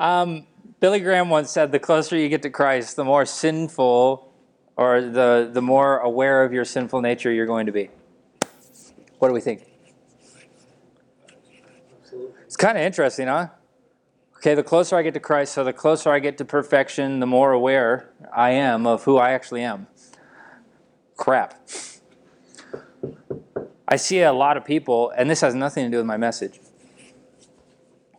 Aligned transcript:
Um, 0.00 0.46
Billy 0.80 0.98
Graham 1.00 1.28
once 1.28 1.50
said, 1.50 1.72
"The 1.72 1.78
closer 1.78 2.16
you 2.16 2.30
get 2.30 2.40
to 2.42 2.50
Christ, 2.50 2.96
the 2.96 3.04
more 3.04 3.26
sinful, 3.26 4.32
or 4.74 5.02
the 5.02 5.50
the 5.52 5.60
more 5.60 5.98
aware 5.98 6.42
of 6.42 6.54
your 6.54 6.64
sinful 6.64 7.02
nature 7.02 7.30
you're 7.30 7.44
going 7.44 7.66
to 7.66 7.72
be." 7.72 7.90
What 9.18 9.28
do 9.28 9.34
we 9.34 9.42
think? 9.42 9.66
It's 12.46 12.56
kind 12.56 12.78
of 12.78 12.82
interesting, 12.82 13.28
huh? 13.28 13.48
Okay, 14.38 14.54
the 14.54 14.62
closer 14.62 14.96
I 14.96 15.02
get 15.02 15.12
to 15.12 15.20
Christ, 15.20 15.52
so 15.52 15.64
the 15.64 15.74
closer 15.74 16.10
I 16.10 16.18
get 16.18 16.38
to 16.38 16.46
perfection, 16.46 17.20
the 17.20 17.26
more 17.26 17.52
aware 17.52 18.08
I 18.34 18.52
am 18.52 18.86
of 18.86 19.04
who 19.04 19.18
I 19.18 19.32
actually 19.32 19.62
am. 19.62 19.86
Crap. 21.18 21.60
I 23.86 23.96
see 23.96 24.22
a 24.22 24.32
lot 24.32 24.56
of 24.56 24.64
people, 24.64 25.12
and 25.14 25.28
this 25.28 25.42
has 25.42 25.54
nothing 25.54 25.84
to 25.84 25.90
do 25.90 25.98
with 25.98 26.06
my 26.06 26.16
message. 26.16 26.58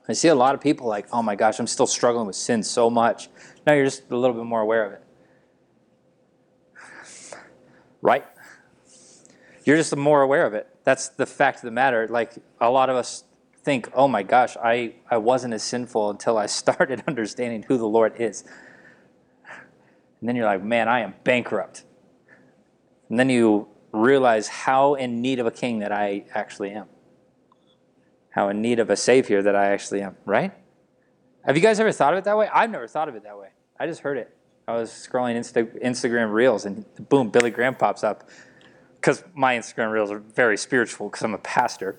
I 0.09 0.13
see 0.13 0.27
a 0.27 0.36
lot 0.36 0.55
of 0.55 0.61
people 0.61 0.88
like, 0.88 1.07
oh 1.11 1.21
my 1.21 1.36
gosh, 1.36 1.59
I'm 1.59 1.67
still 1.67 1.88
struggling 1.88 2.27
with 2.27 2.36
sin 2.36 2.63
so 2.63 2.89
much. 2.89 3.29
Now 3.66 3.73
you're 3.73 3.85
just 3.85 4.09
a 4.09 4.17
little 4.17 4.35
bit 4.35 4.45
more 4.45 4.62
aware 4.62 4.85
of 4.85 4.93
it. 4.93 5.03
Right? 8.02 8.26
You're 9.63 9.77
just 9.77 9.95
more 9.95 10.21
aware 10.21 10.45
of 10.45 10.53
it. 10.53 10.67
That's 10.84 11.09
the 11.09 11.26
fact 11.26 11.57
of 11.57 11.63
the 11.63 11.71
matter. 11.71 12.07
Like 12.07 12.34
a 12.59 12.70
lot 12.70 12.90
of 12.90 12.95
us 12.95 13.23
think, 13.63 13.90
oh 13.93 14.07
my 14.07 14.23
gosh, 14.23 14.57
I, 14.57 14.95
I 15.09 15.17
wasn't 15.17 15.53
as 15.53 15.63
sinful 15.63 16.09
until 16.09 16.38
I 16.38 16.45
started 16.48 17.04
understanding 17.07 17.63
who 17.63 17.77
the 17.77 17.88
Lord 17.88 18.20
is. 18.20 18.43
And 20.20 20.29
then 20.29 20.35
you're 20.35 20.45
like, 20.45 20.63
man, 20.63 20.88
I 20.88 20.99
am 20.99 21.15
bankrupt. 21.23 21.84
And 23.09 23.20
then 23.20 23.29
you 23.29 23.68
realize 23.91 24.48
how 24.48 24.93
in 24.95 25.21
need 25.21 25.40
of 25.40 25.45
a 25.45 25.52
king 25.52 25.79
that 25.79 25.91
I 25.91 26.26
actually 26.34 26.71
am. 26.71 26.88
How 28.31 28.49
in 28.49 28.62
need 28.62 28.80
of 28.80 28.90
a 28.90 28.95
savior 28.95 29.41
that 29.41 29.55
I 29.55 29.71
actually 29.71 30.02
am, 30.02 30.17
right? 30.26 30.53
Have 31.45 31.55
you 31.55 31.62
guys 31.62 31.80
ever 31.80 31.91
thought 31.91 32.13
of 32.13 32.20
it 32.20 32.26
that 32.26 32.38
way? 32.38 32.49
I've 32.52 32.70
never 32.70 32.88
thought 32.88 33.09
of 33.09 33.16
it 33.16 33.23
that 33.23 33.38
way. 33.38 33.49
I 33.80 33.88
just 33.88 34.02
heard 34.02 34.17
it. 34.17 34.35
I 34.67 34.73
was 34.76 34.90
scrolling 34.90 35.35
Insta- 35.35 35.84
Instagram 35.84 36.32
Reels 36.32 36.65
and 36.65 36.85
boom, 37.09 37.29
Billy 37.29 37.49
Graham 37.49 37.76
pops 37.76 38.04
up. 38.04 38.29
Because 38.96 39.24
my 39.34 39.57
Instagram 39.57 39.91
Reels 39.91 40.12
are 40.12 40.20
very 40.20 40.57
spiritual 40.57 41.09
because 41.09 41.24
I'm 41.24 41.34
a 41.34 41.40
pastor. 41.40 41.98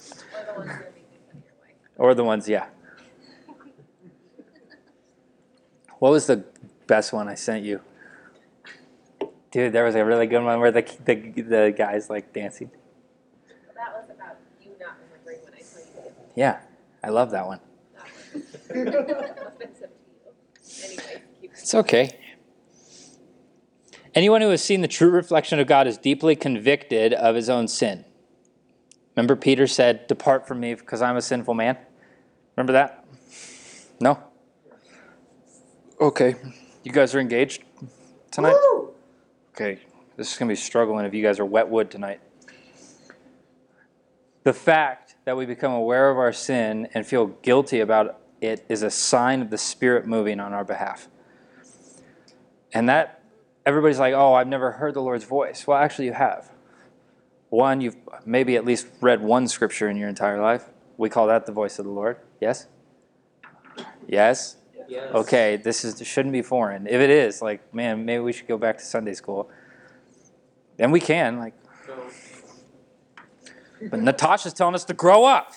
Or 1.97 2.15
the 2.15 2.25
ones, 2.25 2.49
yeah. 2.49 2.67
What 5.99 6.13
was 6.13 6.27
the 6.27 6.45
best 6.87 7.13
one 7.13 7.29
I 7.29 7.35
sent 7.35 7.65
you? 7.65 7.81
Dude, 9.51 9.73
there 9.73 9.85
was 9.85 9.97
a 9.97 10.05
really 10.05 10.27
good 10.27 10.43
one 10.43 10.61
where 10.61 10.71
the 10.71 10.83
the, 11.05 11.15
the 11.43 11.75
guy's 11.77 12.09
like 12.09 12.33
dancing. 12.33 12.71
That 13.83 13.95
was 13.95 14.11
about 14.11 14.37
you 14.63 14.71
not 14.79 14.95
remembering 15.03 15.39
when 15.43 15.55
I 15.55 15.59
told 15.59 16.07
you. 16.07 16.13
Yeah, 16.37 16.61
I 17.03 17.09
love 17.09 17.33
that 17.33 17.49
one. 17.49 17.59
Offensive 18.71 19.91
to 19.91 19.91
you. 20.07 20.85
Anyway, 20.85 21.23
It's 21.43 21.75
okay. 21.75 22.17
Anyone 24.15 24.41
who 24.41 24.51
has 24.51 24.63
seen 24.63 24.83
the 24.83 24.89
true 24.89 25.11
reflection 25.11 25.59
of 25.59 25.67
God 25.67 25.89
is 25.89 25.99
deeply 25.99 26.37
convicted 26.37 27.13
of 27.13 27.35
his 27.35 27.51
own 27.51 27.67
sin. 27.67 28.05
Remember, 29.17 29.35
Peter 29.35 29.67
said, 29.67 30.07
Depart 30.07 30.47
from 30.47 30.61
me 30.61 30.75
because 30.75 31.03
I'm 31.03 31.17
a 31.17 31.23
sinful 31.23 31.55
man? 31.55 31.77
Remember 32.57 32.75
that? 32.75 33.05
No? 33.99 34.23
Okay. 36.01 36.37
You 36.85 36.93
guys 36.93 37.17
are 37.17 37.21
engaged 37.21 37.65
tonight? 38.31 38.55
Okay. 39.57 39.81
This 40.17 40.31
is 40.31 40.39
going 40.39 40.49
to 40.49 40.53
be 40.53 40.57
struggling 40.57 41.05
if 41.05 41.13
you 41.13 41.23
guys 41.25 41.41
are 41.41 41.45
wet 41.45 41.69
wood 41.69 41.91
tonight. 41.91 42.21
The 44.45 44.53
fact 44.53 45.15
that 45.25 45.37
we 45.37 45.47
become 45.47 45.73
aware 45.73 46.11
of 46.11 46.19
our 46.19 46.33
sin 46.33 46.89
and 46.95 47.07
feel 47.07 47.27
guilty 47.27 47.81
about 47.81 48.21
it 48.41 48.65
is 48.69 48.83
a 48.83 48.91
sign 48.91 49.41
of 49.41 49.51
the 49.51 49.59
Spirit 49.59 50.07
moving 50.07 50.41
on 50.41 50.53
our 50.53 50.65
behalf. 50.65 51.09
And 52.73 52.89
that, 52.89 53.23
everybody's 53.65 54.01
like, 54.01 54.15
oh, 54.15 54.35
I've 54.35 54.49
never 54.49 54.73
heard 54.73 54.95
the 54.95 55.03
Lord's 55.03 55.25
voice. 55.25 55.67
Well, 55.67 55.79
actually, 55.79 56.07
you 56.07 56.15
have. 56.15 56.51
One, 57.51 57.81
you've 57.81 57.97
maybe 58.25 58.57
at 58.57 58.65
least 58.65 58.89
read 59.01 59.23
one 59.23 59.47
scripture 59.47 59.89
in 59.89 59.97
your 59.97 60.09
entire 60.09 60.41
life. 60.41 60.65
We 60.97 61.09
call 61.09 61.27
that 61.29 61.47
the 61.47 61.53
voice 61.53 61.79
of 61.79 61.85
the 61.85 61.93
Lord. 61.93 62.17
Yes? 62.41 62.67
Yes? 64.09 64.57
Yes. 64.89 65.15
Okay, 65.15 65.57
this 65.57 65.85
is 65.85 66.05
shouldn't 66.07 66.33
be 66.33 66.43
foreign. 66.43 66.87
If 66.87 67.01
it 67.01 67.11
is, 67.11 67.41
like, 67.41 67.73
man, 67.73 68.05
maybe 68.05 68.23
we 68.23 68.33
should 68.33 68.49
go 68.49 68.59
back 68.59 68.79
to 68.79 68.85
Sunday 68.85 69.15
school. 69.15 69.49
And 70.79 70.91
we 70.91 70.99
can, 70.99 71.39
like, 71.39 71.55
but 73.91 74.01
Natasha's 74.01 74.53
telling 74.53 74.75
us 74.75 74.85
to 74.85 74.95
grow 74.95 75.25
up. 75.25 75.53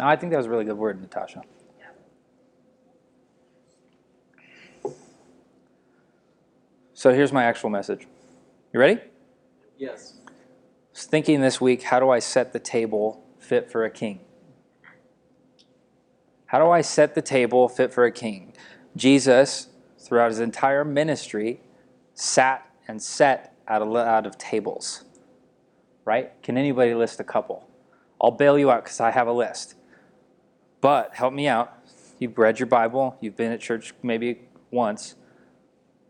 No, 0.00 0.06
I 0.06 0.16
think 0.16 0.30
that 0.30 0.36
was 0.36 0.46
a 0.46 0.50
really 0.50 0.64
good 0.64 0.78
word, 0.78 1.00
Natasha. 1.00 1.42
So 6.94 7.12
here's 7.12 7.32
my 7.32 7.44
actual 7.44 7.70
message. 7.70 8.06
You 8.72 8.80
ready? 8.80 8.98
yes. 9.78 10.14
I 10.26 10.30
was 10.92 11.04
thinking 11.04 11.40
this 11.40 11.60
week, 11.60 11.84
how 11.84 12.00
do 12.00 12.10
I 12.10 12.18
set 12.18 12.52
the 12.52 12.58
table 12.58 13.24
fit 13.38 13.70
for 13.70 13.84
a 13.84 13.90
king? 13.90 14.18
How 16.46 16.58
do 16.58 16.70
I 16.70 16.80
set 16.80 17.14
the 17.14 17.22
table 17.22 17.68
fit 17.68 17.92
for 17.92 18.04
a 18.04 18.10
king? 18.10 18.52
Jesus, 18.96 19.68
throughout 19.98 20.30
his 20.30 20.40
entire 20.40 20.84
ministry, 20.84 21.60
sat 22.14 22.68
and 22.88 23.00
set 23.00 23.54
out 23.68 23.80
of, 23.80 23.94
out 23.94 24.26
of 24.26 24.36
tables. 24.38 25.04
Right? 26.08 26.42
Can 26.42 26.56
anybody 26.56 26.94
list 26.94 27.20
a 27.20 27.24
couple? 27.24 27.68
I'll 28.18 28.30
bail 28.30 28.58
you 28.58 28.70
out 28.70 28.82
because 28.82 28.98
I 28.98 29.10
have 29.10 29.28
a 29.28 29.32
list. 29.32 29.74
But 30.80 31.14
help 31.14 31.34
me 31.34 31.46
out. 31.46 31.70
You've 32.18 32.38
read 32.38 32.58
your 32.58 32.66
Bible, 32.66 33.18
you've 33.20 33.36
been 33.36 33.52
at 33.52 33.60
church 33.60 33.92
maybe 34.02 34.48
once. 34.70 35.16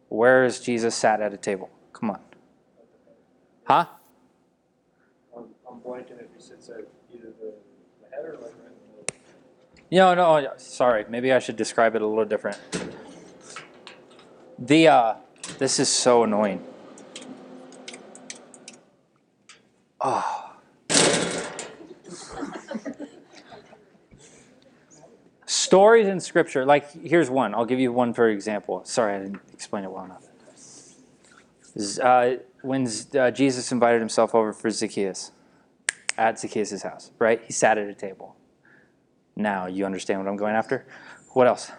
Where 0.09 0.45
is 0.45 0.61
Jesus 0.61 0.95
sat 0.95 1.21
at 1.21 1.35
a 1.35 1.37
table? 1.37 1.69
Come 1.93 2.11
on. 2.11 2.21
Huh? 3.65 3.87
I'm, 5.37 5.47
I'm 5.69 5.81
blanking 5.81 6.21
if 6.21 6.33
he 6.33 6.41
sits 6.41 6.69
at 6.69 6.87
either 7.13 7.33
the, 7.41 7.55
the 8.01 8.15
head 8.15 8.25
or 8.25 8.35
like 8.35 8.43
right 8.43 9.11
the 9.91 9.97
middle. 9.97 10.15
No, 10.15 10.41
no, 10.41 10.53
sorry. 10.59 11.07
Maybe 11.09 11.33
I 11.33 11.41
should 11.41 11.57
describe 11.57 11.97
it 11.97 12.03
a 12.03 12.07
little 12.07 12.25
different. 12.25 12.57
The 14.61 14.87
uh, 14.87 15.15
this 15.59 15.81
is 15.81 15.89
so 15.89 16.23
annoying. 16.23 16.65
Oh. 20.01 20.55
Stories 25.47 26.07
in 26.07 26.21
scripture, 26.21 26.67
like 26.67 26.91
here's 26.93 27.31
one. 27.31 27.55
I'll 27.55 27.65
give 27.65 27.81
you 27.81 27.91
one 27.91 28.13
for 28.13 28.29
example. 28.29 28.83
Sorry, 28.85 29.15
I 29.15 29.19
didn't 29.21 29.41
explain 29.53 29.85
it 29.85 29.91
well 29.91 30.05
enough. 30.05 30.25
Z- 31.79 32.03
Uh, 32.03 32.37
when 32.63 32.87
uh, 33.19 33.31
Jesus 33.31 33.73
invited 33.73 34.01
himself 34.01 34.35
over 34.35 34.53
for 34.53 34.69
Zacchaeus 34.71 35.33
at 36.19 36.39
Zacchaeus' 36.39 36.83
house, 36.83 37.13
right? 37.19 37.41
He 37.47 37.53
sat 37.53 37.79
at 37.79 37.89
a 37.89 37.95
table. 37.95 38.37
Now 39.37 39.67
you 39.67 39.87
understand 39.87 40.21
what 40.21 40.29
I'm 40.29 40.37
going 40.37 40.55
after. 40.55 40.85
What 41.33 41.47
else? 41.47 41.71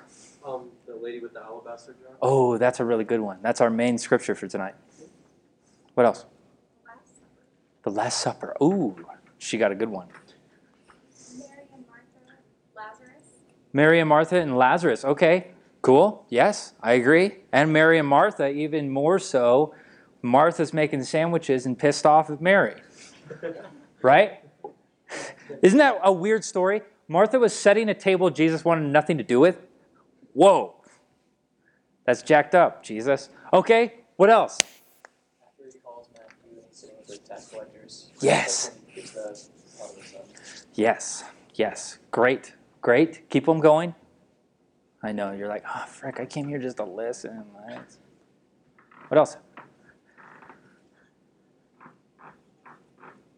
Um, 0.44 0.69
the 0.88 0.96
lady 0.96 1.19
with 1.19 1.34
the 1.34 1.41
alabaster 1.44 1.94
jar. 2.01 2.13
Oh, 2.24 2.57
that's 2.57 2.80
a 2.80 2.86
really 2.86 3.03
good 3.03 3.19
one. 3.19 3.38
That's 3.44 3.62
our 3.62 3.69
main 3.69 4.00
scripture 4.00 4.34
for 4.34 4.47
tonight. 4.47 4.74
What 5.94 6.06
else? 6.07 6.25
The 7.89 7.95
Last 7.95 8.22
Supper. 8.22 8.55
Ooh, 8.61 8.95
she 9.39 9.57
got 9.57 9.72
a 9.72 9.75
good 9.75 9.89
one. 9.89 10.09
Mary 11.39 11.63
and 11.73 11.88
Martha, 11.88 12.38
Lazarus. 12.75 13.23
Mary 13.73 14.00
and 14.00 14.09
Martha 14.09 14.35
and 14.39 14.55
Lazarus. 14.55 15.03
Okay, 15.03 15.47
cool. 15.81 16.23
Yes, 16.29 16.73
I 16.83 16.94
agree. 16.94 17.38
And 17.51 17.73
Mary 17.73 17.97
and 17.97 18.07
Martha, 18.07 18.47
even 18.47 18.91
more 18.91 19.17
so. 19.17 19.73
Martha's 20.22 20.72
making 20.72 21.03
sandwiches 21.03 21.66
and 21.66 21.79
pissed 21.79 22.05
off 22.05 22.29
at 22.29 22.41
Mary. 22.41 22.75
Right? 24.01 24.39
Isn't 25.61 25.79
that 25.79 26.00
a 26.01 26.13
weird 26.13 26.45
story? 26.45 26.83
Martha 27.09 27.38
was 27.38 27.53
setting 27.53 27.89
a 27.89 27.94
table 27.94 28.29
Jesus 28.29 28.63
wanted 28.63 28.89
nothing 28.89 29.17
to 29.17 29.25
do 29.25 29.42
with. 29.42 29.57
Whoa. 30.31 30.75
That's 32.06 32.21
jacked 32.21 32.56
up, 32.56 32.81
Jesus. 32.81 33.27
Okay, 33.51 33.95
what 34.15 34.30
else? 34.30 34.57
After 35.44 35.65
he 35.69 35.80
calls 35.80 36.07
Matthew 36.13 36.59
and 36.59 36.62
he's 36.69 36.77
sitting 36.77 36.95
the 37.06 37.18
tax 37.18 37.51
Yes. 38.21 38.71
He 38.88 39.01
gives 39.01 39.13
the 39.13 39.19
part 39.77 39.89
of 39.91 39.95
the 39.95 40.03
son. 40.03 40.21
Yes, 40.74 41.24
yes. 41.56 42.00
Great, 42.12 42.53
great. 42.81 43.30
Keep 43.30 43.45
them 43.45 43.59
going. 43.59 43.95
I 45.01 45.12
know, 45.13 45.31
you're 45.31 45.47
like, 45.47 45.63
oh, 45.74 45.86
frick, 45.88 46.19
I 46.19 46.25
came 46.25 46.47
here 46.47 46.59
just 46.59 46.77
to 46.77 46.83
listen. 46.83 47.45
What 49.07 49.18
else? 49.18 49.38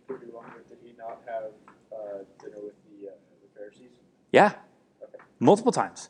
Could 0.07 0.21
be 0.21 0.31
longer. 0.33 0.63
Did 0.67 0.79
he 0.83 0.93
not 0.97 1.21
have 1.27 1.51
uh, 1.91 2.23
dinner 2.41 2.57
with 2.63 2.73
the, 2.83 3.09
uh, 3.09 3.11
the 3.41 3.59
Pharisees? 3.59 3.91
Yeah, 4.31 4.53
multiple 5.39 5.71
times. 5.71 6.09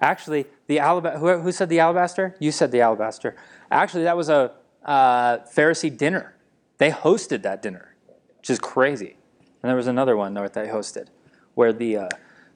Actually, 0.00 0.46
the 0.66 0.78
alabaster, 0.78 1.18
who, 1.18 1.38
who 1.38 1.52
said 1.52 1.68
the 1.68 1.80
alabaster? 1.80 2.36
You 2.38 2.52
said 2.52 2.70
the 2.72 2.80
alabaster. 2.80 3.36
Actually, 3.70 4.04
that 4.04 4.16
was 4.16 4.28
a 4.28 4.52
uh, 4.84 5.38
Pharisee 5.54 5.96
dinner. 5.96 6.35
They 6.78 6.90
hosted 6.90 7.42
that 7.42 7.62
dinner, 7.62 7.96
which 8.38 8.50
is 8.50 8.58
crazy. 8.58 9.16
And 9.62 9.70
there 9.70 9.76
was 9.76 9.86
another 9.86 10.16
one 10.16 10.34
that 10.34 10.52
they 10.52 10.66
hosted 10.68 11.08
where 11.54 11.72
the, 11.72 11.96
uh, 11.96 12.08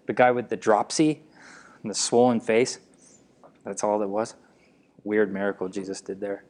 The 0.07 0.15
guy 0.15 0.33
with 0.33 0.49
the 0.49 0.57
dropsy 0.57 1.23
and 1.83 1.91
the 1.91 1.95
swollen 1.95 2.41
face. 2.41 2.81
That's 3.65 3.85
all 3.85 4.03
it 4.03 4.09
was. 4.09 4.35
Weird 5.05 5.33
miracle 5.33 5.69
Jesus 5.69 6.01
did 6.01 6.21
there. 6.21 6.43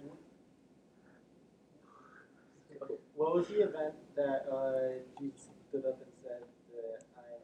What 3.14 3.34
was 3.34 3.48
the 3.48 3.68
event 3.68 3.94
that 4.16 4.46
uh, 4.50 5.02
Jesus 5.20 5.48
stood 5.68 5.84
up 5.84 6.00
and 6.00 6.10
said 6.22 6.40
that 6.72 7.04
I'm 7.18 7.42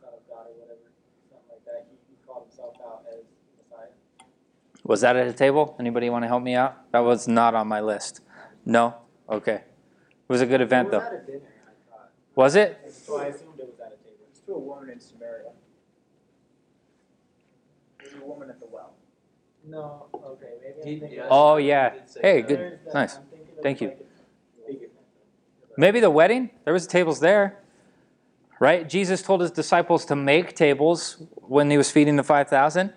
son 0.00 0.14
of 0.14 0.26
God 0.26 0.46
or 0.48 0.54
whatever, 0.58 0.88
something 1.28 1.48
like 1.50 1.64
that? 1.66 1.86
He, 1.90 1.96
he 2.08 2.16
called 2.26 2.46
himself 2.48 2.74
out 2.80 3.04
as 3.12 3.24
Messiah. 3.58 3.92
Was 4.84 5.02
that 5.02 5.16
at 5.16 5.26
a 5.26 5.34
table? 5.34 5.76
Anybody 5.78 6.08
want 6.08 6.24
to 6.24 6.28
help 6.28 6.42
me 6.42 6.54
out? 6.54 6.90
That 6.92 7.00
was 7.00 7.28
not 7.28 7.54
on 7.54 7.68
my 7.68 7.82
list. 7.82 8.22
No? 8.64 9.03
Okay. 9.28 9.54
It 9.54 9.62
was 10.28 10.40
a 10.40 10.46
good 10.46 10.60
event 10.60 10.88
it 10.88 10.90
though. 10.92 10.98
was 10.98 11.06
at 11.06 11.12
a 11.14 11.26
dinner, 11.26 11.40
I 11.66 11.90
thought. 11.90 12.10
Was 12.34 12.56
it? 12.56 12.78
So 12.92 13.18
I 13.18 13.26
assumed 13.26 13.58
it 13.58 13.66
was 13.66 13.78
at 13.80 13.86
a 13.86 13.90
table. 14.04 14.16
It's 14.30 14.40
to 14.40 14.52
a 14.54 14.58
woman 14.58 14.90
in 14.90 15.00
Samaria. 15.00 15.50
There's 18.00 18.14
a 18.22 18.24
woman 18.24 18.50
at 18.50 18.60
the 18.60 18.66
well. 18.70 18.94
No, 19.66 20.06
okay, 20.14 20.46
maybe 20.62 20.74
I'm 20.82 20.86
He- 20.88 21.00
thinking. 21.00 21.18
yeah. 21.18 21.26
Oh 21.30 21.56
yeah. 21.56 21.94
Hey, 22.20 22.42
good. 22.42 22.80
Nice. 22.92 23.16
I'm 23.16 23.22
Thank 23.62 23.80
you. 23.80 23.88
like 23.88 23.96
a 23.98 24.66
big 24.66 24.76
event. 24.76 24.90
Maybe 25.78 26.00
the 26.00 26.10
wedding? 26.10 26.50
There 26.64 26.72
was 26.74 26.86
tables 26.86 27.20
there. 27.20 27.60
Right? 28.60 28.88
Jesus 28.88 29.20
told 29.22 29.40
his 29.40 29.50
disciples 29.50 30.04
to 30.06 30.16
make 30.16 30.54
tables 30.54 31.16
when 31.34 31.70
he 31.70 31.76
was 31.76 31.90
feeding 31.90 32.16
the 32.16 32.22
5,000. 32.22 32.92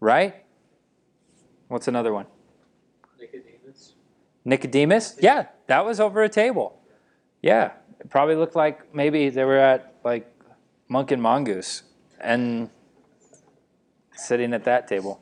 Right? 0.00 0.44
What's 1.68 1.88
another 1.88 2.12
one? 2.12 2.26
Nicodemus. 4.48 5.16
Yeah, 5.20 5.46
that 5.66 5.84
was 5.84 6.00
over 6.00 6.22
a 6.22 6.28
table. 6.28 6.80
Yeah. 7.42 7.72
It 8.00 8.08
probably 8.08 8.34
looked 8.34 8.56
like 8.56 8.94
maybe 8.94 9.28
they 9.28 9.44
were 9.44 9.58
at 9.58 9.94
like 10.04 10.26
Monk 10.88 11.10
and 11.10 11.20
Mongoose 11.20 11.82
and 12.20 12.70
sitting 14.12 14.54
at 14.54 14.64
that 14.64 14.88
table. 14.88 15.20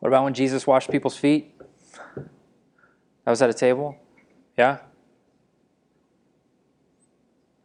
What 0.00 0.08
about 0.08 0.24
when 0.24 0.34
Jesus 0.34 0.66
washed 0.66 0.90
people's 0.90 1.16
feet? 1.16 1.54
That 2.16 3.30
was 3.30 3.40
at 3.42 3.50
a 3.50 3.54
table? 3.54 3.96
Yeah? 4.56 4.78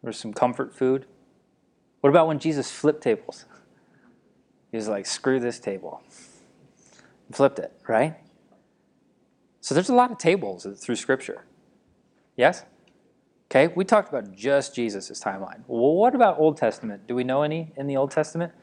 There 0.02 0.10
was 0.10 0.18
some 0.18 0.34
comfort 0.34 0.74
food. 0.74 1.06
What 2.02 2.10
about 2.10 2.28
when 2.28 2.40
Jesus 2.40 2.72
flipped 2.72 3.02
tables? 3.02 3.46
He 4.72 4.78
was 4.78 4.88
like, 4.88 5.06
screw 5.06 5.40
this 5.40 5.60
table. 5.60 6.02
And 7.28 7.36
flipped 7.36 7.60
it, 7.60 7.74
right? 7.88 8.16
So 9.66 9.74
there's 9.74 9.90
a 9.90 9.96
lot 9.96 10.12
of 10.12 10.20
tables 10.20 10.68
through 10.80 10.96
Scripture. 10.96 11.44
Yes? 12.38 12.66
Okay, 13.50 13.74
we 13.76 13.84
talked 13.84 14.10
about 14.10 14.32
just 14.32 14.76
Jesus' 14.76 15.20
timeline. 15.20 15.64
Well, 15.66 15.96
what 15.96 16.14
about 16.14 16.38
Old 16.38 16.56
Testament? 16.56 17.08
Do 17.08 17.16
we 17.16 17.24
know 17.24 17.42
any 17.42 17.74
in 17.76 17.88
the 17.88 17.98
Old 17.98 18.12
Testament 18.12 18.54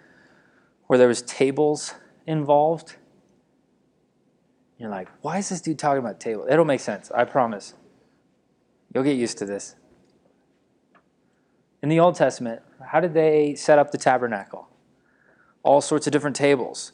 where 0.87 1.01
there 1.01 1.09
was 1.09 1.21
tables 1.23 1.95
involved? 2.25 2.95
You're 4.79 4.91
like, 4.91 5.09
why 5.23 5.39
is 5.39 5.49
this 5.49 5.61
dude 5.61 5.77
talking 5.77 5.99
about 5.99 6.21
tables? 6.21 6.47
It'll 6.49 6.65
make 6.65 6.79
sense, 6.79 7.11
I 7.11 7.25
promise. 7.25 7.75
You'll 8.95 9.03
get 9.03 9.17
used 9.17 9.39
to 9.39 9.45
this. 9.45 9.75
In 11.83 11.89
the 11.89 11.99
Old 11.99 12.15
Testament, 12.15 12.63
how 12.93 13.01
did 13.01 13.13
they 13.13 13.57
set 13.57 13.77
up 13.77 13.91
the 13.91 13.99
tabernacle? 13.99 14.69
All 15.65 15.81
sorts 15.81 16.07
of 16.07 16.13
different 16.13 16.37
tables, 16.37 16.93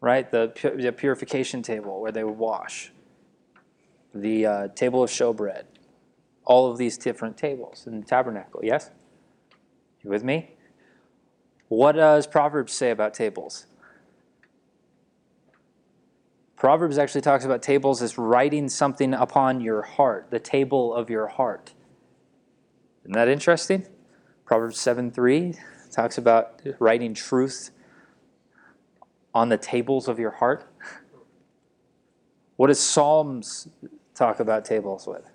right? 0.00 0.30
The, 0.30 0.50
the 0.80 0.92
purification 0.92 1.62
table 1.62 2.00
where 2.00 2.10
they 2.10 2.24
would 2.24 2.38
wash, 2.38 2.90
the 4.14 4.46
uh, 4.46 4.68
table 4.68 5.02
of 5.02 5.10
showbread, 5.10 5.64
all 6.44 6.70
of 6.70 6.78
these 6.78 6.96
different 6.96 7.36
tables 7.36 7.86
in 7.86 8.00
the 8.00 8.06
tabernacle. 8.06 8.60
Yes? 8.62 8.90
You 10.02 10.10
with 10.10 10.22
me? 10.22 10.50
What 11.68 11.92
does 11.92 12.26
Proverbs 12.26 12.72
say 12.72 12.90
about 12.90 13.14
tables? 13.14 13.66
Proverbs 16.56 16.98
actually 16.98 17.20
talks 17.20 17.44
about 17.44 17.62
tables 17.62 18.00
as 18.00 18.16
writing 18.16 18.68
something 18.68 19.12
upon 19.12 19.60
your 19.60 19.82
heart, 19.82 20.28
the 20.30 20.38
table 20.38 20.94
of 20.94 21.10
your 21.10 21.26
heart. 21.26 21.74
Isn't 23.02 23.12
that 23.12 23.28
interesting? 23.28 23.86
Proverbs 24.46 24.78
7 24.78 25.10
3 25.10 25.54
talks 25.90 26.16
about 26.16 26.62
writing 26.78 27.12
truth 27.12 27.70
on 29.34 29.48
the 29.48 29.58
tables 29.58 30.08
of 30.08 30.18
your 30.18 30.30
heart. 30.30 30.66
What 32.56 32.68
does 32.68 32.80
Psalms 32.80 33.68
talk 34.14 34.40
about 34.40 34.64
tables 34.64 35.06
with? 35.06 35.28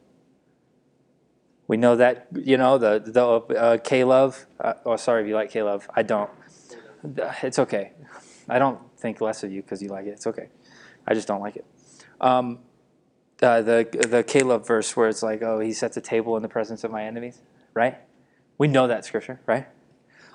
We 1.67 1.77
know 1.77 1.95
that, 1.97 2.27
you 2.33 2.57
know, 2.57 2.77
the, 2.77 2.99
the 2.99 3.55
uh, 3.55 3.77
K-Love. 3.77 4.45
Uh, 4.59 4.73
oh, 4.85 4.95
sorry 4.95 5.21
if 5.21 5.27
you 5.27 5.35
like 5.35 5.51
K-Love. 5.51 5.87
I 5.95 6.03
don't. 6.03 6.29
It's 7.43 7.59
okay. 7.59 7.91
I 8.49 8.59
don't 8.59 8.79
think 8.97 9.21
less 9.21 9.43
of 9.43 9.51
you 9.51 9.61
because 9.61 9.81
you 9.81 9.89
like 9.89 10.05
it. 10.05 10.09
It's 10.09 10.27
okay. 10.27 10.49
I 11.07 11.13
just 11.13 11.27
don't 11.27 11.41
like 11.41 11.55
it. 11.55 11.65
Um, 12.19 12.59
uh, 13.41 13.61
the 13.61 13.87
the 14.09 14.23
K-Love 14.23 14.67
verse 14.67 14.97
where 14.97 15.07
it's 15.07 15.23
like, 15.23 15.41
oh, 15.41 15.59
he 15.59 15.71
sets 15.71 15.95
a 15.95 16.01
table 16.01 16.35
in 16.35 16.41
the 16.41 16.49
presence 16.49 16.83
of 16.83 16.91
my 16.91 17.05
enemies, 17.05 17.41
right? 17.73 17.97
We 18.57 18.67
know 18.67 18.87
that 18.87 19.05
scripture, 19.05 19.39
right? 19.45 19.67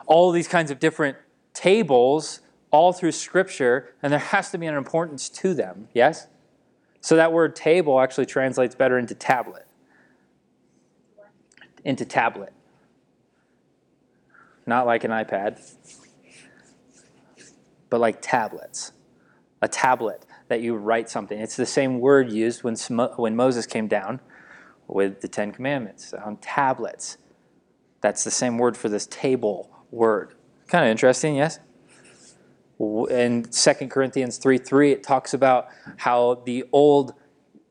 All 0.07 0.31
these 0.31 0.49
kinds 0.49 0.71
of 0.71 0.79
different 0.79 1.19
tables 1.53 2.41
all 2.71 2.93
through 2.93 3.13
scripture, 3.13 3.95
and 4.03 4.13
there 4.13 4.19
has 4.19 4.51
to 4.51 4.59
be 4.59 4.67
an 4.67 4.75
importance 4.75 5.29
to 5.29 5.55
them, 5.55 5.89
yes? 5.93 6.27
So 7.05 7.17
that 7.17 7.35
word 7.35 7.55
table 7.55 8.01
actually 8.01 8.25
translates 8.25 8.75
better 8.75 8.99
into 8.99 9.15
tablet. 9.15 9.67
Into 11.85 12.07
tablet. 12.07 12.55
Not 14.65 14.87
like 14.87 15.05
an 15.05 15.11
iPad, 15.11 15.61
but 17.91 18.01
like 18.01 18.23
tablets. 18.23 18.93
A 19.61 19.69
tablet 19.69 20.25
that 20.49 20.63
you 20.63 20.77
write 20.77 21.11
something. 21.11 21.39
It's 21.39 21.57
the 21.57 21.67
same 21.67 22.01
word 22.01 22.33
used 22.33 22.65
when, 22.65 22.75
when 23.17 23.37
Moses 23.37 23.67
came 23.67 23.87
down 23.87 24.21
with 24.89 25.21
the 25.21 25.29
Ten 25.29 25.53
Commandments 25.53 26.15
on 26.15 26.39
tablets. 26.39 27.19
That's 28.01 28.25
the 28.25 28.31
same 28.31 28.57
word 28.57 28.79
for 28.79 28.89
this 28.89 29.07
table 29.09 29.71
word. 29.91 30.33
Kind 30.69 30.87
of 30.87 30.91
interesting, 30.91 31.37
yes? 31.37 31.59
In 33.11 33.45
2 33.45 33.75
Corinthians 33.89 34.39
3 34.39 34.59
3, 34.59 34.93
it 34.93 35.03
talks 35.03 35.35
about 35.35 35.69
how 35.97 36.43
the 36.47 36.65
old, 36.73 37.15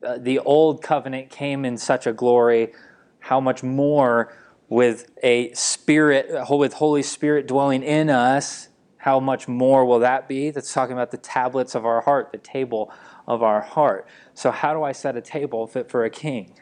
uh, 0.02 0.18
the 0.18 0.38
old 0.40 0.82
covenant 0.82 1.30
came 1.30 1.64
in 1.64 1.76
such 1.78 2.06
a 2.06 2.12
glory, 2.12 2.72
how 3.20 3.40
much 3.40 3.62
more 3.62 4.36
with 4.68 5.10
a 5.22 5.52
spirit, 5.52 6.28
with 6.50 6.74
Holy 6.74 7.02
Spirit 7.02 7.46
dwelling 7.46 7.82
in 7.82 8.10
us, 8.10 8.68
how 8.98 9.20
much 9.20 9.46
more 9.46 9.84
will 9.84 9.98
that 9.98 10.28
be? 10.28 10.50
That's 10.50 10.72
talking 10.72 10.94
about 10.94 11.10
the 11.10 11.18
tablets 11.18 11.74
of 11.74 11.84
our 11.84 12.00
heart, 12.00 12.32
the 12.32 12.38
table 12.38 12.90
of 13.28 13.42
our 13.42 13.60
heart. 13.60 14.08
So, 14.32 14.50
how 14.50 14.72
do 14.72 14.82
I 14.82 14.92
set 14.92 15.16
a 15.16 15.20
table 15.20 15.66
fit 15.66 15.90
for 15.90 16.04
a 16.04 16.10
king? 16.10 16.54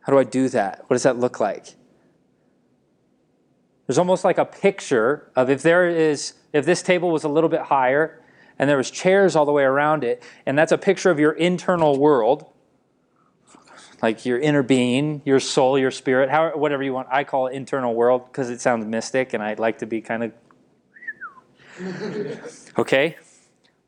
How 0.00 0.12
do 0.12 0.18
I 0.18 0.24
do 0.24 0.48
that? 0.50 0.84
What 0.86 0.94
does 0.94 1.02
that 1.02 1.18
look 1.18 1.40
like? 1.40 1.74
There's 3.88 3.98
almost 3.98 4.22
like 4.22 4.36
a 4.36 4.44
picture 4.44 5.30
of 5.34 5.48
if 5.48 5.62
there 5.62 5.88
is, 5.88 6.34
if 6.52 6.66
this 6.66 6.82
table 6.82 7.10
was 7.10 7.24
a 7.24 7.28
little 7.28 7.48
bit 7.48 7.62
higher 7.62 8.20
and 8.58 8.68
there 8.68 8.76
was 8.76 8.90
chairs 8.90 9.34
all 9.34 9.46
the 9.46 9.52
way 9.52 9.62
around 9.62 10.04
it, 10.04 10.22
and 10.44 10.58
that's 10.58 10.72
a 10.72 10.78
picture 10.78 11.10
of 11.10 11.18
your 11.18 11.32
internal 11.32 11.98
world, 11.98 12.44
like 14.02 14.26
your 14.26 14.38
inner 14.38 14.62
being, 14.62 15.22
your 15.24 15.40
soul, 15.40 15.78
your 15.78 15.90
spirit, 15.90 16.28
how, 16.28 16.50
whatever 16.50 16.82
you 16.82 16.92
want. 16.92 17.08
I 17.10 17.24
call 17.24 17.46
it 17.46 17.54
internal 17.54 17.94
world 17.94 18.26
because 18.26 18.50
it 18.50 18.60
sounds 18.60 18.84
mystic 18.84 19.32
and 19.32 19.42
I'd 19.42 19.58
like 19.58 19.78
to 19.78 19.86
be 19.86 20.02
kind 20.02 20.24
of. 20.24 20.32
okay? 22.78 23.16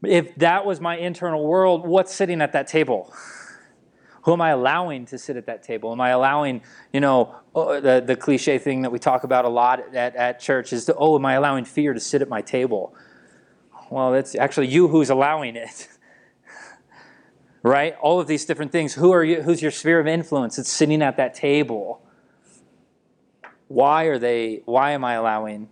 If 0.02 0.34
that 0.36 0.64
was 0.64 0.80
my 0.80 0.96
internal 0.96 1.44
world, 1.44 1.86
what's 1.86 2.14
sitting 2.14 2.40
at 2.40 2.52
that 2.52 2.68
table? 2.68 3.12
Who 4.22 4.32
am 4.32 4.40
I 4.40 4.50
allowing 4.50 5.06
to 5.06 5.18
sit 5.18 5.36
at 5.36 5.46
that 5.46 5.62
table? 5.62 5.92
Am 5.92 6.00
I 6.00 6.10
allowing, 6.10 6.62
you 6.92 7.00
know, 7.00 7.34
oh, 7.54 7.80
the, 7.80 8.02
the 8.04 8.16
cliche 8.16 8.58
thing 8.58 8.82
that 8.82 8.92
we 8.92 8.98
talk 8.98 9.24
about 9.24 9.44
a 9.44 9.48
lot 9.48 9.94
at, 9.94 10.14
at 10.14 10.40
church 10.40 10.72
is, 10.72 10.84
to, 10.86 10.94
oh, 10.94 11.16
am 11.16 11.24
I 11.24 11.34
allowing 11.34 11.64
fear 11.64 11.94
to 11.94 12.00
sit 12.00 12.20
at 12.20 12.28
my 12.28 12.42
table? 12.42 12.94
Well, 13.90 14.14
it's 14.14 14.34
actually 14.34 14.68
you 14.68 14.88
who's 14.88 15.10
allowing 15.10 15.56
it. 15.56 15.88
right? 17.62 17.96
All 18.00 18.20
of 18.20 18.26
these 18.26 18.44
different 18.44 18.72
things. 18.72 18.94
Who 18.94 19.10
are 19.12 19.24
you? 19.24 19.42
Who's 19.42 19.62
your 19.62 19.70
sphere 19.70 20.00
of 20.00 20.06
influence 20.06 20.56
that's 20.56 20.70
sitting 20.70 21.02
at 21.02 21.16
that 21.16 21.34
table? 21.34 22.02
Why 23.68 24.04
are 24.04 24.18
they? 24.18 24.62
Why 24.64 24.92
am 24.92 25.04
I 25.04 25.14
allowing? 25.14 25.68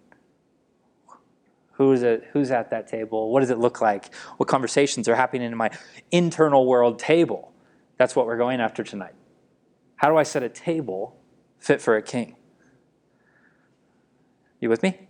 Who's 1.73 2.03
it? 2.03 2.29
Who's 2.33 2.51
at 2.51 2.71
that 2.71 2.89
table? 2.89 3.31
What 3.31 3.41
does 3.41 3.51
it 3.51 3.59
look 3.59 3.81
like? 3.81 4.13
What 4.37 4.49
conversations 4.49 5.09
are 5.09 5.15
happening 5.15 5.47
in 5.47 5.57
my 5.57 5.71
internal 6.11 6.67
world 6.67 6.99
table? 6.99 7.53
That's 7.99 8.17
what 8.17 8.27
we're 8.27 8.39
going 8.39 8.61
after 8.61 8.83
tonight. 8.83 9.15
How 9.97 10.09
do 10.09 10.17
I 10.17 10.23
set 10.23 10.43
a 10.43 10.49
table 10.49 11.17
fit 11.59 11.83
for 11.83 11.97
a 11.97 12.03
king? 12.03 12.37
You 14.61 14.69
with 14.69 14.83
me? 14.83 15.09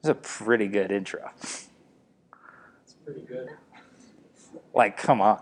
It's 0.00 0.08
a 0.08 0.14
pretty 0.14 0.68
good 0.68 0.90
intro. 0.90 1.30
It's 1.40 2.94
pretty 3.04 3.22
good. 3.22 3.48
Like, 4.74 4.96
come 4.96 5.20
on. 5.20 5.40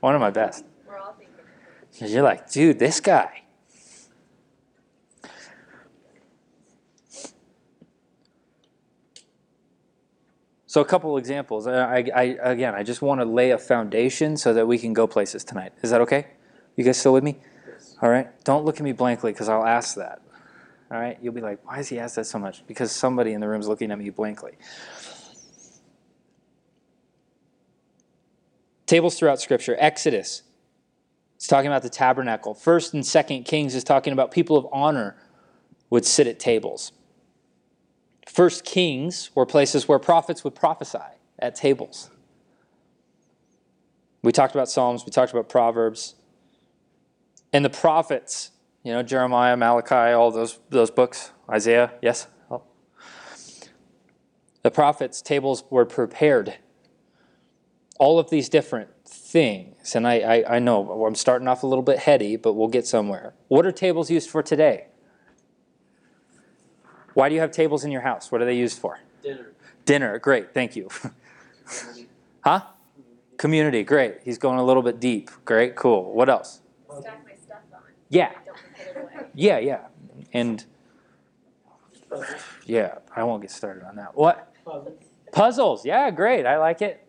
One 0.00 0.14
of 0.14 0.20
my 0.20 0.30
best. 0.30 0.64
We're 0.86 0.98
all 0.98 1.14
thinking. 1.14 2.14
You're 2.14 2.22
like, 2.22 2.50
dude, 2.50 2.78
this 2.78 3.00
guy. 3.00 3.42
So 10.66 10.80
a 10.80 10.84
couple 10.84 11.16
examples. 11.16 11.66
Uh, 11.66 11.86
I, 11.88 12.10
I, 12.14 12.22
again, 12.42 12.74
I 12.74 12.82
just 12.82 13.00
want 13.00 13.20
to 13.20 13.24
lay 13.24 13.50
a 13.50 13.58
foundation 13.58 14.36
so 14.36 14.52
that 14.52 14.66
we 14.66 14.78
can 14.78 14.92
go 14.92 15.06
places 15.06 15.44
tonight. 15.44 15.72
Is 15.82 15.90
that 15.90 16.00
okay? 16.02 16.26
You 16.74 16.84
guys 16.84 16.98
still 16.98 17.12
with 17.12 17.22
me? 17.22 17.38
Yes. 17.68 17.96
All 18.02 18.10
right. 18.10 18.28
Don't 18.44 18.64
look 18.64 18.76
at 18.76 18.82
me 18.82 18.92
blankly 18.92 19.32
because 19.32 19.48
I'll 19.48 19.64
ask 19.64 19.96
that. 19.96 20.20
All 20.90 20.98
right. 20.98 21.18
You'll 21.22 21.34
be 21.34 21.40
like, 21.40 21.64
why 21.64 21.76
does 21.76 21.88
he 21.88 21.98
ask 22.00 22.16
that 22.16 22.26
so 22.26 22.38
much? 22.38 22.66
Because 22.66 22.90
somebody 22.90 23.32
in 23.32 23.40
the 23.40 23.48
room 23.48 23.60
is 23.60 23.68
looking 23.68 23.92
at 23.92 23.98
me 23.98 24.10
blankly. 24.10 24.52
Tables 28.86 29.18
throughout 29.18 29.40
Scripture. 29.40 29.76
Exodus. 29.78 30.42
It's 31.36 31.46
talking 31.46 31.68
about 31.68 31.82
the 31.82 31.90
tabernacle. 31.90 32.54
First 32.54 32.92
and 32.94 33.06
Second 33.06 33.44
Kings 33.44 33.74
is 33.74 33.84
talking 33.84 34.12
about 34.12 34.30
people 34.30 34.56
of 34.56 34.66
honor 34.72 35.16
would 35.90 36.04
sit 36.04 36.26
at 36.26 36.40
tables. 36.40 36.92
First 38.26 38.64
Kings 38.64 39.30
were 39.34 39.46
places 39.46 39.88
where 39.88 39.98
prophets 39.98 40.44
would 40.44 40.54
prophesy 40.54 40.98
at 41.38 41.54
tables. 41.54 42.10
We 44.22 44.32
talked 44.32 44.54
about 44.54 44.68
Psalms, 44.68 45.06
we 45.06 45.10
talked 45.10 45.32
about 45.32 45.48
Proverbs. 45.48 46.16
And 47.52 47.64
the 47.64 47.70
prophets, 47.70 48.50
you 48.82 48.92
know, 48.92 49.02
Jeremiah, 49.02 49.56
Malachi, 49.56 50.12
all 50.12 50.30
those, 50.32 50.58
those 50.68 50.90
books, 50.90 51.30
Isaiah, 51.48 51.92
yes? 52.02 52.26
Oh. 52.50 52.62
The 54.62 54.70
prophets' 54.70 55.22
tables 55.22 55.62
were 55.70 55.86
prepared. 55.86 56.54
All 57.98 58.18
of 58.18 58.30
these 58.30 58.48
different 58.48 58.90
things. 59.06 59.94
And 59.94 60.06
I, 60.06 60.18
I, 60.18 60.56
I 60.56 60.58
know 60.58 61.04
I'm 61.06 61.14
starting 61.14 61.46
off 61.46 61.62
a 61.62 61.66
little 61.66 61.84
bit 61.84 62.00
heady, 62.00 62.36
but 62.36 62.54
we'll 62.54 62.68
get 62.68 62.86
somewhere. 62.86 63.34
What 63.48 63.64
are 63.64 63.72
tables 63.72 64.10
used 64.10 64.28
for 64.28 64.42
today? 64.42 64.88
Why 67.16 67.30
do 67.30 67.34
you 67.34 67.40
have 67.40 67.50
tables 67.50 67.82
in 67.82 67.90
your 67.90 68.02
house? 68.02 68.30
What 68.30 68.42
are 68.42 68.44
they 68.44 68.58
used 68.58 68.78
for? 68.78 69.00
Dinner. 69.22 69.46
Dinner. 69.86 70.18
Great. 70.18 70.52
Thank 70.52 70.76
you. 70.76 70.90
huh? 72.44 72.60
Community. 73.38 73.84
Great. 73.84 74.16
He's 74.22 74.36
going 74.36 74.58
a 74.58 74.62
little 74.62 74.82
bit 74.82 75.00
deep. 75.00 75.30
Great. 75.46 75.76
Cool. 75.76 76.12
What 76.12 76.28
else? 76.28 76.60
Stack 77.00 77.24
my 77.24 77.32
stuff 77.42 77.60
on. 77.72 77.80
Yeah. 78.10 78.32
Don't 78.44 78.54
put 78.54 78.86
it 78.86 78.96
away. 78.98 79.26
Yeah, 79.32 79.58
yeah. 79.58 79.80
And 80.34 80.62
yeah, 82.66 82.98
I 83.14 83.24
won't 83.24 83.40
get 83.40 83.50
started 83.50 83.84
on 83.84 83.96
that. 83.96 84.14
What? 84.14 84.52
Puzzles. 84.62 84.98
Puzzles. 85.32 85.86
Yeah, 85.86 86.10
great. 86.10 86.44
I 86.44 86.58
like 86.58 86.82
it. 86.82 87.02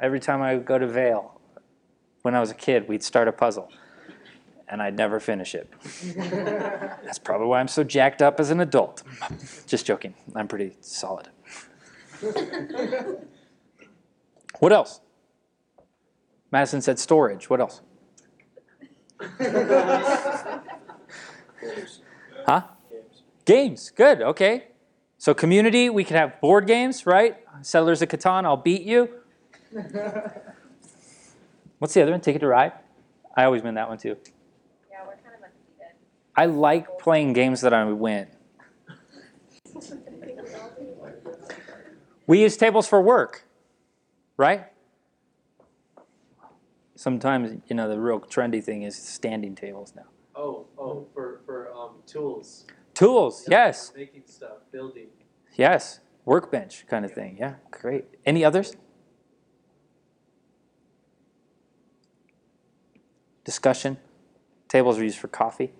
Every 0.00 0.20
time 0.20 0.40
I 0.40 0.54
go 0.58 0.78
to 0.78 0.86
Vail, 0.86 1.40
when 2.22 2.36
I 2.36 2.38
was 2.40 2.52
a 2.52 2.54
kid, 2.54 2.86
we'd 2.86 3.02
start 3.02 3.26
a 3.26 3.32
puzzle. 3.32 3.72
And 4.70 4.82
I'd 4.82 4.96
never 4.96 5.18
finish 5.18 5.54
it. 5.54 5.72
That's 6.14 7.18
probably 7.18 7.46
why 7.46 7.60
I'm 7.60 7.68
so 7.68 7.84
jacked 7.84 8.20
up 8.20 8.38
as 8.38 8.50
an 8.50 8.60
adult. 8.60 9.02
Just 9.66 9.86
joking. 9.86 10.14
I'm 10.34 10.46
pretty 10.46 10.76
solid. 10.80 11.28
What 14.58 14.72
else? 14.72 15.00
Madison 16.50 16.80
said 16.80 16.98
storage. 16.98 17.48
What 17.48 17.60
else? 17.60 17.82
Huh? 22.46 22.62
Games. 22.90 23.22
Games. 23.44 23.90
Good. 23.94 24.22
Okay. 24.22 24.68
So 25.18 25.34
community, 25.34 25.90
we 25.90 26.04
could 26.04 26.16
have 26.16 26.40
board 26.40 26.66
games, 26.66 27.04
right? 27.04 27.36
Settlers 27.62 28.00
of 28.02 28.08
Catan, 28.08 28.44
I'll 28.44 28.56
beat 28.56 28.82
you. 28.82 29.10
What's 31.78 31.94
the 31.94 32.02
other 32.02 32.12
one? 32.12 32.20
Ticket 32.20 32.40
to 32.40 32.46
Ride? 32.46 32.72
I 33.36 33.44
always 33.44 33.62
win 33.62 33.74
that 33.74 33.88
one 33.88 33.98
too. 33.98 34.16
Yeah, 34.90 35.04
we're 35.04 35.16
kind 35.16 35.34
of 35.36 35.42
undefeated. 35.44 35.96
I 36.38 36.44
like 36.46 37.00
playing 37.00 37.32
games 37.32 37.62
that 37.62 37.74
I 37.74 37.84
win. 37.86 38.28
We 42.28 42.42
use 42.42 42.56
tables 42.56 42.86
for 42.86 43.02
work, 43.02 43.42
right? 44.36 44.66
Sometimes, 46.94 47.60
you 47.66 47.74
know, 47.74 47.88
the 47.88 47.98
real 47.98 48.20
trendy 48.20 48.62
thing 48.62 48.82
is 48.84 48.94
standing 48.94 49.56
tables 49.56 49.94
now. 49.96 50.04
Oh, 50.36 50.66
oh, 50.78 51.08
for, 51.12 51.40
for 51.44 51.72
um, 51.74 51.94
tools. 52.06 52.66
Tools, 52.94 53.44
Yeah, 53.48 53.66
yes, 53.66 53.92
Making 53.96 54.22
stuff, 54.26 54.58
building. 54.70 55.08
yes. 55.56 55.98
Workbench 56.24 56.86
kind 56.86 57.04
of 57.04 57.10
thing, 57.10 57.38
yeah, 57.40 57.54
great. 57.72 58.04
Any 58.24 58.44
others? 58.44 58.76
Discussion? 63.42 63.96
Tables 64.68 65.00
are 65.00 65.04
used 65.04 65.18
for 65.18 65.26
coffee. 65.26 65.72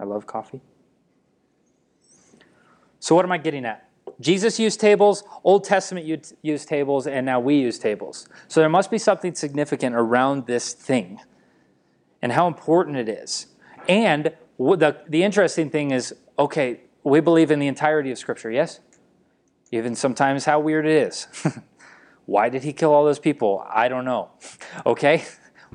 I 0.00 0.04
love 0.04 0.26
coffee. 0.26 0.62
So, 2.98 3.14
what 3.14 3.24
am 3.24 3.32
I 3.32 3.38
getting 3.38 3.64
at? 3.64 3.88
Jesus 4.20 4.58
used 4.58 4.80
tables, 4.80 5.24
Old 5.44 5.64
Testament 5.64 6.06
used 6.42 6.68
tables, 6.68 7.06
and 7.06 7.24
now 7.24 7.40
we 7.40 7.56
use 7.56 7.78
tables. 7.78 8.28
So, 8.48 8.60
there 8.60 8.68
must 8.68 8.90
be 8.90 8.98
something 8.98 9.34
significant 9.34 9.94
around 9.94 10.46
this 10.46 10.72
thing 10.72 11.20
and 12.22 12.32
how 12.32 12.46
important 12.46 12.96
it 12.96 13.08
is. 13.08 13.46
And 13.88 14.32
the, 14.58 14.96
the 15.08 15.22
interesting 15.22 15.70
thing 15.70 15.90
is 15.90 16.14
okay, 16.38 16.80
we 17.04 17.20
believe 17.20 17.50
in 17.50 17.58
the 17.58 17.66
entirety 17.66 18.10
of 18.10 18.18
Scripture, 18.18 18.50
yes? 18.50 18.80
Even 19.70 19.94
sometimes 19.94 20.46
how 20.46 20.60
weird 20.60 20.86
it 20.86 20.92
is. 20.92 21.26
Why 22.26 22.48
did 22.48 22.62
he 22.62 22.72
kill 22.72 22.92
all 22.92 23.04
those 23.04 23.18
people? 23.18 23.64
I 23.68 23.88
don't 23.88 24.04
know. 24.04 24.30
Okay? 24.86 25.24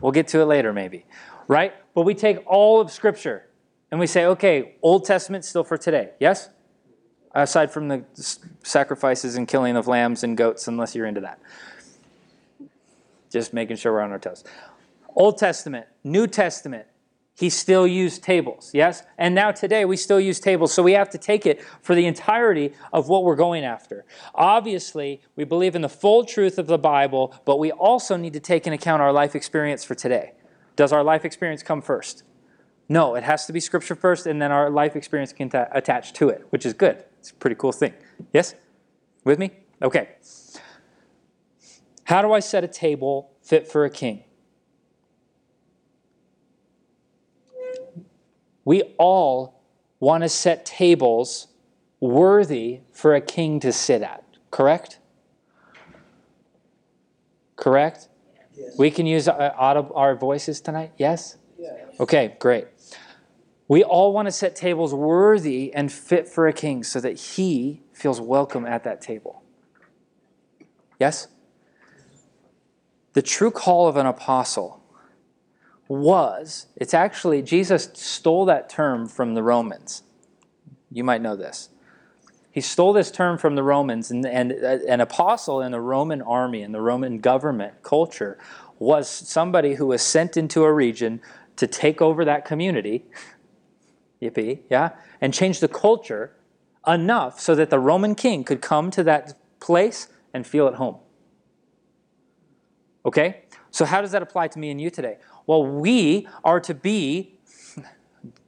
We'll 0.02 0.12
get 0.12 0.28
to 0.30 0.42
it 0.42 0.46
later, 0.46 0.74
maybe. 0.74 1.06
Right? 1.48 1.74
But 1.94 2.04
we 2.04 2.16
take 2.16 2.40
all 2.46 2.82
of 2.82 2.92
Scripture 2.92 3.48
and 3.92 4.00
we 4.00 4.08
say, 4.08 4.26
okay, 4.26 4.76
Old 4.82 5.06
Testament 5.06 5.46
still 5.46 5.64
for 5.64 5.78
today, 5.78 6.12
yes? 6.20 6.50
Aside 7.34 7.72
from 7.72 7.88
the 7.88 8.04
sacrifices 8.64 9.36
and 9.36 9.48
killing 9.48 9.76
of 9.76 9.88
lambs 9.88 10.24
and 10.24 10.38
goats, 10.38 10.68
unless 10.68 10.96
you're 10.96 11.06
into 11.06 11.22
that. 11.22 11.40
Just 13.30 13.54
making 13.54 13.78
sure 13.78 13.92
we're 13.94 14.02
on 14.02 14.12
our 14.12 14.20
toes. 14.20 14.44
Old 15.16 15.38
Testament, 15.38 15.88
New 16.04 16.28
Testament, 16.28 16.88
he 17.38 17.50
still 17.50 17.86
used 17.86 18.24
tables, 18.24 18.72
yes? 18.74 19.04
And 19.18 19.36
now 19.36 19.52
today 19.52 19.84
we 19.84 19.98
still 19.98 20.22
use 20.22 20.40
tables, 20.40 20.74
so 20.74 20.82
we 20.82 20.94
have 20.94 21.10
to 21.10 21.18
take 21.18 21.46
it 21.46 21.62
for 21.82 21.94
the 21.94 22.06
entirety 22.06 22.74
of 22.94 23.10
what 23.10 23.26
we're 23.26 23.36
going 23.36 23.66
after. 23.66 24.06
Obviously, 24.34 25.22
we 25.36 25.44
believe 25.44 25.76
in 25.76 25.82
the 25.82 25.90
full 25.90 26.24
truth 26.24 26.58
of 26.58 26.68
the 26.68 26.78
Bible, 26.78 27.36
but 27.44 27.60
we 27.60 27.74
also 27.74 28.16
need 28.16 28.32
to 28.34 28.40
take 28.40 28.66
into 28.66 28.76
account 28.76 29.02
our 29.02 29.12
life 29.12 29.36
experience 29.36 29.84
for 29.84 29.96
today. 29.96 30.32
Does 30.78 30.94
our 30.94 31.04
life 31.04 31.26
experience 31.26 31.62
come 31.62 31.82
first? 31.82 32.24
No, 32.88 33.16
it 33.16 33.24
has 33.24 33.46
to 33.48 33.54
be 33.54 33.60
Scripture 33.60 33.96
first, 33.96 34.28
and 34.28 34.42
then 34.42 34.52
our 34.52 34.70
life 34.70 34.96
experience 34.96 35.34
can 35.34 35.50
ta- 35.50 35.68
attach 35.72 36.14
to 36.14 36.30
it, 36.30 36.46
which 36.50 36.66
is 36.66 36.74
good. 36.74 37.04
It's 37.20 37.32
a 37.32 37.34
pretty 37.36 37.56
cool 37.56 37.72
thing. 37.72 37.94
Yes? 38.32 38.54
With 39.24 39.40
me? 39.40 39.52
Okay. 39.82 40.10
How 42.04 42.22
do 42.22 42.32
I 42.32 42.40
set 42.40 42.64
a 42.64 42.68
table 42.68 43.32
fit 43.42 43.68
for 43.68 43.86
a 43.86 43.90
king? 43.90 44.24
We 48.64 48.84
all 48.98 49.62
want 50.00 50.24
to 50.24 50.30
set 50.30 50.66
tables 50.66 51.48
worthy 52.00 52.82
for 52.92 53.16
a 53.16 53.22
king 53.22 53.60
to 53.62 53.72
sit 53.72 54.02
at, 54.02 54.24
correct? 54.52 55.00
Correct? 57.56 58.10
Yes. 58.56 58.78
We 58.78 58.92
can 58.92 59.06
use 59.06 59.28
uh, 59.28 59.54
our 59.58 60.16
voices 60.16 60.62
tonight, 60.62 60.92
yes? 60.98 61.38
Yeah. 61.58 61.72
Okay, 62.00 62.36
great. 62.40 62.68
We 63.68 63.84
all 63.84 64.14
want 64.14 64.28
to 64.28 64.32
set 64.32 64.56
tables 64.56 64.94
worthy 64.94 65.74
and 65.74 65.92
fit 65.92 66.28
for 66.28 66.48
a 66.48 66.54
king 66.54 66.84
so 66.84 67.00
that 67.00 67.20
he 67.20 67.82
feels 67.94 68.22
welcome 68.22 68.66
at 68.66 68.84
that 68.84 69.02
table. 69.02 69.44
Yes? 71.00 71.28
The 73.14 73.22
true 73.22 73.52
call 73.52 73.88
of 73.88 73.98
an 73.98 74.06
apostle 74.06 74.84
was, 75.88 76.68
it's 76.76 76.94
actually, 76.94 77.42
Jesus 77.42 77.90
stole 77.94 78.46
that 78.46 78.70
term 78.70 79.08
from 79.08 79.34
the 79.34 79.44
Romans. 79.44 80.04
You 80.92 81.04
might 81.04 81.22
know 81.22 81.36
this. 81.36 81.70
He 82.52 82.62
stole 82.62 82.94
this 82.94 83.12
term 83.12 83.38
from 83.38 83.56
the 83.56 83.64
Romans, 83.64 84.12
and, 84.12 84.26
and 84.26 84.54
uh, 84.54 84.78
an 84.88 85.02
apostle 85.02 85.62
in 85.62 85.74
the 85.74 85.82
Roman 85.82 86.22
army, 86.22 86.62
in 86.62 86.72
the 86.72 86.80
Roman 86.80 87.20
government 87.20 87.84
culture, 87.84 88.38
was 88.80 89.10
somebody 89.10 89.76
who 89.76 89.88
was 89.88 90.02
sent 90.02 90.38
into 90.38 90.64
a 90.64 90.72
region 90.72 91.22
to 91.58 91.68
take 91.68 92.02
over 92.02 92.24
that 92.26 92.46
community, 92.46 93.06
yippee, 94.22 94.62
yeah, 94.70 94.90
and 95.22 95.34
change 95.34 95.60
the 95.60 95.68
culture 95.68 96.36
enough 96.88 97.40
so 97.40 97.56
that 97.56 97.70
the 97.70 97.80
Roman 97.80 98.16
king 98.16 98.44
could 98.44 98.62
come 98.62 98.92
to 98.92 99.04
that 99.04 99.34
place 99.60 100.08
and 100.34 100.46
feel 100.46 100.68
at 100.68 100.76
home. 100.76 100.98
Okay? 103.06 103.44
So, 103.72 103.86
how 103.86 104.02
does 104.02 104.12
that 104.12 104.22
apply 104.22 104.48
to 104.50 104.60
me 104.60 104.70
and 104.72 104.80
you 104.80 104.90
today? 104.90 105.18
Well, 105.48 105.66
we 105.66 106.28
are 106.44 106.60
to 106.62 106.74
be, 106.74 107.38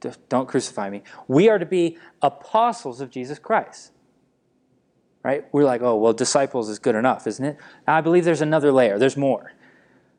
don't 0.28 0.48
crucify 0.48 0.90
me, 0.90 1.02
we 1.26 1.48
are 1.48 1.58
to 1.58 1.66
be 1.66 1.98
apostles 2.22 3.00
of 3.00 3.10
Jesus 3.10 3.38
Christ. 3.38 3.92
Right? 5.22 5.44
We're 5.52 5.64
like, 5.64 5.82
oh, 5.82 5.96
well, 5.96 6.12
disciples 6.12 6.70
is 6.70 6.78
good 6.78 6.94
enough, 6.94 7.26
isn't 7.26 7.44
it? 7.44 7.58
I 7.86 8.00
believe 8.00 8.24
there's 8.24 8.40
another 8.40 8.72
layer, 8.72 8.98
there's 8.98 9.16
more. 9.16 9.52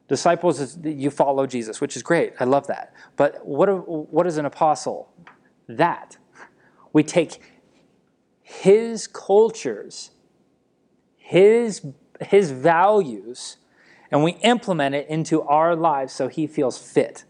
Disciples 0.08 0.60
is 0.60 0.78
you 0.84 1.12
follow 1.12 1.46
Jesus, 1.46 1.80
which 1.80 1.96
is 1.96 2.02
great. 2.02 2.34
I 2.40 2.44
love 2.44 2.68
that. 2.68 2.94
But 3.16 3.46
what, 3.46 3.68
what 3.88 4.26
is 4.26 4.38
an 4.38 4.46
apostle? 4.46 5.14
That. 5.70 6.18
We 6.92 7.04
take 7.04 7.40
his 8.42 9.08
cultures 9.08 10.12
his, 11.30 11.86
his 12.20 12.50
values 12.50 13.58
and 14.10 14.24
we 14.24 14.32
implement 14.42 14.96
it 14.96 15.08
into 15.10 15.44
our 15.44 15.76
lives 15.76 16.12
so 16.12 16.28
he 16.28 16.48
feels 16.48 16.76
fit. 16.80 17.24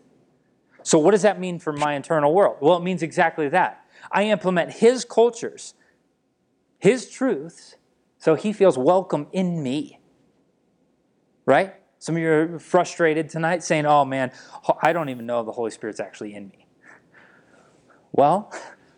So, 0.84 0.98
what 0.98 1.12
does 1.12 1.24
that 1.24 1.38
mean 1.38 1.60
for 1.60 1.74
my 1.74 1.96
internal 1.96 2.34
world? 2.34 2.60
Well, 2.62 2.78
it 2.78 2.84
means 2.84 3.04
exactly 3.04 3.50
that. 3.50 3.86
I 4.10 4.24
implement 4.24 4.72
his 4.72 5.04
cultures, 5.04 5.74
his 6.78 7.10
truths, 7.10 7.76
so 8.18 8.36
he 8.36 8.54
feels 8.54 8.78
welcome 8.78 9.28
in 9.34 9.62
me. 9.62 10.00
Right? 11.46 11.74
Some 11.98 12.16
of 12.16 12.22
you 12.22 12.32
are 12.32 12.60
frustrated 12.60 13.28
tonight 13.28 13.64
saying, 13.64 13.86
oh 13.86 14.06
man, 14.06 14.32
I 14.82 14.94
don't 14.94 15.10
even 15.10 15.26
know 15.26 15.42
if 15.42 15.46
the 15.46 15.52
Holy 15.52 15.72
Spirit's 15.72 16.00
actually 16.00 16.34
in 16.34 16.48
me. 16.48 16.59
Well, 18.20 18.52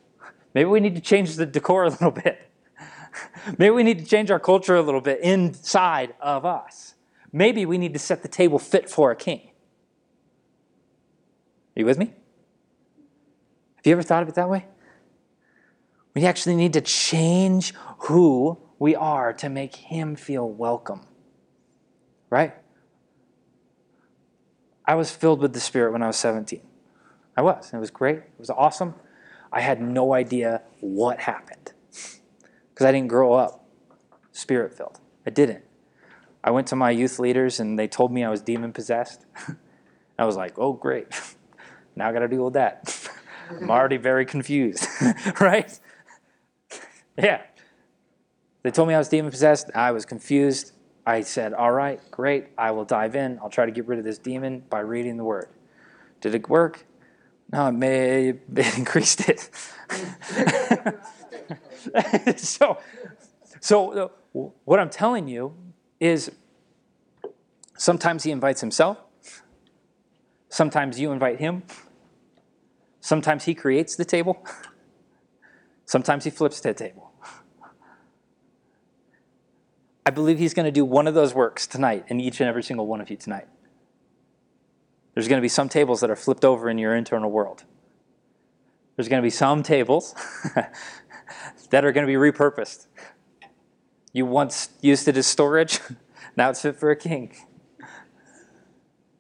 maybe 0.55 0.67
we 0.67 0.79
need 0.79 0.95
to 0.95 1.01
change 1.01 1.35
the 1.35 1.45
decor 1.45 1.83
a 1.83 1.89
little 1.89 2.09
bit. 2.09 2.49
Maybe 3.59 3.69
we 3.69 3.83
need 3.83 3.99
to 3.99 4.05
change 4.05 4.31
our 4.31 4.39
culture 4.39 4.75
a 4.75 4.81
little 4.81 5.01
bit 5.01 5.19
inside 5.19 6.15
of 6.19 6.43
us. 6.43 6.95
Maybe 7.31 7.65
we 7.65 7.77
need 7.77 7.93
to 7.93 7.99
set 7.99 8.23
the 8.23 8.27
table 8.27 8.57
fit 8.57 8.89
for 8.89 9.11
a 9.11 9.15
king. 9.15 9.51
Are 11.75 11.81
you 11.81 11.85
with 11.85 11.99
me? 11.99 12.07
Have 13.75 13.85
you 13.85 13.91
ever 13.91 14.01
thought 14.01 14.23
of 14.23 14.29
it 14.29 14.35
that 14.35 14.49
way? 14.49 14.65
We 16.15 16.25
actually 16.25 16.55
need 16.55 16.73
to 16.73 16.81
change 16.81 17.75
who 17.99 18.57
we 18.79 18.95
are 18.95 19.33
to 19.33 19.49
make 19.49 19.75
him 19.75 20.15
feel 20.15 20.49
welcome. 20.49 21.01
Right? 22.31 22.55
I 24.85 24.95
was 24.95 25.11
filled 25.11 25.41
with 25.41 25.53
the 25.53 25.59
Spirit 25.59 25.91
when 25.91 26.01
I 26.01 26.07
was 26.07 26.17
17. 26.17 26.61
I 27.37 27.41
was. 27.43 27.71
It 27.71 27.77
was 27.77 27.91
great. 27.91 28.17
It 28.17 28.39
was 28.39 28.49
awesome. 28.49 28.95
I 29.51 29.61
had 29.61 29.81
no 29.81 30.13
idea 30.13 30.61
what 30.79 31.19
happened 31.19 31.73
because 32.73 32.85
I 32.85 32.91
didn't 32.91 33.09
grow 33.09 33.33
up 33.33 33.61
spirit 34.31 34.73
filled. 34.73 34.99
I 35.25 35.29
didn't. 35.29 35.63
I 36.43 36.51
went 36.51 36.67
to 36.67 36.75
my 36.75 36.91
youth 36.91 37.19
leaders 37.19 37.59
and 37.59 37.77
they 37.77 37.87
told 37.87 38.11
me 38.11 38.23
I 38.23 38.29
was 38.29 38.41
demon 38.41 38.73
possessed. 38.73 39.25
I 40.19 40.25
was 40.25 40.35
like, 40.35 40.57
oh, 40.57 40.73
great. 40.73 41.07
Now 41.93 42.07
I 42.07 42.13
got 42.13 42.19
to 42.19 42.29
deal 42.29 42.45
with 42.45 42.53
that. 42.53 43.09
I'm 43.49 43.69
already 43.69 43.97
very 43.97 44.25
confused, 44.25 44.87
right? 45.41 45.77
Yeah. 47.17 47.41
They 48.63 48.71
told 48.71 48.87
me 48.87 48.93
I 48.93 48.97
was 48.97 49.09
demon 49.09 49.29
possessed. 49.29 49.69
I 49.75 49.91
was 49.91 50.05
confused. 50.05 50.71
I 51.05 51.19
said, 51.19 51.53
all 51.53 51.73
right, 51.73 51.99
great. 52.09 52.45
I 52.57 52.71
will 52.71 52.85
dive 52.85 53.17
in. 53.17 53.39
I'll 53.43 53.49
try 53.49 53.65
to 53.65 53.73
get 53.73 53.87
rid 53.87 53.99
of 53.99 54.05
this 54.05 54.17
demon 54.17 54.63
by 54.69 54.79
reading 54.79 55.17
the 55.17 55.25
word. 55.25 55.49
Did 56.21 56.33
it 56.33 56.47
work? 56.47 56.85
No, 57.51 57.67
it 57.67 57.71
may 57.73 58.29
it 58.29 58.77
increased 58.77 59.27
it. 59.27 59.49
so, 62.39 62.77
so 63.59 64.11
what 64.63 64.79
I'm 64.79 64.89
telling 64.89 65.27
you 65.27 65.53
is 65.99 66.31
sometimes 67.77 68.23
he 68.23 68.31
invites 68.31 68.61
himself, 68.61 68.97
sometimes 70.49 70.99
you 70.99 71.11
invite 71.11 71.39
him, 71.39 71.63
sometimes 73.01 73.43
he 73.43 73.53
creates 73.53 73.95
the 73.95 74.05
table, 74.05 74.45
sometimes 75.85 76.23
he 76.23 76.29
flips 76.29 76.61
the 76.61 76.73
table. 76.73 77.11
I 80.05 80.09
believe 80.09 80.39
he's 80.39 80.53
going 80.53 80.65
to 80.65 80.71
do 80.71 80.83
one 80.83 81.05
of 81.05 81.13
those 81.13 81.35
works 81.35 81.67
tonight 81.67 82.05
in 82.07 82.19
each 82.19 82.39
and 82.39 82.49
every 82.49 82.63
single 82.63 82.87
one 82.87 83.01
of 83.01 83.09
you 83.09 83.17
tonight. 83.17 83.47
There's 85.13 85.27
going 85.27 85.39
to 85.39 85.41
be 85.41 85.49
some 85.49 85.69
tables 85.69 86.01
that 86.01 86.09
are 86.09 86.15
flipped 86.15 86.45
over 86.45 86.69
in 86.69 86.77
your 86.77 86.95
internal 86.95 87.29
world. 87.29 87.63
There's 88.95 89.09
going 89.09 89.21
to 89.21 89.25
be 89.25 89.31
some 89.31 89.63
tables 89.63 90.15
that 91.69 91.85
are 91.85 91.91
going 91.91 92.05
to 92.05 92.11
be 92.11 92.17
repurposed. 92.17 92.87
You 94.13 94.25
once 94.25 94.69
used 94.81 95.07
it 95.07 95.17
as 95.17 95.27
storage, 95.27 95.79
now 96.37 96.49
it's 96.49 96.61
fit 96.61 96.75
for 96.75 96.91
a 96.91 96.95
king. 96.95 97.35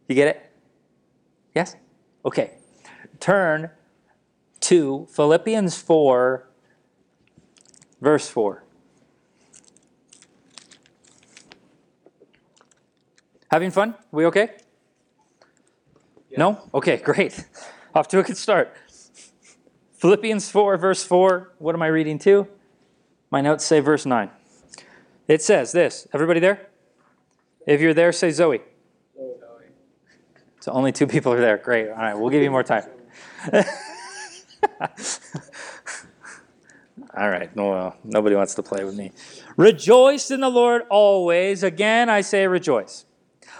You 0.07 0.15
get 0.15 0.27
it? 0.27 0.51
Yes? 1.55 1.75
Okay. 2.25 2.57
Turn 3.19 3.69
to 4.61 5.07
Philippians 5.11 5.81
4, 5.81 6.49
verse 8.01 8.29
4. 8.29 8.63
Having 13.49 13.71
fun? 13.71 13.95
We 14.11 14.25
okay? 14.25 14.60
No? 16.37 16.69
Okay, 16.73 16.97
great. 16.97 17.45
Off 17.95 18.07
to 18.09 18.19
a 18.19 18.23
good 18.23 18.37
start. 18.37 18.73
Philippians 19.93 20.49
4, 20.49 20.77
verse 20.77 21.03
4. 21.03 21.53
What 21.59 21.75
am 21.75 21.81
I 21.81 21.87
reading 21.87 22.17
to? 22.19 22.47
My 23.29 23.41
notes 23.41 23.65
say 23.65 23.79
verse 23.79 24.05
9. 24.05 24.29
It 25.27 25.41
says 25.41 25.71
this. 25.71 26.07
Everybody 26.13 26.39
there? 26.39 26.67
If 27.67 27.81
you're 27.81 27.93
there, 27.93 28.11
say 28.11 28.31
Zoe. 28.31 28.61
Zoe. 29.15 29.35
So 30.59 30.71
only 30.71 30.91
two 30.91 31.07
people 31.07 31.33
are 31.33 31.39
there. 31.39 31.57
Great. 31.57 31.89
All 31.89 31.95
right, 31.95 32.17
we'll 32.17 32.29
give 32.29 32.41
you 32.41 32.51
more 32.51 32.63
time. 32.63 32.85
All 37.15 37.29
right. 37.29 37.53
No, 37.55 37.69
well, 37.69 37.97
nobody 38.03 38.35
wants 38.35 38.55
to 38.55 38.63
play 38.63 38.83
with 38.83 38.95
me. 38.95 39.11
Rejoice 39.57 40.31
in 40.31 40.39
the 40.39 40.49
Lord 40.49 40.83
always. 40.89 41.63
Again, 41.63 42.09
I 42.09 42.21
say 42.21 42.47
rejoice. 42.47 43.05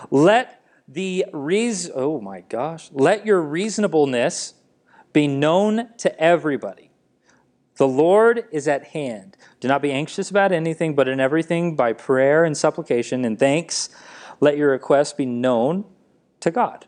Let 0.10 0.61
the 0.92 1.26
reason, 1.32 1.94
oh 1.96 2.20
my 2.20 2.42
gosh, 2.42 2.90
let 2.92 3.26
your 3.26 3.42
reasonableness 3.42 4.56
be 5.14 5.28
known 5.28 5.90
to 5.98 6.20
everybody. 6.22 6.92
The 7.78 7.88
Lord 7.88 8.46
is 8.52 8.68
at 8.68 8.88
hand. 8.88 9.38
Do 9.60 9.68
not 9.68 9.82
be 9.82 9.92
anxious 9.92 10.30
about 10.30 10.52
anything, 10.52 10.94
but 10.94 11.08
in 11.08 11.20
everything 11.20 11.76
by 11.76 11.94
prayer 11.94 12.44
and 12.44 12.58
supplication 12.58 13.24
and 13.24 13.40
thanks, 13.40 13.90
let 14.42 14.58
your 14.58 14.72
requests 14.72 15.14
be 15.14 15.26
known 15.26 15.86
to 16.42 16.52
God. 16.52 16.86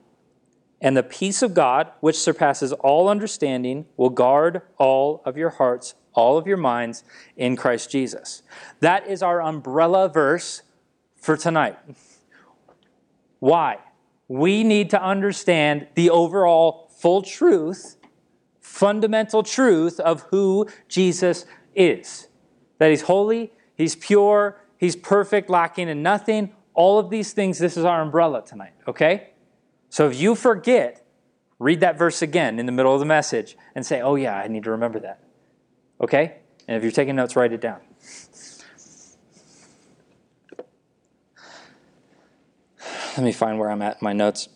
And 0.81 0.97
the 0.97 1.03
peace 1.03 1.41
of 1.41 1.53
God, 1.53 1.91
which 2.01 2.19
surpasses 2.19 2.73
all 2.73 3.07
understanding, 3.07 3.85
will 3.95 4.09
guard 4.09 4.63
all 4.77 5.21
of 5.23 5.37
your 5.37 5.51
hearts, 5.51 5.95
all 6.13 6.37
of 6.37 6.45
your 6.45 6.57
minds 6.57 7.05
in 7.37 7.55
Christ 7.55 7.89
Jesus. 7.89 8.43
That 8.81 9.07
is 9.07 9.23
our 9.23 9.41
umbrella 9.41 10.09
verse 10.09 10.61
for 11.15 11.37
tonight. 11.37 11.77
Why? 13.39 13.77
We 14.27 14.63
need 14.63 14.89
to 14.91 15.01
understand 15.01 15.87
the 15.95 16.09
overall 16.09 16.89
full 16.97 17.21
truth, 17.21 17.97
fundamental 18.61 19.43
truth 19.43 19.99
of 19.99 20.21
who 20.31 20.67
Jesus 20.87 21.45
is. 21.75 22.27
That 22.79 22.89
he's 22.89 23.03
holy, 23.03 23.51
he's 23.75 23.95
pure, 23.95 24.61
he's 24.77 24.95
perfect, 24.95 25.49
lacking 25.49 25.89
in 25.89 26.01
nothing. 26.01 26.53
All 26.73 26.97
of 26.99 27.09
these 27.09 27.33
things, 27.33 27.59
this 27.59 27.77
is 27.77 27.85
our 27.85 28.01
umbrella 28.01 28.43
tonight, 28.45 28.73
okay? 28.87 29.29
So 29.89 30.07
if 30.07 30.19
you 30.19 30.33
forget, 30.33 31.05
read 31.59 31.81
that 31.81 31.97
verse 31.97 32.21
again 32.21 32.57
in 32.57 32.65
the 32.65 32.71
middle 32.71 32.93
of 32.93 32.99
the 32.99 33.05
message 33.05 33.55
and 33.75 33.85
say, 33.85 34.01
oh, 34.01 34.15
yeah, 34.15 34.35
I 34.35 34.47
need 34.47 34.63
to 34.63 34.71
remember 34.71 34.99
that. 35.01 35.23
Okay? 36.01 36.37
And 36.67 36.75
if 36.75 36.83
you're 36.83 36.91
taking 36.91 37.15
notes, 37.15 37.35
write 37.35 37.53
it 37.53 37.61
down. 37.61 37.79
Let 43.15 43.23
me 43.23 43.31
find 43.31 43.59
where 43.59 43.69
I'm 43.69 43.81
at 43.81 43.93
in 43.93 43.99
my 44.01 44.13
notes. 44.13 44.49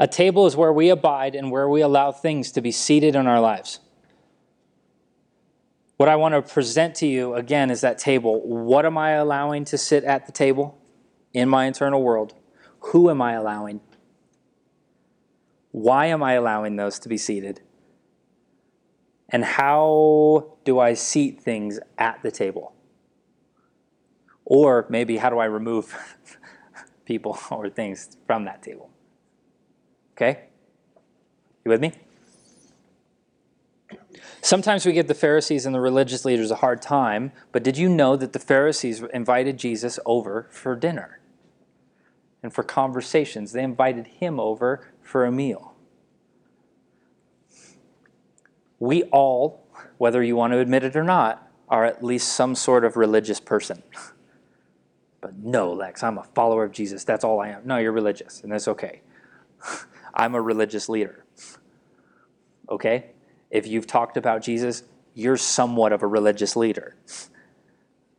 A 0.00 0.08
table 0.08 0.46
is 0.46 0.56
where 0.56 0.72
we 0.72 0.88
abide 0.88 1.34
and 1.34 1.50
where 1.50 1.68
we 1.68 1.80
allow 1.80 2.12
things 2.12 2.50
to 2.52 2.60
be 2.60 2.72
seated 2.72 3.14
in 3.14 3.26
our 3.26 3.40
lives. 3.40 3.80
What 5.96 6.08
I 6.08 6.16
want 6.16 6.34
to 6.34 6.42
present 6.42 6.96
to 6.96 7.06
you 7.06 7.34
again 7.34 7.70
is 7.70 7.82
that 7.82 7.98
table. 7.98 8.40
What 8.46 8.84
am 8.84 8.98
I 8.98 9.12
allowing 9.12 9.64
to 9.66 9.78
sit 9.78 10.02
at 10.02 10.26
the 10.26 10.32
table 10.32 10.78
in 11.32 11.48
my 11.48 11.66
internal 11.66 12.02
world? 12.02 12.34
Who 12.80 13.08
am 13.10 13.22
I 13.22 13.34
allowing? 13.34 13.80
Why 15.70 16.06
am 16.06 16.22
I 16.22 16.32
allowing 16.32 16.76
those 16.76 16.98
to 17.00 17.08
be 17.08 17.16
seated? 17.16 17.60
And 19.28 19.44
how 19.44 20.56
do 20.64 20.78
I 20.78 20.94
seat 20.94 21.40
things 21.40 21.80
at 21.98 22.22
the 22.22 22.30
table? 22.30 22.74
Or 24.44 24.86
maybe 24.88 25.16
how 25.16 25.30
do 25.30 25.38
I 25.38 25.46
remove 25.46 25.96
people 27.04 27.38
or 27.50 27.68
things 27.68 28.16
from 28.26 28.44
that 28.44 28.62
table? 28.62 28.90
Okay? 30.12 30.44
You 31.64 31.70
with 31.70 31.80
me? 31.80 31.92
Sometimes 34.42 34.84
we 34.84 34.92
give 34.92 35.08
the 35.08 35.14
Pharisees 35.14 35.64
and 35.64 35.74
the 35.74 35.80
religious 35.80 36.26
leaders 36.26 36.50
a 36.50 36.56
hard 36.56 36.82
time, 36.82 37.32
but 37.50 37.62
did 37.62 37.78
you 37.78 37.88
know 37.88 38.14
that 38.14 38.34
the 38.34 38.38
Pharisees 38.38 39.02
invited 39.14 39.58
Jesus 39.58 39.98
over 40.04 40.48
for 40.50 40.76
dinner 40.76 41.18
and 42.42 42.52
for 42.52 42.62
conversations? 42.62 43.52
They 43.52 43.62
invited 43.62 44.06
him 44.06 44.38
over 44.38 44.86
for 45.00 45.24
a 45.24 45.32
meal. 45.32 45.73
We 48.78 49.04
all, 49.04 49.66
whether 49.98 50.22
you 50.22 50.36
want 50.36 50.52
to 50.52 50.58
admit 50.58 50.84
it 50.84 50.96
or 50.96 51.04
not, 51.04 51.48
are 51.68 51.84
at 51.84 52.04
least 52.04 52.28
some 52.28 52.54
sort 52.54 52.84
of 52.84 52.96
religious 52.96 53.40
person. 53.40 53.82
But 55.20 55.38
no, 55.38 55.72
Lex, 55.72 56.02
I'm 56.02 56.18
a 56.18 56.22
follower 56.22 56.64
of 56.64 56.72
Jesus. 56.72 57.04
That's 57.04 57.24
all 57.24 57.40
I 57.40 57.48
am. 57.48 57.62
No, 57.64 57.78
you're 57.78 57.92
religious, 57.92 58.42
and 58.42 58.52
that's 58.52 58.68
okay. 58.68 59.00
I'm 60.14 60.34
a 60.34 60.40
religious 60.40 60.88
leader. 60.88 61.24
Okay? 62.68 63.06
If 63.50 63.66
you've 63.66 63.86
talked 63.86 64.16
about 64.16 64.42
Jesus, 64.42 64.82
you're 65.14 65.36
somewhat 65.36 65.92
of 65.92 66.02
a 66.02 66.06
religious 66.06 66.56
leader. 66.56 66.96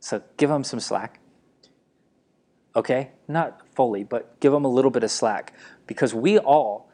So 0.00 0.22
give 0.36 0.50
them 0.50 0.64
some 0.64 0.80
slack. 0.80 1.20
Okay? 2.74 3.10
Not 3.28 3.62
fully, 3.74 4.04
but 4.04 4.38
give 4.40 4.52
them 4.52 4.64
a 4.64 4.68
little 4.68 4.90
bit 4.90 5.04
of 5.04 5.10
slack. 5.10 5.52
Because 5.86 6.14
we 6.14 6.38
all, 6.38 6.90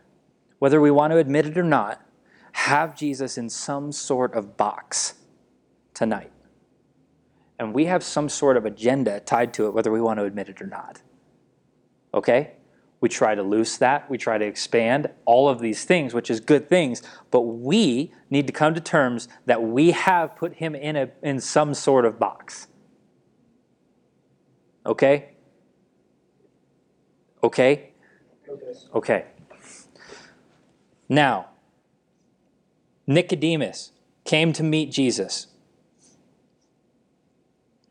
whether 0.58 0.80
we 0.80 0.90
want 0.90 1.12
to 1.12 1.18
admit 1.18 1.46
it 1.46 1.56
or 1.56 1.62
not, 1.62 2.04
have 2.52 2.96
Jesus 2.96 3.38
in 3.38 3.48
some 3.48 3.92
sort 3.92 4.34
of 4.34 4.56
box 4.56 5.14
tonight. 5.94 6.32
And 7.58 7.74
we 7.74 7.86
have 7.86 8.02
some 8.02 8.28
sort 8.28 8.56
of 8.56 8.66
agenda 8.66 9.20
tied 9.20 9.54
to 9.54 9.66
it, 9.66 9.74
whether 9.74 9.92
we 9.92 10.00
want 10.00 10.18
to 10.18 10.24
admit 10.24 10.48
it 10.48 10.60
or 10.60 10.66
not. 10.66 11.00
Okay? 12.12 12.52
We 13.00 13.08
try 13.08 13.34
to 13.34 13.42
loose 13.42 13.78
that, 13.78 14.08
we 14.08 14.16
try 14.16 14.38
to 14.38 14.44
expand 14.44 15.10
all 15.24 15.48
of 15.48 15.60
these 15.60 15.84
things, 15.84 16.14
which 16.14 16.30
is 16.30 16.40
good 16.40 16.68
things, 16.68 17.02
but 17.30 17.42
we 17.42 18.12
need 18.30 18.46
to 18.46 18.52
come 18.52 18.74
to 18.74 18.80
terms 18.80 19.28
that 19.46 19.62
we 19.62 19.90
have 19.90 20.36
put 20.36 20.54
him 20.54 20.74
in, 20.74 20.96
a, 20.96 21.10
in 21.22 21.40
some 21.40 21.74
sort 21.74 22.04
of 22.04 22.18
box. 22.18 22.68
Okay? 24.86 25.30
Okay? 27.42 27.90
Okay. 28.94 29.24
Now, 31.08 31.50
Nicodemus 33.06 33.92
came 34.24 34.52
to 34.52 34.62
meet 34.62 34.90
Jesus. 34.90 35.48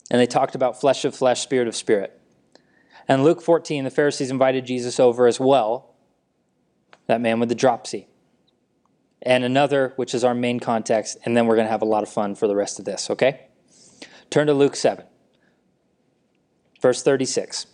And 0.10 0.19
they 0.19 0.26
talked 0.26 0.56
about 0.56 0.80
flesh 0.80 1.06
of 1.06 1.15
flesh, 1.15 1.41
spirit 1.41 1.67
of 1.67 1.76
spirit. 1.76 2.19
And 3.08 3.24
Luke 3.24 3.41
14, 3.41 3.84
the 3.84 3.89
Pharisees 3.89 4.30
invited 4.30 4.65
Jesus 4.65 5.00
over 5.00 5.28
as 5.28 5.39
well, 5.39 5.95
that 7.08 7.21
man 7.21 7.39
with 7.39 7.50
the 7.50 7.56
dropsy. 7.56 8.08
And 9.21 9.43
another, 9.43 9.93
which 9.97 10.13
is 10.13 10.24
our 10.24 10.34
main 10.34 10.60
context, 10.60 11.17
and 11.26 11.36
then 11.36 11.45
we're 11.45 11.56
going 11.56 11.67
to 11.67 11.71
have 11.71 11.82
a 11.82 11.86
lot 11.86 12.04
of 12.04 12.10
fun 12.10 12.36
for 12.36 12.47
the 12.47 12.56
rest 12.56 12.80
of 12.80 12.86
this, 12.86 13.10
okay? 13.10 13.47
Turn 14.30 14.47
to 14.47 14.54
Luke 14.54 14.76
7, 14.76 15.06
verse 16.82 17.04
36. 17.04 17.67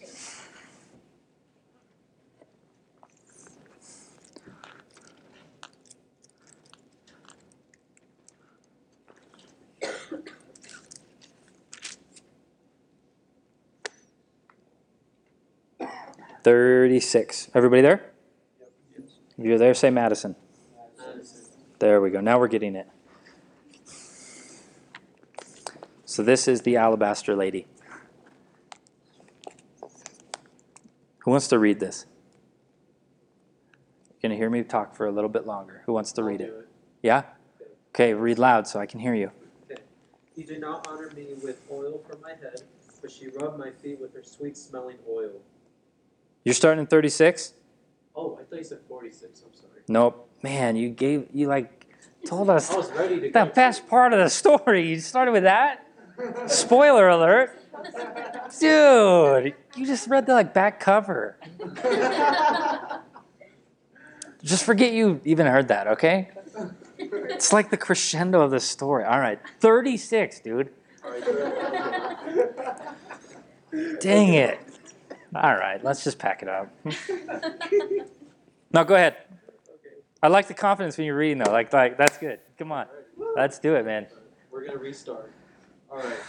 Thirty-six. 16.47 17.49
Everybody 17.53 17.81
there? 17.81 18.11
If 19.37 19.45
you're 19.45 19.57
there, 19.57 19.73
say 19.73 19.89
Madison. 19.89 20.37
There 21.79 21.99
we 21.99 22.09
go. 22.09 22.21
Now 22.21 22.39
we're 22.39 22.47
getting 22.47 22.73
it. 22.73 22.87
So 26.05 26.23
this 26.23 26.47
is 26.47 26.61
the 26.61 26.77
alabaster 26.77 27.35
lady. 27.35 27.67
Who 31.17 31.31
wants 31.31 31.49
to 31.49 31.59
read 31.59 31.81
this? 31.81 32.05
You're 34.07 34.29
gonna 34.29 34.35
hear 34.35 34.49
me 34.49 34.63
talk 34.63 34.95
for 34.95 35.05
a 35.05 35.11
little 35.11 35.29
bit 35.29 35.45
longer. 35.45 35.83
Who 35.85 35.91
wants 35.91 36.13
to 36.13 36.23
read 36.23 36.41
I'll 36.41 36.47
it? 36.47 36.51
it. 36.51 36.67
Yeah? 37.03 37.23
Okay, 37.89 38.13
read 38.13 38.39
loud 38.39 38.69
so 38.69 38.79
I 38.79 38.85
can 38.85 39.01
hear 39.01 39.13
you. 39.13 39.31
You 40.37 40.45
did 40.45 40.61
not 40.61 40.87
honor 40.87 41.11
me 41.13 41.27
with 41.43 41.59
oil 41.69 42.01
from 42.09 42.21
my 42.21 42.29
head, 42.29 42.61
but 43.01 43.11
she 43.11 43.27
rubbed 43.27 43.59
my 43.59 43.71
feet 43.71 43.99
with 43.99 44.13
her 44.13 44.23
sweet 44.23 44.55
smelling 44.55 44.99
oil. 45.11 45.41
You're 46.47 46.53
starting 46.53 46.79
in 46.79 46.87
36? 46.87 47.53
Oh, 48.15 48.39
I 48.39 48.45
thought 48.45 48.57
you 48.57 48.63
said 48.63 48.79
46. 48.87 49.41
I'm 49.45 49.53
sorry. 49.53 49.81
Nope. 49.89 50.29
Man, 50.41 50.77
you 50.77 50.87
gave 50.87 51.27
you 51.33 51.47
like 51.47 51.85
told 52.25 52.49
us 52.49 52.71
I 52.71 52.77
was 52.77 52.89
ready 52.93 53.15
to 53.15 53.21
the 53.21 53.29
go. 53.31 53.45
best 53.47 53.85
part 53.89 54.13
of 54.13 54.19
the 54.19 54.29
story. 54.29 54.87
You 54.87 55.01
started 55.01 55.33
with 55.33 55.43
that? 55.43 55.85
Spoiler 56.45 57.09
alert. 57.09 57.59
Dude, 58.61 59.55
you 59.75 59.85
just 59.85 60.07
read 60.07 60.25
the 60.25 60.31
like 60.31 60.53
back 60.53 60.79
cover. 60.79 61.37
Just 64.41 64.63
forget 64.63 64.93
you 64.93 65.19
even 65.25 65.47
heard 65.47 65.67
that, 65.67 65.87
okay? 65.87 66.29
It's 66.97 67.51
like 67.51 67.71
the 67.71 67.77
crescendo 67.77 68.39
of 68.39 68.51
the 68.51 68.61
story. 68.61 69.03
All 69.03 69.19
right, 69.19 69.39
36, 69.59 70.39
dude. 70.39 70.69
Dang 73.99 74.33
it. 74.33 74.59
All 75.43 75.55
right, 75.55 75.83
let's 75.83 76.03
just 76.03 76.17
pack 76.19 76.41
it 76.41 76.49
up. 76.49 76.69
No, 78.73 78.83
go 78.83 78.95
ahead. 78.95 79.15
I 80.21 80.27
like 80.27 80.47
the 80.47 80.53
confidence 80.53 80.97
when 80.97 81.05
you're 81.07 81.15
reading 81.17 81.37
though. 81.37 81.51
Like, 81.51 81.71
like 81.71 81.97
that's 81.97 82.17
good. 82.17 82.39
Come 82.57 82.71
on, 82.71 82.87
let's 83.35 83.59
do 83.59 83.75
it, 83.75 83.85
man. 83.85 84.07
we're 84.51 84.65
gonna 84.65 84.77
restart. 84.77 85.31
All 85.89 85.99
right. 85.99 86.19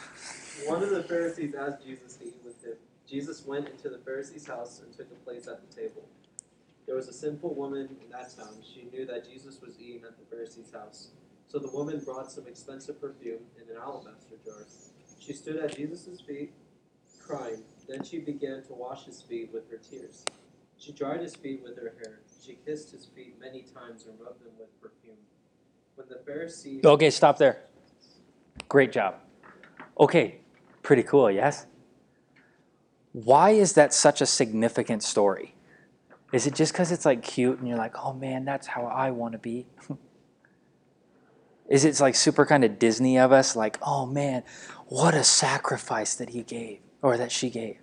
One 0.67 0.83
of 0.83 0.91
the 0.91 1.03
Pharisees 1.03 1.55
asked 1.55 1.85
Jesus 1.85 2.17
to 2.17 2.27
eat 2.27 2.37
with 2.45 2.63
him. 2.65 2.75
Jesus 3.09 3.45
went 3.45 3.69
into 3.69 3.89
the 3.89 3.99
Pharisee's 3.99 4.47
house 4.47 4.81
and 4.85 4.97
took 4.97 5.11
a 5.11 5.15
place 5.25 5.49
at 5.49 5.69
the 5.69 5.75
table. 5.75 6.05
There 6.87 6.95
was 6.95 7.09
a 7.09 7.13
sinful 7.13 7.55
woman 7.55 7.89
in 8.03 8.11
that 8.11 8.37
town. 8.37 8.55
She 8.63 8.89
knew 8.93 9.05
that 9.07 9.29
Jesus 9.29 9.61
was 9.61 9.75
eating 9.81 10.03
at 10.05 10.17
the 10.19 10.25
Pharisee's 10.31 10.73
house. 10.73 11.09
So 11.49 11.59
the 11.59 11.71
woman 11.71 12.01
brought 12.05 12.31
some 12.31 12.47
expensive 12.47 13.01
perfume 13.01 13.41
in 13.57 13.75
an 13.75 13.83
alabaster 13.83 14.37
jar. 14.45 14.65
She 15.19 15.33
stood 15.33 15.57
at 15.57 15.77
Jesus' 15.77 16.21
feet, 16.21 16.53
crying. 17.21 17.63
Then 17.89 18.05
she 18.05 18.19
began 18.19 18.63
to 18.65 18.75
wash 18.75 19.07
his 19.07 19.23
feet 19.23 19.51
with 19.53 19.71
her 19.71 19.79
tears. 19.79 20.25
She 20.77 20.93
dried 20.93 21.23
his 21.23 21.35
feet 21.35 21.63
with 21.65 21.77
her 21.77 21.95
hair. 22.03 22.21
She 22.45 22.59
kissed 22.67 22.93
his 22.93 23.07
feet 23.07 23.41
many 23.41 23.63
times 23.63 24.05
and 24.07 24.21
rubbed 24.21 24.45
them 24.45 24.53
with 24.59 24.69
perfume. 24.81 25.17
When 25.95 26.07
the 26.09 26.17
Pharisee 26.31 26.85
Okay, 26.85 27.11
stop 27.11 27.39
there. 27.39 27.65
Great 28.69 28.93
job. 28.93 29.15
Okay, 29.99 30.41
pretty 30.83 31.03
cool, 31.03 31.31
yes? 31.31 31.67
Why 33.13 33.51
is 33.51 33.73
that 33.73 33.95
such 33.95 34.21
a 34.21 34.27
significant 34.27 35.03
story? 35.03 35.55
Is 36.31 36.47
it 36.47 36.55
just 36.55 36.73
because 36.73 36.93
it's 36.93 37.07
like 37.07 37.23
cute 37.23 37.59
and 37.59 37.67
you're 37.67 37.79
like, 37.79 37.97
oh 38.05 38.13
man, 38.13 38.45
that's 38.45 38.67
how 38.67 38.85
I 38.85 39.11
want 39.13 39.33
to 39.33 39.39
be? 39.39 39.67
is 41.71 41.87
it 41.87 41.99
like 42.01 42.15
super 42.15 42.45
kind 42.45 42.65
of 42.65 42.79
Disney 42.79 43.19
of 43.19 43.33
us? 43.33 43.57
Like, 43.57 43.79
oh 43.81 44.05
man, 44.05 44.45
what 44.87 45.15
a 45.15 45.25
sacrifice 45.25 46.15
that 46.17 46.31
he 46.31 46.43
gave 46.43 46.81
or 47.03 47.17
that 47.17 47.33
she 47.33 47.51
gave. 47.51 47.79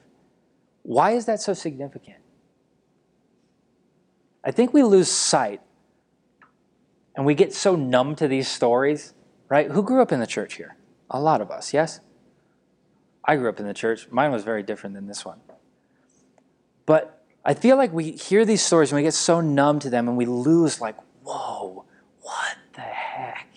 Why 0.84 1.12
is 1.12 1.26
that 1.26 1.42
so 1.42 1.54
significant? 1.54 2.18
I 4.44 4.52
think 4.52 4.74
we 4.74 4.84
lose 4.84 5.10
sight 5.10 5.62
and 7.16 7.26
we 7.26 7.34
get 7.34 7.54
so 7.54 7.76
numb 7.76 8.16
to 8.18 8.28
these 8.28 8.48
stories, 8.48 9.14
right? 9.50 9.72
Who 9.72 9.82
grew 9.82 10.02
up 10.02 10.12
in 10.12 10.20
the 10.20 10.28
church 10.28 10.56
here? 10.56 10.78
A 11.10 11.20
lot 11.20 11.42
of 11.42 11.50
us, 11.50 11.74
yes? 11.74 12.00
I 13.24 13.38
grew 13.38 13.50
up 13.50 13.60
in 13.60 13.66
the 13.66 13.74
church. 13.74 14.08
Mine 14.12 14.32
was 14.32 14.44
very 14.44 14.62
different 14.62 14.96
than 14.96 15.08
this 15.08 15.26
one. 15.26 15.40
But 16.86 17.24
I 17.44 17.56
feel 17.56 17.78
like 17.78 17.92
we 17.92 18.12
hear 18.12 18.46
these 18.46 18.62
stories 18.62 18.92
and 18.92 18.98
we 18.98 19.04
get 19.04 19.14
so 19.14 19.42
numb 19.42 19.80
to 19.80 19.90
them 19.90 20.08
and 20.08 20.18
we 20.18 20.26
lose, 20.26 20.80
like, 20.80 20.96
whoa, 21.24 21.86
what 22.22 22.58
the 22.74 22.82
heck? 22.82 23.48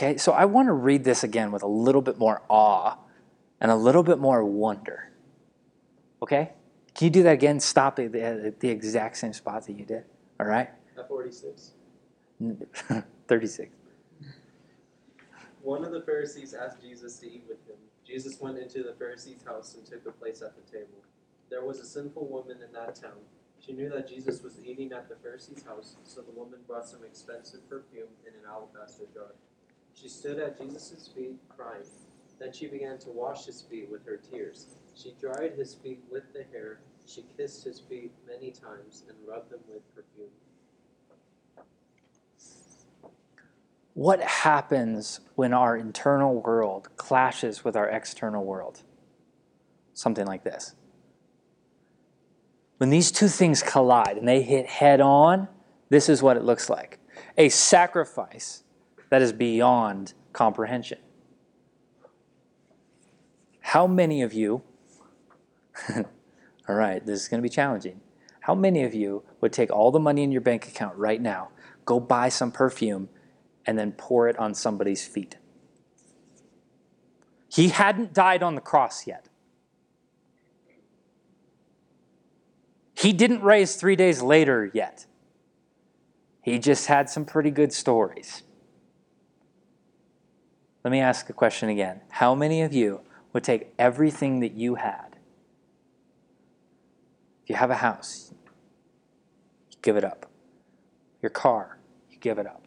Okay, 0.00 0.16
so 0.16 0.32
I 0.32 0.46
want 0.46 0.68
to 0.68 0.72
read 0.72 1.04
this 1.04 1.24
again 1.24 1.52
with 1.52 1.62
a 1.62 1.66
little 1.66 2.00
bit 2.00 2.16
more 2.16 2.40
awe 2.48 2.96
and 3.60 3.70
a 3.70 3.76
little 3.76 4.02
bit 4.02 4.18
more 4.18 4.42
wonder. 4.42 5.12
Okay? 6.22 6.52
Can 6.94 7.04
you 7.04 7.10
do 7.10 7.22
that 7.24 7.34
again? 7.34 7.60
Stop 7.60 7.98
at 7.98 8.10
the, 8.10 8.22
at 8.22 8.60
the 8.60 8.70
exact 8.70 9.18
same 9.18 9.34
spot 9.34 9.66
that 9.66 9.78
you 9.78 9.84
did. 9.84 10.04
All 10.40 10.46
right? 10.46 10.70
at 10.96 11.06
46. 11.06 11.72
36. 13.28 13.70
One 15.60 15.84
of 15.84 15.92
the 15.92 16.00
Pharisees 16.00 16.54
asked 16.54 16.80
Jesus 16.80 17.18
to 17.18 17.30
eat 17.30 17.44
with 17.46 17.58
him. 17.68 17.76
Jesus 18.06 18.40
went 18.40 18.56
into 18.56 18.82
the 18.82 18.94
Pharisee's 18.94 19.44
house 19.44 19.74
and 19.74 19.84
took 19.84 20.06
a 20.06 20.12
place 20.12 20.40
at 20.40 20.54
the 20.56 20.62
table. 20.78 21.04
There 21.50 21.62
was 21.62 21.78
a 21.78 21.84
sinful 21.84 22.26
woman 22.26 22.56
in 22.66 22.72
that 22.72 22.94
town. 22.94 23.20
She 23.58 23.74
knew 23.74 23.90
that 23.90 24.08
Jesus 24.08 24.42
was 24.42 24.54
eating 24.64 24.92
at 24.92 25.10
the 25.10 25.16
Pharisee's 25.16 25.62
house, 25.62 25.96
so 26.04 26.22
the 26.22 26.30
woman 26.30 26.60
brought 26.66 26.88
some 26.88 27.04
expensive 27.04 27.68
perfume 27.68 28.08
in 28.26 28.32
an 28.32 28.48
alabaster 28.48 29.04
jar. 29.12 29.32
She 30.00 30.08
stood 30.08 30.38
at 30.38 30.58
Jesus' 30.58 31.10
feet, 31.14 31.36
crying. 31.48 31.84
Then 32.38 32.52
she 32.52 32.66
began 32.66 32.98
to 32.98 33.10
wash 33.10 33.44
his 33.44 33.60
feet 33.60 33.90
with 33.90 34.06
her 34.06 34.16
tears. 34.16 34.66
She 34.96 35.14
dried 35.20 35.52
his 35.58 35.74
feet 35.74 36.02
with 36.10 36.32
the 36.32 36.44
hair. 36.52 36.80
She 37.06 37.24
kissed 37.36 37.64
his 37.64 37.80
feet 37.80 38.12
many 38.26 38.50
times 38.50 39.04
and 39.08 39.16
rubbed 39.28 39.50
them 39.50 39.60
with 39.68 39.82
perfume. 39.94 40.30
What 43.92 44.22
happens 44.22 45.20
when 45.34 45.52
our 45.52 45.76
internal 45.76 46.40
world 46.40 46.88
clashes 46.96 47.64
with 47.64 47.76
our 47.76 47.88
external 47.88 48.44
world? 48.44 48.82
Something 49.92 50.26
like 50.26 50.44
this. 50.44 50.74
When 52.78 52.88
these 52.88 53.12
two 53.12 53.28
things 53.28 53.62
collide 53.62 54.16
and 54.16 54.26
they 54.26 54.40
hit 54.42 54.66
head 54.66 55.02
on, 55.02 55.48
this 55.90 56.08
is 56.08 56.22
what 56.22 56.38
it 56.38 56.44
looks 56.44 56.70
like 56.70 56.98
a 57.36 57.50
sacrifice 57.50 58.62
that 59.10 59.20
is 59.20 59.32
beyond 59.32 60.14
comprehension. 60.32 60.98
How 63.60 63.86
many 63.86 64.22
of 64.22 64.32
you, 64.32 64.62
all 66.68 66.74
right, 66.74 67.04
this 67.04 67.20
is 67.20 67.28
going 67.28 67.38
to 67.38 67.42
be 67.42 67.52
challenging. 67.52 68.00
How 68.40 68.54
many 68.54 68.82
of 68.84 68.94
you 68.94 69.22
would 69.40 69.52
take 69.52 69.70
all 69.70 69.90
the 69.90 70.00
money 70.00 70.22
in 70.22 70.32
your 70.32 70.40
bank 70.40 70.66
account 70.66 70.96
right 70.96 71.20
now, 71.20 71.50
go 71.84 72.00
buy 72.00 72.28
some 72.30 72.50
perfume, 72.50 73.08
and 73.66 73.78
then 73.78 73.92
pour 73.92 74.28
it 74.28 74.38
on 74.38 74.54
somebody's 74.54 75.06
feet? 75.06 75.36
He 77.52 77.68
hadn't 77.68 78.14
died 78.14 78.42
on 78.42 78.54
the 78.54 78.60
cross 78.60 79.06
yet. 79.06 79.28
He 82.94 83.12
didn't 83.12 83.42
raise 83.42 83.76
three 83.76 83.96
days 83.96 84.22
later 84.22 84.70
yet. 84.72 85.06
He 86.42 86.58
just 86.58 86.86
had 86.86 87.10
some 87.10 87.24
pretty 87.24 87.50
good 87.50 87.72
stories. 87.72 88.42
Let 90.84 90.90
me 90.90 91.00
ask 91.00 91.28
a 91.28 91.32
question 91.32 91.68
again. 91.68 92.00
How 92.08 92.34
many 92.34 92.62
of 92.62 92.72
you 92.72 93.02
would 93.32 93.44
take 93.44 93.72
everything 93.78 94.40
that 94.40 94.52
you 94.52 94.76
had? 94.76 95.16
If 97.42 97.50
you 97.50 97.56
have 97.56 97.70
a 97.70 97.76
house, 97.76 98.32
you 99.70 99.78
give 99.82 99.96
it 99.96 100.04
up. 100.04 100.26
Your 101.20 101.30
car, 101.30 101.78
you 102.10 102.18
give 102.18 102.38
it 102.38 102.46
up. 102.46 102.66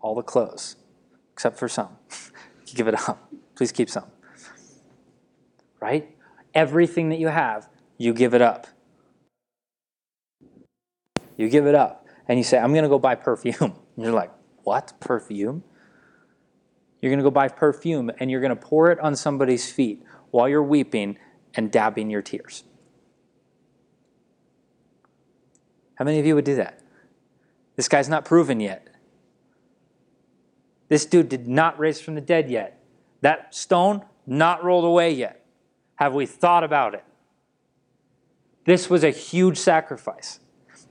All 0.00 0.14
the 0.14 0.22
clothes, 0.22 0.76
except 1.32 1.58
for 1.58 1.68
some, 1.68 1.96
you 2.66 2.74
give 2.74 2.86
it 2.86 3.08
up. 3.08 3.30
Please 3.56 3.72
keep 3.72 3.90
some. 3.90 4.06
Right? 5.80 6.14
Everything 6.54 7.08
that 7.08 7.18
you 7.18 7.28
have, 7.28 7.68
you 7.96 8.12
give 8.12 8.34
it 8.34 8.42
up. 8.42 8.68
You 11.36 11.48
give 11.48 11.66
it 11.66 11.74
up. 11.74 12.06
And 12.28 12.38
you 12.38 12.44
say, 12.44 12.58
I'm 12.58 12.72
going 12.72 12.82
to 12.84 12.88
go 12.88 12.98
buy 12.98 13.14
perfume. 13.14 13.74
And 13.96 14.04
you're 14.04 14.14
like, 14.14 14.30
what? 14.62 14.92
Perfume? 15.00 15.64
You're 17.00 17.10
going 17.10 17.18
to 17.18 17.24
go 17.24 17.30
buy 17.30 17.48
perfume 17.48 18.10
and 18.18 18.30
you're 18.30 18.40
going 18.40 18.50
to 18.50 18.56
pour 18.56 18.90
it 18.90 18.98
on 19.00 19.14
somebody's 19.14 19.70
feet 19.70 20.02
while 20.30 20.48
you're 20.48 20.62
weeping 20.62 21.18
and 21.54 21.70
dabbing 21.70 22.10
your 22.10 22.22
tears. 22.22 22.64
How 25.94 26.04
many 26.04 26.18
of 26.18 26.26
you 26.26 26.34
would 26.34 26.44
do 26.44 26.56
that? 26.56 26.80
This 27.76 27.88
guy's 27.88 28.08
not 28.08 28.24
proven 28.24 28.60
yet. 28.60 28.88
This 30.88 31.06
dude 31.06 31.28
did 31.28 31.46
not 31.46 31.78
raise 31.78 32.00
from 32.00 32.14
the 32.14 32.20
dead 32.20 32.50
yet. 32.50 32.82
That 33.20 33.54
stone 33.54 34.04
not 34.26 34.64
rolled 34.64 34.84
away 34.84 35.12
yet. 35.12 35.44
Have 35.96 36.14
we 36.14 36.26
thought 36.26 36.64
about 36.64 36.94
it? 36.94 37.04
This 38.64 38.88
was 38.88 39.02
a 39.02 39.10
huge 39.10 39.58
sacrifice. 39.58 40.40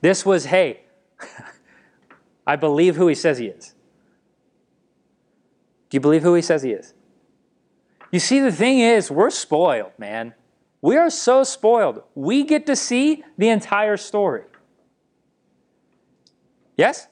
This 0.02 0.26
was, 0.26 0.46
hey, 0.46 0.82
I 2.48 2.56
believe 2.56 2.96
who 2.96 3.08
he 3.08 3.16
says 3.16 3.38
he 3.38 3.48
is. 3.48 3.76
Do 5.90 5.96
you 5.96 6.02
believe 6.02 6.24
who 6.24 6.34
he 6.34 6.42
says 6.42 6.64
he 6.64 6.72
is? 6.72 6.94
You 8.12 8.20
see, 8.20 8.40
the 8.40 8.52
thing 8.52 8.80
is, 8.80 9.12
we're 9.12 9.30
spoiled, 9.30 9.92
man. 9.98 10.34
We 10.82 10.96
are 10.96 11.10
so 11.10 11.44
spoiled. 11.44 12.04
We 12.16 12.44
get 12.44 12.66
to 12.68 12.76
see 12.76 13.24
the 13.38 13.50
entire 13.50 13.98
story. 13.98 14.44
Yes? 16.78 17.08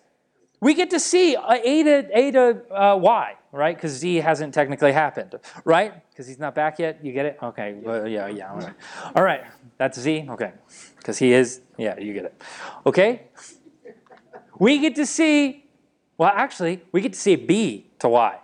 We 0.62 0.74
get 0.74 0.90
to 0.92 1.00
see 1.00 1.36
A 1.36 1.84
to, 1.84 2.10
A 2.14 2.32
to 2.32 2.62
uh, 2.72 2.96
Y, 2.96 3.34
right? 3.52 3.76
Because 3.76 3.92
Z 3.92 4.16
hasn't 4.18 4.54
technically 4.54 4.92
happened, 4.92 5.36
right? 5.64 6.08
Because 6.10 6.28
he's 6.28 6.40
not 6.40 6.56
back 6.56 6.80
yet. 6.80 7.04
You 7.04 7.12
get 7.12 7.26
it? 7.26 7.40
Okay. 7.42 7.76
Well, 7.82 8.08
yeah, 8.08 8.28
yeah. 8.28 8.52
All 8.52 8.58
right. 8.58 8.74
All 9.16 9.24
right. 9.24 9.44
That's 9.78 10.00
Z? 10.00 10.28
Okay. 10.30 10.54
Because 10.98 11.18
he 11.18 11.34
is, 11.34 11.62
yeah, 11.78 12.00
you 12.00 12.14
get 12.14 12.26
it. 12.26 12.42
Okay? 12.86 13.24
We 14.58 14.80
get 14.80 14.96
to 14.96 15.06
see, 15.06 15.66
well, 16.18 16.32
actually, 16.34 16.84
we 16.92 17.02
get 17.02 17.14
to 17.14 17.20
see 17.20 17.36
B 17.36 17.88
to 18.00 18.08
Y. 18.08 18.40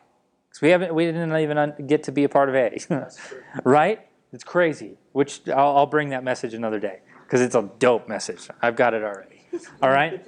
Because 0.51 0.61
we 0.61 0.69
haven't, 0.69 0.93
we 0.93 1.05
didn't 1.05 1.33
even 1.37 1.87
get 1.87 2.03
to 2.03 2.11
be 2.11 2.25
a 2.25 2.29
part 2.29 2.49
of 2.49 2.55
A, 2.55 2.77
right? 3.63 4.05
It's 4.33 4.43
crazy. 4.43 4.97
Which 5.13 5.47
I'll, 5.47 5.77
I'll 5.77 5.85
bring 5.85 6.09
that 6.09 6.25
message 6.25 6.53
another 6.53 6.77
day 6.77 6.99
because 7.23 7.39
it's 7.39 7.55
a 7.55 7.69
dope 7.79 8.09
message. 8.09 8.49
I've 8.61 8.75
got 8.75 8.93
it 8.93 9.01
already. 9.01 9.43
All 9.81 9.89
right. 9.89 10.21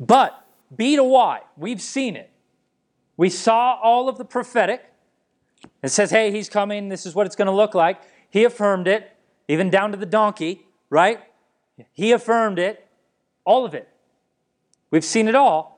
But 0.00 0.42
B 0.74 0.96
to 0.96 1.04
Y, 1.04 1.40
we've 1.58 1.82
seen 1.82 2.16
it. 2.16 2.30
We 3.16 3.28
saw 3.28 3.78
all 3.80 4.08
of 4.08 4.18
the 4.18 4.24
prophetic. 4.24 4.82
It 5.82 5.90
says, 5.90 6.10
hey, 6.10 6.30
he's 6.30 6.48
coming. 6.48 6.88
This 6.88 7.06
is 7.06 7.14
what 7.14 7.26
it's 7.26 7.36
going 7.36 7.46
to 7.46 7.52
look 7.52 7.74
like. 7.74 8.00
He 8.28 8.44
affirmed 8.44 8.88
it, 8.88 9.14
even 9.46 9.70
down 9.70 9.92
to 9.92 9.96
the 9.96 10.06
donkey, 10.06 10.66
right? 10.90 11.20
He 11.92 12.12
affirmed 12.12 12.58
it, 12.58 12.86
all 13.44 13.64
of 13.64 13.74
it. 13.74 13.88
We've 14.90 15.04
seen 15.04 15.28
it 15.28 15.34
all. 15.34 15.73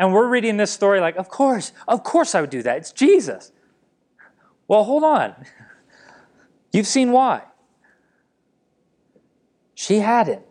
And 0.00 0.14
we're 0.14 0.28
reading 0.28 0.56
this 0.56 0.70
story 0.70 0.98
like, 0.98 1.16
of 1.16 1.28
course, 1.28 1.72
of 1.86 2.02
course 2.02 2.34
I 2.34 2.40
would 2.40 2.48
do 2.48 2.62
that. 2.62 2.78
It's 2.78 2.90
Jesus. 2.90 3.52
Well, 4.66 4.82
hold 4.82 5.04
on. 5.04 5.34
You've 6.72 6.86
seen 6.86 7.12
why. 7.12 7.42
She 9.74 9.98
hadn't. 9.98 10.42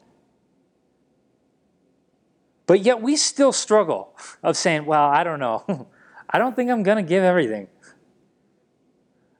But 2.67 2.81
yet 2.81 3.01
we 3.01 3.15
still 3.15 3.51
struggle 3.51 4.15
of 4.43 4.55
saying, 4.55 4.85
well, 4.85 5.05
I 5.05 5.23
don't 5.23 5.39
know. 5.39 5.87
I 6.29 6.37
don't 6.37 6.55
think 6.55 6.69
I'm 6.69 6.83
going 6.83 7.03
to 7.03 7.09
give 7.09 7.23
everything. 7.23 7.69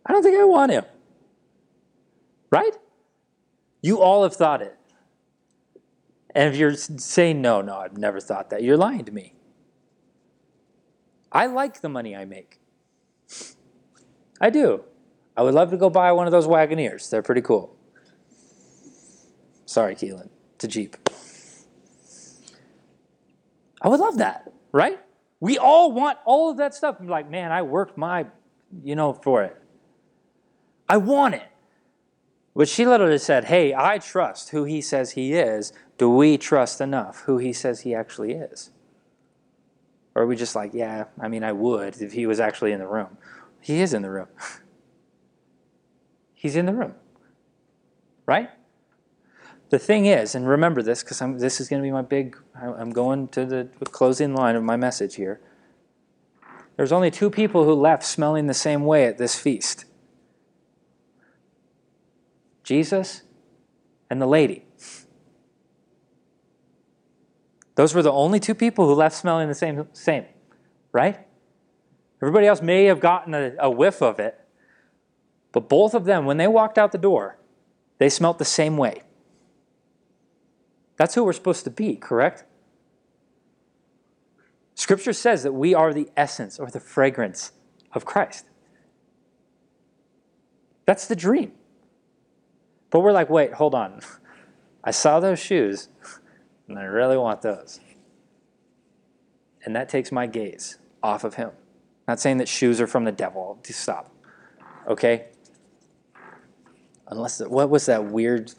I 0.08 0.12
don't 0.12 0.24
think 0.24 0.40
I 0.40 0.44
want 0.46 0.72
to. 0.72 0.88
Right? 2.50 2.74
You 3.84 4.02
all 4.02 4.24
have 4.24 4.36
thought 4.36 4.64
it. 4.64 4.76
And 6.34 6.52
if 6.52 6.60
you're 6.60 6.74
saying, 6.74 7.44
no, 7.44 7.62
no, 7.62 7.78
I've 7.78 7.96
never 7.96 8.20
thought 8.20 8.50
that, 8.50 8.64
you're 8.64 8.76
lying 8.76 9.06
to 9.06 9.12
me. 9.12 9.36
I 11.32 11.46
like 11.46 11.82
the 11.82 11.90
money 11.90 12.16
I 12.16 12.26
make. 12.26 12.60
I 14.42 14.50
do. 14.50 14.84
I 15.38 15.44
would 15.44 15.54
love 15.54 15.72
to 15.72 15.78
go 15.78 15.90
buy 15.90 16.12
one 16.12 16.28
of 16.28 16.32
those 16.32 16.48
Wagoneers. 16.48 17.10
They're 17.10 17.22
pretty 17.22 17.42
cool. 17.42 17.76
Sorry, 19.66 19.96
Keelan. 19.96 20.30
A 20.62 20.68
Jeep. 20.68 20.98
I 23.82 23.88
would 23.88 24.00
love 24.00 24.18
that, 24.18 24.52
right? 24.72 25.00
We 25.40 25.58
all 25.58 25.92
want 25.92 26.18
all 26.26 26.52
of 26.52 26.58
that 26.58 26.74
stuff. 26.74 26.98
I'm 27.00 27.08
like, 27.08 27.30
man, 27.30 27.52
I 27.52 27.62
worked 27.62 27.98
my, 27.98 28.26
you 28.84 28.96
know, 28.96 29.14
for 29.14 29.44
it. 29.44 29.56
I 30.90 30.98
want 30.98 31.36
it. 31.36 31.48
But 32.56 32.68
she 32.68 32.86
literally 32.86 33.20
said, 33.20 33.46
hey, 33.46 33.74
I 33.74 34.00
trust 34.00 34.50
who 34.50 34.66
he 34.66 34.82
says 34.82 35.12
he 35.12 35.34
is. 35.34 35.72
Do 35.98 36.10
we 36.10 36.38
trust 36.38 36.82
enough 36.82 37.22
who 37.22 37.38
he 37.38 37.54
says 37.54 37.82
he 37.82 37.96
actually 37.96 38.34
is? 38.34 38.72
Or 40.16 40.24
are 40.24 40.28
we 40.28 40.36
just 40.36 40.56
like, 40.56 40.74
yeah, 40.74 41.06
I 41.20 41.28
mean, 41.28 41.44
I 41.44 41.52
would 41.52 42.02
if 42.02 42.14
he 42.14 42.26
was 42.26 42.40
actually 42.40 42.72
in 42.72 42.80
the 42.80 42.88
room. 42.88 43.18
He 43.62 43.82
is 43.82 43.94
in 43.94 44.02
the 44.02 44.10
room. 44.10 44.28
He's 46.34 46.56
in 46.56 46.66
the 46.66 46.74
room. 46.74 46.96
Right? 48.26 48.50
The 49.70 49.80
thing 49.80 50.06
is, 50.06 50.36
and 50.36 50.48
remember 50.48 50.82
this 50.82 51.04
because 51.04 51.20
this 51.40 51.60
is 51.60 51.70
going 51.70 51.82
to 51.82 51.86
be 51.86 51.92
my 51.92 52.02
big, 52.02 52.38
I'm 52.56 52.92
going 52.92 53.28
to 53.30 53.46
the 53.46 53.70
closing 53.86 54.34
line 54.34 54.56
of 54.56 54.64
my 54.64 54.78
message 54.78 55.16
here. 55.16 55.42
There's 56.76 56.92
only 56.92 57.12
two 57.12 57.30
people 57.30 57.66
who 57.66 57.74
left 57.74 58.04
smelling 58.04 58.48
the 58.48 58.54
same 58.54 58.86
way 58.86 59.06
at 59.06 59.18
this 59.18 59.36
feast 59.36 59.86
Jesus 62.64 63.24
and 64.10 64.22
the 64.22 64.28
lady. 64.28 64.64
Those 67.80 67.96
were 67.96 68.02
the 68.02 68.12
only 68.12 68.42
two 68.42 68.56
people 68.56 68.88
who 68.88 68.94
left 68.94 69.16
smelling 69.16 69.48
the 69.48 69.56
same, 69.56 69.88
same 69.94 70.26
right? 70.92 71.18
Everybody 72.22 72.46
else 72.46 72.62
may 72.62 72.84
have 72.84 73.00
gotten 73.00 73.34
a, 73.34 73.54
a 73.58 73.72
whiff 73.72 74.02
of 74.02 74.20
it, 74.20 74.38
but 75.54 75.70
both 75.70 75.94
of 75.94 76.04
them, 76.04 76.26
when 76.26 76.36
they 76.36 76.46
walked 76.46 76.78
out 76.78 76.92
the 76.92 76.98
door, 76.98 77.40
they 77.98 78.10
smelt 78.10 78.38
the 78.38 78.44
same 78.44 78.76
way. 78.76 79.04
That's 80.98 81.16
who 81.16 81.24
we're 81.24 81.32
supposed 81.32 81.64
to 81.64 81.70
be, 81.70 81.96
correct? 81.96 82.44
Scripture 84.76 85.14
says 85.14 85.44
that 85.44 85.54
we 85.54 85.74
are 85.74 85.94
the 85.94 86.10
essence 86.18 86.60
or 86.60 86.70
the 86.70 86.82
fragrance 86.82 87.54
of 87.94 88.04
Christ. 88.04 88.46
That's 90.84 91.08
the 91.08 91.16
dream. 91.16 91.54
But 92.90 93.00
we're 93.00 93.14
like, 93.14 93.30
wait, 93.30 93.54
hold 93.54 93.74
on. 93.74 94.02
I 94.84 94.92
saw 94.92 95.22
those 95.22 95.40
shoes, 95.40 95.88
and 96.70 96.80
I 96.80 96.84
really 96.84 97.18
want 97.18 97.42
those. 97.42 97.80
And 99.66 99.76
that 99.76 99.90
takes 99.90 100.12
my 100.12 100.26
gaze 100.28 100.78
off 101.04 101.24
of 101.24 101.34
him. 101.36 101.52
Not 102.08 102.20
saying 102.20 102.38
that 102.38 102.48
shoes 102.48 102.80
are 102.80 102.88
from 102.88 103.04
the 103.04 103.12
devil. 103.12 103.60
Just 103.66 103.82
stop. 103.82 104.14
Okay? 104.88 105.26
Unless, 107.08 107.42
what 107.42 107.70
was 107.70 107.86
that 107.88 108.06
weird 108.06 108.54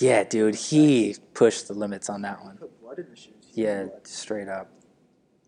yeah, 0.00 0.24
dude, 0.24 0.54
he 0.54 1.16
pushed 1.34 1.68
the 1.68 1.74
limits 1.74 2.08
on 2.08 2.22
that 2.22 2.42
one. 2.42 2.58
Yeah, 3.52 3.88
straight 4.04 4.48
up. 4.48 4.70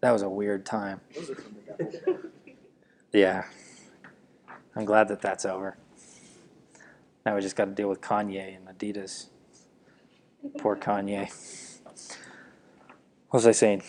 That 0.03 0.11
was 0.11 0.21
a 0.23 0.29
weird 0.29 0.66
time. 0.66 1.01
Yeah. 3.12 3.45
I'm 4.77 4.85
glad 4.85 5.09
that 5.09 5.23
that's 5.23 5.47
over. 5.47 5.79
Now 7.25 7.35
we 7.35 7.40
just 7.40 7.57
got 7.57 7.66
to 7.66 7.71
deal 7.71 7.88
with 7.88 8.03
Kanye 8.03 8.57
and 8.57 8.66
Adidas. 8.66 9.29
Poor 10.59 10.77
Kanye. 10.77 11.31
What 13.33 13.38
was 13.38 13.47
I 13.47 13.53
saying? 13.53 13.83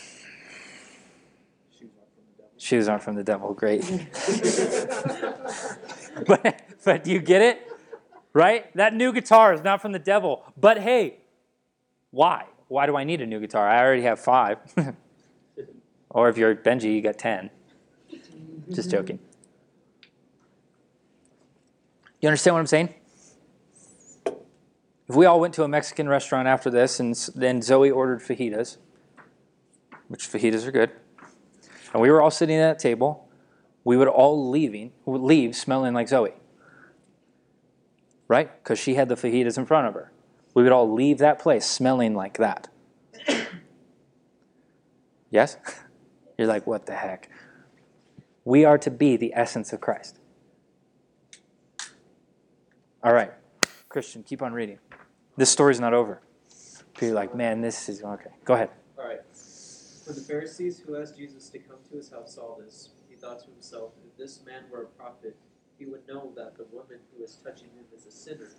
Shoes 2.57 2.87
aren't 2.87 3.03
from 3.03 3.15
the 3.15 3.25
devil. 3.25 3.53
Great. 3.53 3.81
but, 6.25 6.61
but 6.85 7.05
you 7.05 7.19
get 7.19 7.41
it? 7.41 7.69
right? 8.33 8.73
That 8.75 8.93
new 8.93 9.13
guitar 9.13 9.53
is 9.53 9.61
not 9.61 9.81
from 9.81 9.91
the 9.91 9.99
devil. 9.99 10.43
But 10.57 10.79
hey, 10.79 11.17
Why? 12.11 12.45
Why 12.67 12.85
do 12.85 12.95
I 12.95 13.03
need 13.03 13.21
a 13.21 13.25
new 13.25 13.39
guitar? 13.39 13.67
I 13.67 13.79
already 13.79 14.03
have 14.03 14.19
five. 14.19 14.59
or 16.09 16.29
if 16.29 16.37
you're 16.37 16.55
Benji, 16.55 16.95
you 16.95 17.01
got 17.01 17.17
10. 17.17 17.49
Just 18.71 18.89
joking. 18.89 19.19
You 22.21 22.29
understand 22.29 22.55
what 22.55 22.61
I'm 22.61 22.67
saying? 22.67 22.93
If 25.09 25.15
we 25.15 25.25
all 25.25 25.41
went 25.41 25.53
to 25.55 25.63
a 25.63 25.67
Mexican 25.67 26.07
restaurant 26.07 26.47
after 26.47 26.69
this 26.69 27.01
and 27.01 27.13
then 27.35 27.61
Zoe 27.61 27.91
ordered 27.91 28.21
fajitas, 28.21 28.77
which 30.13 30.31
fajitas 30.31 30.67
are 30.67 30.71
good, 30.71 30.91
and 31.91 31.99
we 31.99 32.11
were 32.11 32.21
all 32.21 32.29
sitting 32.29 32.55
at 32.57 32.73
that 32.73 32.77
table, 32.77 33.27
we 33.83 33.97
would 33.97 34.07
all 34.07 34.47
leaving 34.47 34.91
leave 35.07 35.55
smelling 35.55 35.95
like 35.95 36.07
Zoe. 36.07 36.33
Right? 38.27 38.63
Because 38.63 38.77
she 38.77 38.93
had 38.93 39.09
the 39.09 39.15
fajitas 39.15 39.57
in 39.57 39.65
front 39.65 39.87
of 39.87 39.95
her. 39.95 40.11
We 40.53 40.61
would 40.61 40.71
all 40.71 40.93
leave 40.93 41.17
that 41.17 41.39
place 41.39 41.65
smelling 41.65 42.13
like 42.13 42.37
that. 42.37 42.67
yes? 45.31 45.57
You're 46.37 46.47
like, 46.47 46.67
what 46.67 46.85
the 46.85 46.93
heck? 46.93 47.27
We 48.45 48.65
are 48.65 48.77
to 48.77 48.91
be 48.91 49.17
the 49.17 49.33
essence 49.33 49.73
of 49.73 49.81
Christ. 49.81 50.19
All 53.03 53.13
right, 53.13 53.31
Christian, 53.89 54.21
keep 54.21 54.43
on 54.43 54.53
reading. 54.53 54.77
This 55.37 55.49
story's 55.49 55.79
not 55.79 55.95
over. 55.95 56.21
You're 57.01 57.15
like, 57.15 57.33
man, 57.33 57.61
this 57.61 57.89
is 57.89 58.03
okay. 58.03 58.29
Go 58.45 58.53
ahead. 58.53 58.69
When 60.05 60.15
the 60.17 60.21
Pharisees 60.21 60.79
who 60.79 60.97
asked 60.97 61.17
Jesus 61.17 61.47
to 61.49 61.59
come 61.59 61.77
to 61.89 61.95
his 61.95 62.09
house 62.09 62.35
saw 62.35 62.57
this, 62.57 62.89
he 63.09 63.15
thought 63.15 63.39
to 63.45 63.51
himself, 63.51 63.93
if 64.05 64.17
this 64.17 64.41
man 64.45 64.63
were 64.69 64.83
a 64.83 64.87
prophet, 64.87 65.37
he 65.79 65.85
would 65.85 66.05
know 66.05 66.33
that 66.35 66.57
the 66.57 66.65
woman 66.73 66.99
who 67.15 67.23
is 67.23 67.39
touching 67.41 67.69
him 67.69 67.85
is 67.95 68.05
a 68.05 68.11
sinner. 68.11 68.51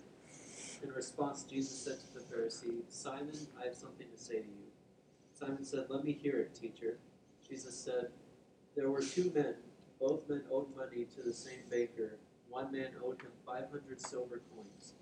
In 0.81 0.91
response, 0.91 1.43
Jesus 1.43 1.77
said 1.77 1.99
to 1.99 2.13
the 2.15 2.25
Pharisee, 2.25 2.81
Simon, 2.89 3.37
I 3.61 3.65
have 3.65 3.75
something 3.75 4.07
to 4.11 4.17
say 4.17 4.39
to 4.39 4.47
you. 4.47 4.71
Simon 5.33 5.63
said, 5.63 5.85
Let 5.87 6.03
me 6.03 6.13
hear 6.13 6.39
it, 6.39 6.55
teacher. 6.55 6.97
Jesus 7.47 7.75
said, 7.75 8.07
There 8.75 8.89
were 8.89 9.01
two 9.01 9.31
men. 9.35 9.55
Both 9.99 10.27
men 10.27 10.43
owed 10.51 10.75
money 10.75 11.05
to 11.15 11.21
the 11.21 11.33
same 11.33 11.61
baker. 11.69 12.17
One 12.49 12.71
man 12.71 12.91
owed 13.03 13.21
him 13.21 13.31
500 13.45 14.01
silver 14.01 14.41
coins. 14.55 14.93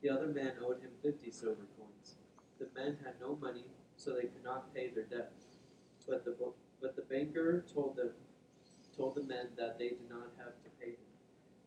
The 0.00 0.10
other 0.10 0.28
man 0.28 0.52
owed 0.64 0.80
him 0.80 0.90
50 1.02 1.32
silver 1.32 1.66
coins. 1.76 2.14
The 2.60 2.68
men 2.74 2.98
had 3.04 3.14
no 3.20 3.36
money, 3.36 3.64
so 3.96 4.12
they 4.14 4.28
could 4.28 4.44
not 4.44 4.72
pay 4.72 4.90
their 4.90 5.04
debt. 5.04 5.32
But 6.08 6.24
the 6.24 6.34
but 6.80 6.96
the 6.96 7.02
banker 7.02 7.64
told 7.72 7.96
them 7.96 8.12
told 8.96 9.14
the 9.14 9.22
men 9.22 9.48
that 9.56 9.78
they 9.78 9.90
did 9.90 10.08
not 10.10 10.32
have 10.38 10.54
to 10.64 10.70
pay 10.80 10.90
him. 10.90 11.08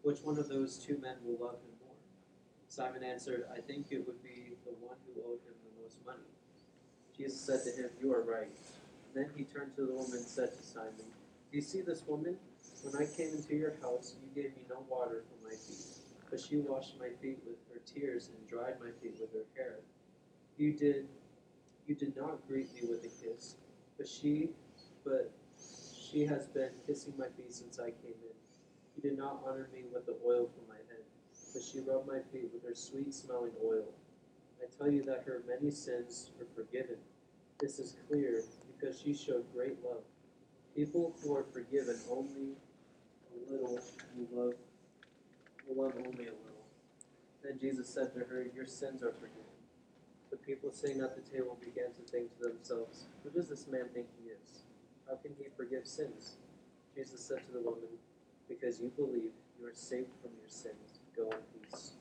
Which 0.02 0.20
one 0.22 0.38
of 0.38 0.50
those 0.50 0.78
two 0.78 0.98
men 0.98 1.16
will 1.24 1.38
love 1.40 1.56
him 1.62 1.78
more? 1.86 1.96
Simon 2.68 3.04
answered, 3.04 3.46
I 3.56 3.62
think 3.62 3.88
it 3.92 4.06
would 4.06 4.22
be 4.22 4.58
the 4.66 4.72
one 4.86 4.98
who 5.06 5.22
owed 5.22 5.40
him 5.46 5.56
the 5.64 5.82
most 5.82 5.98
money. 6.06 6.28
Jesus 7.16 7.40
said 7.40 7.64
to 7.64 7.82
him, 7.82 7.90
You 8.02 8.12
are 8.14 8.24
right. 8.24 8.52
Then 9.14 9.30
he 9.38 9.44
turned 9.44 9.76
to 9.76 9.86
the 9.86 9.94
woman 9.94 10.18
and 10.18 10.26
said 10.26 10.58
to 10.58 10.64
Simon, 10.64 10.96
Do 10.98 11.58
you 11.58 11.62
see 11.62 11.82
this 11.82 12.04
woman? 12.08 12.38
When 12.84 12.96
I 12.96 13.06
came 13.06 13.30
into 13.36 13.56
your 13.56 13.76
house, 13.82 14.16
you 14.22 14.42
gave 14.42 14.56
me 14.56 14.64
no 14.70 14.84
water 14.90 15.24
for 15.30 15.48
my 15.48 15.56
feet, 15.56 15.86
but 16.30 16.40
she 16.40 16.58
washed 16.58 16.96
my 17.00 17.10
feet 17.22 17.40
with 17.46 17.58
her 17.72 17.80
tears 17.86 18.30
and 18.36 18.50
dried 18.50 18.80
my 18.80 18.90
feet 19.02 19.18
with 19.22 19.32
her 19.34 19.46
hair. 19.56 19.80
You 20.58 20.74
did 20.74 21.08
you 21.88 21.96
did 21.96 22.16
not 22.16 22.48
greet 22.48 22.74
me 22.74 22.82
with 22.90 23.04
a 23.04 23.10
kiss, 23.10 23.56
but 24.02 24.10
she 24.10 24.50
but 25.06 25.32
she 25.56 26.26
has 26.26 26.48
been 26.48 26.72
kissing 26.88 27.14
my 27.20 27.28
feet 27.38 27.54
since 27.54 27.80
I 27.80 27.92
came 27.92 28.18
in. 28.24 28.36
You 28.96 29.10
did 29.10 29.18
not 29.18 29.44
honor 29.46 29.70
me 29.72 29.84
with 29.94 30.08
the 30.08 30.16
oil 30.26 30.50
for 30.50 30.68
my 30.68 30.80
head, 30.90 31.06
but 31.54 31.62
she 31.62 31.82
rubbed 31.82 32.08
my 32.08 32.20
feet 32.34 32.50
with 32.52 32.68
her 32.68 32.74
sweet 32.74 33.14
smelling 33.14 33.52
oil. 33.64 33.86
I 34.60 34.66
tell 34.76 34.92
you 34.92 35.04
that 35.04 35.24
her 35.28 35.44
many 35.48 35.70
sins 35.70 36.32
were 36.40 36.48
forgiven. 36.56 36.98
This 37.60 37.78
is 37.78 37.96
clear 38.10 38.42
because 38.74 39.00
she 39.00 39.14
showed 39.14 39.46
great 39.54 39.78
love. 39.84 40.02
People 40.76 41.16
who 41.22 41.36
are 41.36 41.46
forgiven 41.54 41.98
only 42.10 42.56
a 43.32 43.52
little 43.52 43.80
will 44.16 44.46
love 44.46 44.54
will 45.68 45.84
love 45.84 45.94
only 45.98 46.26
a 46.26 46.34
little. 46.34 46.66
Then 47.44 47.60
Jesus 47.60 47.88
said 47.88 48.16
to 48.16 48.22
her, 48.22 48.48
Your 48.56 48.66
sins 48.66 49.04
are 49.04 49.14
forgiven. 49.14 49.41
The 50.32 50.38
people 50.38 50.72
sitting 50.72 51.02
at 51.02 51.14
the 51.16 51.30
table 51.30 51.58
began 51.60 51.92
to 51.94 52.12
think 52.12 52.36
to 52.40 52.48
themselves, 52.48 53.06
Who 53.24 53.30
does 53.32 53.50
this 53.50 53.68
man 53.68 53.88
think 53.94 54.08
he 54.18 54.30
is? 54.30 54.64
How 55.08 55.16
can 55.18 55.34
he 55.38 55.46
forgive 55.58 55.86
sins? 55.86 56.38
Jesus 56.96 57.20
said 57.22 57.46
to 57.48 57.52
the 57.52 57.60
woman, 57.60 58.00
Because 58.48 58.80
you 58.80 58.92
believe, 58.96 59.32
you 59.60 59.68
are 59.68 59.74
saved 59.74 60.10
from 60.22 60.32
your 60.40 60.50
sins. 60.50 61.00
Go 61.16 61.24
in 61.24 61.38
peace. 61.70 61.92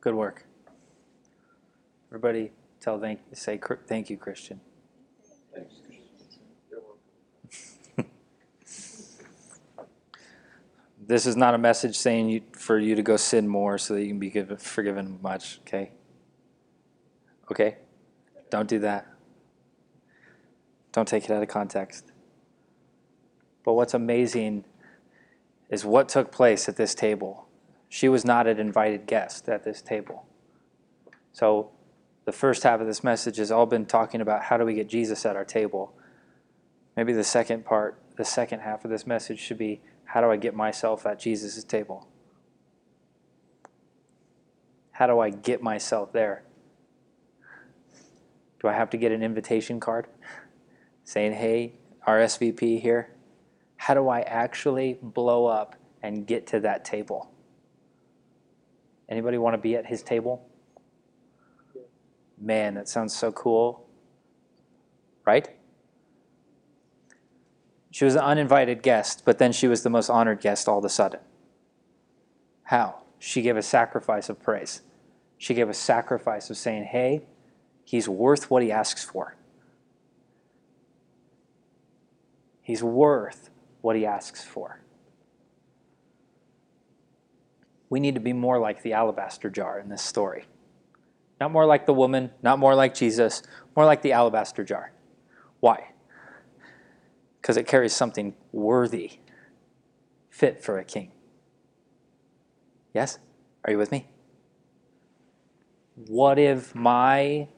Good 0.00 0.14
work. 0.14 0.46
Everybody 2.10 2.52
tell 2.80 3.00
thank 3.00 3.20
say 3.34 3.60
thank 3.86 4.08
you, 4.08 4.16
Christian. 4.16 4.60
Thanks. 5.54 5.74
You're 6.70 6.80
welcome. 6.80 8.10
This 11.06 11.26
is 11.26 11.36
not 11.36 11.54
a 11.54 11.58
message 11.58 11.96
saying 11.96 12.28
you, 12.28 12.42
for 12.52 12.78
you 12.78 12.94
to 12.94 13.02
go 13.02 13.16
sin 13.16 13.48
more 13.48 13.78
so 13.78 13.94
that 13.94 14.02
you 14.02 14.08
can 14.08 14.18
be 14.18 14.30
forgiven 14.58 15.18
much, 15.22 15.58
okay? 15.66 15.90
Okay? 17.50 17.76
Don't 18.50 18.68
do 18.68 18.78
that. 18.80 19.06
Don't 20.92 21.08
take 21.08 21.24
it 21.24 21.30
out 21.30 21.42
of 21.42 21.48
context. 21.48 22.12
But 23.64 23.74
what's 23.74 23.94
amazing 23.94 24.64
is 25.68 25.84
what 25.84 26.08
took 26.08 26.32
place 26.32 26.68
at 26.68 26.76
this 26.76 26.94
table. 26.94 27.46
She 27.88 28.08
was 28.08 28.24
not 28.24 28.46
an 28.46 28.58
invited 28.58 29.06
guest 29.06 29.48
at 29.48 29.64
this 29.64 29.82
table. 29.82 30.26
So 31.32 31.70
the 32.24 32.32
first 32.32 32.62
half 32.62 32.80
of 32.80 32.86
this 32.86 33.04
message 33.04 33.36
has 33.36 33.50
all 33.50 33.66
been 33.66 33.86
talking 33.86 34.20
about 34.20 34.44
how 34.44 34.56
do 34.56 34.64
we 34.64 34.74
get 34.74 34.88
Jesus 34.88 35.24
at 35.24 35.36
our 35.36 35.44
table. 35.44 35.94
Maybe 36.96 37.12
the 37.12 37.24
second 37.24 37.64
part, 37.64 38.00
the 38.16 38.24
second 38.24 38.60
half 38.60 38.84
of 38.84 38.90
this 38.90 39.06
message 39.06 39.38
should 39.38 39.58
be 39.58 39.80
how 40.04 40.20
do 40.20 40.30
I 40.30 40.36
get 40.36 40.54
myself 40.54 41.06
at 41.06 41.20
Jesus' 41.20 41.62
table? 41.64 42.08
How 44.92 45.06
do 45.06 45.20
I 45.20 45.30
get 45.30 45.62
myself 45.62 46.12
there? 46.12 46.42
Do 48.60 48.68
I 48.68 48.72
have 48.72 48.90
to 48.90 48.96
get 48.96 49.12
an 49.12 49.22
invitation 49.22 49.80
card 49.80 50.06
saying, 51.04 51.32
hey, 51.32 51.74
RSVP 52.06 52.80
here? 52.80 53.14
How 53.76 53.94
do 53.94 54.08
I 54.08 54.20
actually 54.20 54.98
blow 55.00 55.46
up 55.46 55.76
and 56.02 56.26
get 56.26 56.46
to 56.48 56.60
that 56.60 56.84
table? 56.84 57.30
Anybody 59.08 59.38
want 59.38 59.54
to 59.54 59.58
be 59.58 59.76
at 59.76 59.86
his 59.86 60.02
table? 60.02 60.48
Man, 62.40 62.74
that 62.74 62.88
sounds 62.88 63.16
so 63.16 63.32
cool. 63.32 63.88
Right? 65.24 65.48
She 67.90 68.04
was 68.04 68.14
an 68.14 68.20
uninvited 68.20 68.82
guest, 68.82 69.22
but 69.24 69.38
then 69.38 69.52
she 69.52 69.66
was 69.66 69.82
the 69.82 69.90
most 69.90 70.10
honored 70.10 70.40
guest 70.40 70.68
all 70.68 70.78
of 70.78 70.84
a 70.84 70.88
sudden. 70.88 71.20
How? 72.64 73.02
She 73.18 73.42
gave 73.42 73.56
a 73.56 73.62
sacrifice 73.62 74.28
of 74.28 74.40
praise. 74.42 74.82
She 75.38 75.54
gave 75.54 75.68
a 75.68 75.74
sacrifice 75.74 76.50
of 76.50 76.56
saying, 76.56 76.84
hey, 76.84 77.22
he's 77.88 78.06
worth 78.06 78.50
what 78.50 78.62
he 78.62 78.70
asks 78.70 79.02
for. 79.02 79.34
He's 82.60 82.82
worth 82.82 83.48
what 83.80 83.96
he 83.96 84.04
asks 84.04 84.44
for. 84.44 84.82
We 87.88 87.98
need 87.98 88.14
to 88.14 88.20
be 88.20 88.34
more 88.34 88.58
like 88.58 88.82
the 88.82 88.92
alabaster 88.92 89.48
jar 89.48 89.80
in 89.80 89.88
this 89.88 90.02
story. 90.02 90.44
Not 91.40 91.50
more 91.50 91.64
like 91.64 91.86
the 91.86 91.94
woman, 91.94 92.30
not 92.42 92.58
more 92.58 92.74
like 92.74 92.92
Jesus, 92.92 93.42
more 93.74 93.86
like 93.86 94.02
the 94.02 94.12
alabaster 94.12 94.64
jar. 94.64 94.92
Why? 95.60 95.92
Because 97.40 97.56
it 97.56 97.66
carries 97.66 97.94
something 97.94 98.34
worthy, 98.52 99.12
fit 100.28 100.62
for 100.62 100.78
a 100.78 100.84
king. 100.84 101.10
Yes? 102.92 103.18
Are 103.64 103.72
you 103.72 103.78
with 103.78 103.90
me? 103.90 104.08
What 106.06 106.38
if 106.38 106.74
my 106.74 107.48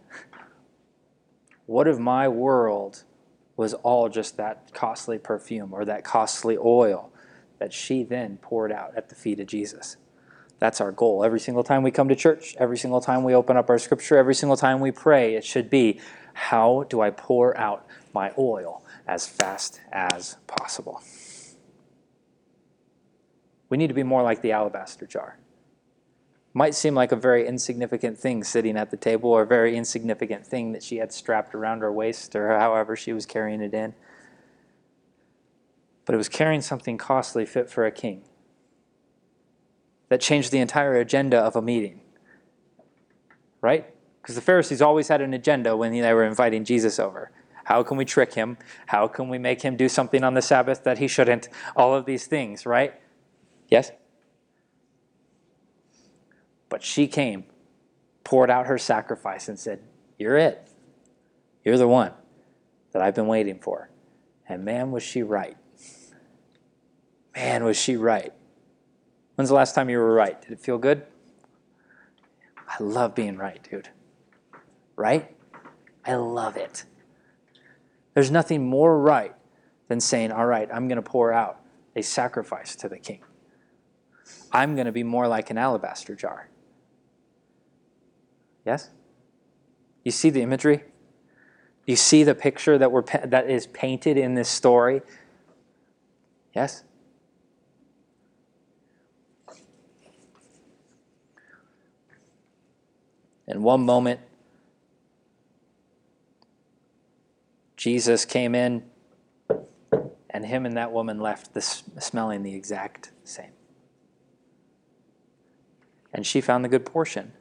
what 1.70 1.86
if 1.86 2.00
my 2.00 2.26
world 2.26 3.04
was 3.56 3.74
all 3.74 4.08
just 4.08 4.36
that 4.36 4.74
costly 4.74 5.18
perfume 5.18 5.72
or 5.72 5.84
that 5.84 6.02
costly 6.02 6.58
oil 6.58 7.12
that 7.60 7.72
she 7.72 8.02
then 8.02 8.36
poured 8.38 8.72
out 8.72 8.92
at 8.96 9.08
the 9.08 9.14
feet 9.14 9.38
of 9.38 9.46
Jesus? 9.46 9.96
That's 10.58 10.80
our 10.80 10.90
goal. 10.90 11.22
Every 11.22 11.38
single 11.38 11.62
time 11.62 11.84
we 11.84 11.92
come 11.92 12.08
to 12.08 12.16
church, 12.16 12.56
every 12.58 12.76
single 12.76 13.00
time 13.00 13.22
we 13.22 13.36
open 13.36 13.56
up 13.56 13.70
our 13.70 13.78
scripture, 13.78 14.16
every 14.16 14.34
single 14.34 14.56
time 14.56 14.80
we 14.80 14.90
pray, 14.90 15.36
it 15.36 15.44
should 15.44 15.70
be 15.70 16.00
how 16.34 16.86
do 16.88 17.00
I 17.00 17.10
pour 17.10 17.56
out 17.56 17.86
my 18.12 18.32
oil 18.36 18.84
as 19.06 19.28
fast 19.28 19.80
as 19.92 20.38
possible? 20.48 21.00
We 23.68 23.76
need 23.76 23.86
to 23.86 23.94
be 23.94 24.02
more 24.02 24.24
like 24.24 24.42
the 24.42 24.50
alabaster 24.50 25.06
jar. 25.06 25.38
Might 26.53 26.74
seem 26.74 26.94
like 26.94 27.12
a 27.12 27.16
very 27.16 27.46
insignificant 27.46 28.18
thing 28.18 28.42
sitting 28.42 28.76
at 28.76 28.90
the 28.90 28.96
table, 28.96 29.30
or 29.30 29.42
a 29.42 29.46
very 29.46 29.76
insignificant 29.76 30.46
thing 30.46 30.72
that 30.72 30.82
she 30.82 30.96
had 30.96 31.12
strapped 31.12 31.55
around 31.55 31.80
her 31.80 31.92
waist, 31.92 32.34
or 32.34 32.59
however 32.59 32.96
she 32.96 33.12
was 33.12 33.24
carrying 33.24 33.61
it 33.61 33.72
in. 33.72 33.94
But 36.05 36.14
it 36.14 36.18
was 36.18 36.28
carrying 36.28 36.61
something 36.61 36.98
costly 36.98 37.46
fit 37.46 37.70
for 37.70 37.86
a 37.86 37.92
king 37.92 38.24
that 40.09 40.20
changed 40.20 40.51
the 40.51 40.59
entire 40.59 40.96
agenda 40.96 41.38
of 41.38 41.55
a 41.55 41.62
meeting. 41.62 42.01
Right? 43.61 43.94
Because 44.20 44.34
the 44.34 44.40
Pharisees 44.40 44.82
always 44.82 45.09
had 45.09 45.20
an 45.20 45.32
agenda 45.32 45.76
when 45.76 45.92
they 45.92 46.12
were 46.12 46.24
inviting 46.24 46.64
Jesus 46.64 46.98
over. 46.98 47.30
How 47.64 47.84
can 47.84 47.96
we 47.96 48.05
trick 48.05 48.34
him? 48.34 48.59
How 48.86 49.07
can 49.07 49.28
we 49.28 49.38
make 49.38 49.62
him 49.62 49.76
do 49.76 49.88
something 49.88 50.24
on 50.24 50.34
the 50.34 50.42
Sabbath 50.42 50.82
that 50.82 50.98
he 50.98 51.07
shouldn't? 51.07 51.48
All 51.76 51.94
of 51.94 52.07
these 52.07 52.26
things, 52.26 52.66
right? 52.66 52.94
Yes? 53.68 53.92
But 56.70 56.82
she 56.82 57.06
came, 57.06 57.44
poured 58.24 58.48
out 58.48 58.66
her 58.66 58.78
sacrifice, 58.78 59.48
and 59.48 59.58
said, 59.58 59.82
You're 60.18 60.38
it. 60.38 60.66
You're 61.62 61.76
the 61.76 61.88
one 61.88 62.12
that 62.92 63.02
I've 63.02 63.14
been 63.14 63.26
waiting 63.26 63.58
for. 63.58 63.90
And 64.48 64.64
man, 64.64 64.90
was 64.90 65.02
she 65.02 65.22
right. 65.22 65.56
Man, 67.36 67.64
was 67.64 67.76
she 67.76 67.96
right. 67.96 68.32
When's 69.34 69.48
the 69.48 69.54
last 69.54 69.74
time 69.74 69.90
you 69.90 69.98
were 69.98 70.14
right? 70.14 70.40
Did 70.40 70.52
it 70.52 70.60
feel 70.60 70.78
good? 70.78 71.04
I 72.68 72.82
love 72.82 73.14
being 73.14 73.36
right, 73.36 73.60
dude. 73.68 73.88
Right? 74.96 75.34
I 76.04 76.14
love 76.14 76.56
it. 76.56 76.84
There's 78.14 78.30
nothing 78.30 78.68
more 78.68 78.98
right 78.98 79.34
than 79.88 80.00
saying, 80.00 80.32
All 80.32 80.46
right, 80.46 80.68
I'm 80.72 80.88
going 80.88 80.96
to 80.96 81.02
pour 81.02 81.32
out 81.32 81.60
a 81.96 82.02
sacrifice 82.02 82.76
to 82.76 82.88
the 82.88 82.98
king. 82.98 83.20
I'm 84.52 84.74
going 84.74 84.86
to 84.86 84.92
be 84.92 85.02
more 85.02 85.26
like 85.26 85.50
an 85.50 85.58
alabaster 85.58 86.14
jar. 86.14 86.49
Yes? 88.70 88.88
You 90.04 90.12
see 90.12 90.30
the 90.30 90.42
imagery? 90.42 90.84
You 91.86 91.96
see 91.96 92.22
the 92.22 92.36
picture 92.36 92.78
that, 92.78 92.92
we're, 92.92 93.02
that 93.24 93.50
is 93.50 93.66
painted 93.66 94.16
in 94.16 94.36
this 94.36 94.48
story? 94.48 95.02
Yes? 96.54 96.84
In 103.48 103.64
one 103.64 103.80
moment, 103.80 104.20
Jesus 107.76 108.24
came 108.24 108.54
in, 108.54 108.84
and 110.30 110.46
him 110.46 110.64
and 110.64 110.76
that 110.76 110.92
woman 110.92 111.18
left 111.18 111.54
the, 111.54 111.60
smelling 111.60 112.44
the 112.44 112.54
exact 112.54 113.10
same. 113.24 113.50
And 116.12 116.24
she 116.24 116.40
found 116.40 116.64
the 116.64 116.68
good 116.68 116.86
portion. 116.86 117.32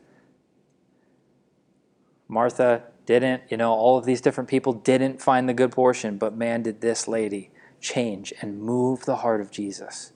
Martha 2.29 2.83
didn't, 3.07 3.43
you 3.49 3.57
know, 3.57 3.73
all 3.73 3.97
of 3.97 4.05
these 4.05 4.21
different 4.21 4.49
people 4.49 4.71
didn't 4.71 5.19
find 5.19 5.49
the 5.49 5.53
good 5.53 5.71
portion, 5.71 6.17
but 6.17 6.37
man, 6.37 6.61
did 6.61 6.79
this 6.79 7.07
lady 7.07 7.49
change 7.81 8.31
and 8.39 8.61
move 8.61 9.05
the 9.05 9.17
heart 9.17 9.41
of 9.41 9.51
Jesus. 9.51 10.13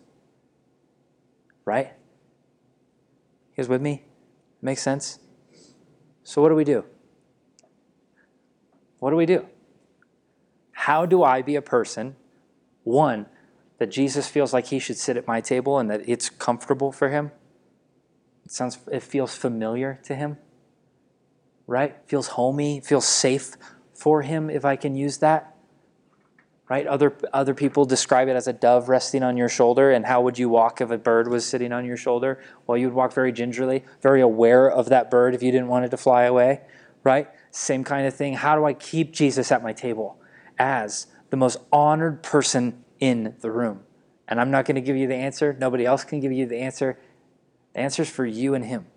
Right? 1.66 1.94
You 3.52 3.58
guys 3.58 3.68
with 3.68 3.82
me? 3.82 4.04
Makes 4.62 4.84
sense? 4.84 5.20
So, 6.24 6.42
what 6.42 6.50
do 6.50 6.56
we 6.56 6.64
do? 6.64 6.86
What 9.00 9.10
do 9.10 9.16
we 9.16 9.26
do? 9.26 9.48
How 10.72 11.06
do 11.06 11.24
I 11.24 11.42
be 11.42 11.56
a 11.56 11.62
person, 11.62 12.16
one, 12.84 13.26
that 13.80 13.88
Jesus 13.88 14.28
feels 14.28 14.54
like 14.54 14.68
he 14.68 14.80
should 14.80 14.98
sit 14.98 15.18
at 15.18 15.28
my 15.28 15.42
table 15.42 15.80
and 15.80 15.90
that 15.90 16.08
it's 16.08 16.30
comfortable 16.30 16.92
for 16.92 17.10
him? 17.10 17.32
It 18.46 18.52
sounds 18.52 18.78
it 18.92 19.02
feels 19.02 19.36
familiar 19.36 20.00
to 20.04 20.16
him. 20.16 20.38
Right? 21.68 21.96
Feels 22.06 22.28
homey, 22.28 22.82
feels 22.82 23.08
safe 23.08 23.56
for 23.94 24.22
him 24.22 24.50
if 24.50 24.66
I 24.66 24.76
can 24.76 24.96
use 24.96 25.18
that. 25.20 25.56
Right? 26.70 26.88
Other 26.88 27.16
other 27.32 27.54
people 27.54 27.86
describe 27.86 28.28
it 28.28 28.36
as 28.36 28.48
a 28.48 28.54
dove 28.54 28.90
resting 28.90 29.22
on 29.22 29.38
your 29.38 29.50
shoulder 29.50 29.92
and 29.92 30.06
how 30.06 30.22
would 30.22 30.40
you 30.40 30.50
walk 30.50 30.82
if 30.82 30.92
a 30.92 30.98
bird 30.98 31.28
was 31.28 31.46
sitting 31.46 31.72
on 31.72 31.86
your 31.86 31.98
shoulder? 31.98 32.44
Well, 32.66 32.78
you'd 32.78 32.94
walk 32.94 33.14
very 33.14 33.32
gingerly, 33.32 33.84
very 34.02 34.22
aware 34.22 34.70
of 34.70 34.90
that 34.90 35.12
bird 35.12 35.36
if 35.36 35.44
you 35.44 35.52
didn't 35.52 35.68
want 35.68 35.86
it 35.86 35.90
to 35.92 35.98
fly 35.98 36.24
away, 36.24 36.62
right? 37.04 37.30
Same 37.52 37.84
kind 37.84 38.08
of 38.08 38.16
thing. 38.16 38.34
How 38.34 38.56
do 38.56 38.66
I 38.66 38.74
keep 38.74 39.12
Jesus 39.12 39.52
at 39.52 39.62
my 39.62 39.74
table 39.74 40.20
as 40.58 41.08
the 41.30 41.38
most 41.38 41.58
honored 41.72 42.24
person 42.24 42.84
in 43.00 43.36
the 43.42 43.52
room? 43.52 43.82
And 44.28 44.40
I'm 44.40 44.50
not 44.50 44.66
going 44.66 44.76
to 44.76 44.82
give 44.82 44.96
you 44.96 45.08
the 45.08 45.16
answer. 45.16 45.56
Nobody 45.60 45.86
else 45.86 46.04
can 46.04 46.20
give 46.20 46.32
you 46.32 46.46
the 46.46 46.58
answer. 46.58 46.98
The 47.74 47.82
answer 47.82 48.02
is 48.02 48.10
for 48.10 48.26
you 48.26 48.56
and 48.56 48.66
him. 48.66 48.88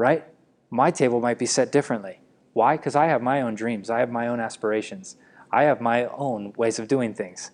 Right? 0.00 0.24
My 0.70 0.90
table 0.90 1.20
might 1.20 1.38
be 1.38 1.44
set 1.44 1.70
differently. 1.70 2.20
Why? 2.54 2.78
Because 2.78 2.96
I 2.96 3.08
have 3.08 3.20
my 3.20 3.42
own 3.42 3.54
dreams, 3.54 3.90
I 3.90 3.98
have 3.98 4.10
my 4.10 4.28
own 4.28 4.40
aspirations, 4.40 5.16
I 5.52 5.64
have 5.64 5.82
my 5.82 6.06
own 6.06 6.54
ways 6.56 6.78
of 6.78 6.88
doing 6.88 7.12
things, 7.12 7.50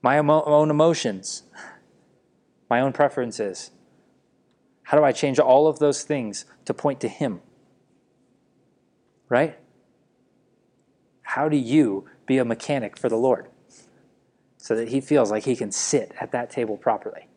my 0.00 0.18
emo- 0.18 0.42
own 0.46 0.70
emotions, 0.70 1.42
my 2.70 2.80
own 2.80 2.94
preferences. 2.94 3.72
How 4.84 4.96
do 4.96 5.04
I 5.04 5.12
change 5.12 5.38
all 5.38 5.66
of 5.66 5.80
those 5.80 6.02
things 6.02 6.46
to 6.64 6.72
point 6.72 6.98
to 7.00 7.08
Him? 7.08 7.42
Right? 9.28 9.58
How 11.20 11.46
do 11.50 11.58
you 11.58 12.08
be 12.24 12.38
a 12.38 12.44
mechanic 12.46 12.96
for 12.96 13.10
the 13.10 13.18
Lord 13.18 13.48
so 14.56 14.74
that 14.74 14.88
He 14.88 15.02
feels 15.02 15.30
like 15.30 15.44
He 15.44 15.56
can 15.56 15.72
sit 15.72 16.14
at 16.18 16.32
that 16.32 16.48
table 16.48 16.78
properly? 16.78 17.28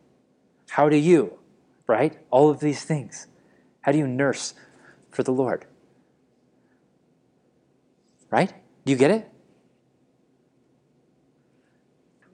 How 0.70 0.88
do 0.88 0.96
you, 0.96 1.38
right? 1.86 2.18
All 2.30 2.48
of 2.48 2.60
these 2.60 2.82
things. 2.82 3.26
How 3.86 3.92
do 3.92 3.98
you 3.98 4.08
nurse 4.08 4.52
for 5.12 5.22
the 5.22 5.30
Lord? 5.30 5.64
Right? 8.30 8.52
Do 8.84 8.90
you 8.90 8.98
get 8.98 9.12
it? 9.12 9.30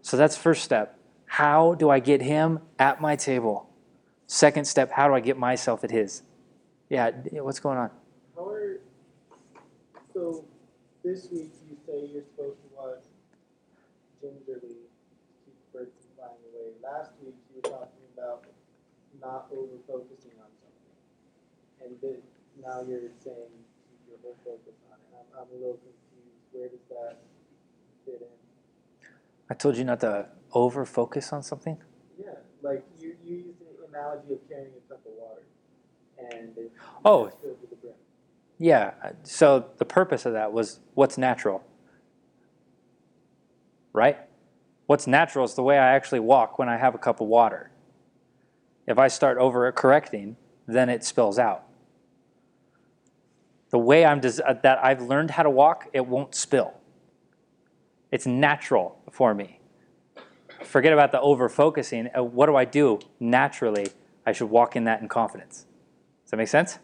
So 0.00 0.16
that's 0.16 0.34
first 0.34 0.64
step. 0.64 0.98
How 1.26 1.74
do 1.74 1.90
I 1.90 2.00
get 2.00 2.22
him 2.22 2.60
at 2.78 3.02
my 3.02 3.16
table? 3.16 3.68
Second 4.26 4.64
step, 4.64 4.92
how 4.92 5.08
do 5.08 5.14
I 5.14 5.20
get 5.20 5.36
myself 5.36 5.84
at 5.84 5.90
his? 5.90 6.22
Yeah, 6.88 7.10
what's 7.32 7.60
going 7.60 7.76
on? 7.76 7.90
Are 8.38 8.78
so 10.14 10.46
this 11.04 11.28
week 11.30 11.52
you 11.68 11.76
say 11.86 12.08
you're 12.12 12.22
supposed 12.34 12.56
to 12.62 12.68
watch 12.74 13.04
gingerly 14.22 14.76
keep 15.44 15.56
birds 15.70 15.90
flying 16.16 16.32
away. 16.50 16.72
Last 16.82 17.12
week 17.22 17.34
you 17.50 17.60
were 17.62 17.68
talking 17.68 18.08
about 18.16 18.46
not 19.20 19.48
over 19.52 19.76
focusing 19.86 20.32
on. 20.40 20.51
And 21.84 21.96
then 22.02 22.18
now 22.62 22.82
you're 22.86 23.10
saying 23.24 23.50
keep 23.88 24.00
your 24.08 24.18
whole 24.22 24.36
focus 24.44 24.74
on 24.90 24.98
it. 24.98 25.16
I'm, 25.16 25.42
I'm 25.42 25.48
a 25.50 25.54
little 25.54 25.78
confused. 25.78 26.52
Where 26.52 26.68
does 26.68 26.84
that 26.90 27.18
fit 28.04 28.20
in? 28.20 29.08
I 29.50 29.54
told 29.54 29.76
you 29.76 29.84
not 29.84 30.00
to 30.00 30.26
over 30.52 30.84
focus 30.84 31.32
on 31.32 31.42
something. 31.42 31.78
Yeah, 32.18 32.30
like 32.62 32.84
you, 32.98 33.16
you 33.24 33.36
used 33.36 33.58
the 33.60 33.86
analogy 33.88 34.34
of 34.34 34.48
carrying 34.48 34.68
a 34.68 34.88
cup 34.92 35.04
of 35.06 35.12
water, 35.18 35.42
and 36.18 36.56
it, 36.56 36.72
Oh. 37.04 37.26
it's 37.26 37.36
filled 37.42 37.60
to 37.60 37.66
the 37.68 37.76
brim. 37.76 37.94
Yeah, 38.58 38.92
uh, 39.02 39.10
so 39.24 39.66
the 39.78 39.84
purpose 39.84 40.24
of 40.26 40.34
that 40.34 40.52
was 40.52 40.80
what's 40.94 41.18
natural. 41.18 41.64
Right? 43.92 44.18
What's 44.86 45.06
natural 45.06 45.44
is 45.44 45.54
the 45.54 45.62
way 45.62 45.78
I 45.78 45.94
actually 45.94 46.20
walk 46.20 46.58
when 46.58 46.68
I 46.68 46.76
have 46.76 46.94
a 46.94 46.98
cup 46.98 47.20
of 47.20 47.28
water. 47.28 47.70
If 48.86 48.98
I 48.98 49.08
start 49.08 49.38
over 49.38 49.70
correcting, 49.72 50.36
then 50.66 50.88
it 50.88 51.04
spills 51.04 51.38
out. 51.38 51.64
The 53.72 53.78
way 53.78 54.04
I'm 54.04 54.20
des- 54.20 54.42
uh, 54.42 54.52
that 54.62 54.84
I've 54.84 55.00
learned 55.00 55.30
how 55.32 55.42
to 55.42 55.50
walk, 55.50 55.88
it 55.94 56.06
won't 56.06 56.34
spill. 56.34 56.74
It's 58.10 58.26
natural 58.26 58.98
for 59.10 59.34
me. 59.34 59.60
Forget 60.62 60.92
about 60.92 61.10
the 61.10 61.20
over 61.22 61.48
focusing. 61.48 62.08
Uh, 62.14 62.22
what 62.22 62.46
do 62.46 62.54
I 62.54 62.66
do 62.66 63.00
naturally? 63.18 63.86
I 64.26 64.32
should 64.32 64.50
walk 64.50 64.76
in 64.76 64.84
that 64.84 65.00
in 65.00 65.08
confidence. 65.08 65.64
Does 66.24 66.32
that 66.32 66.36
make 66.36 66.48
sense? 66.48 66.78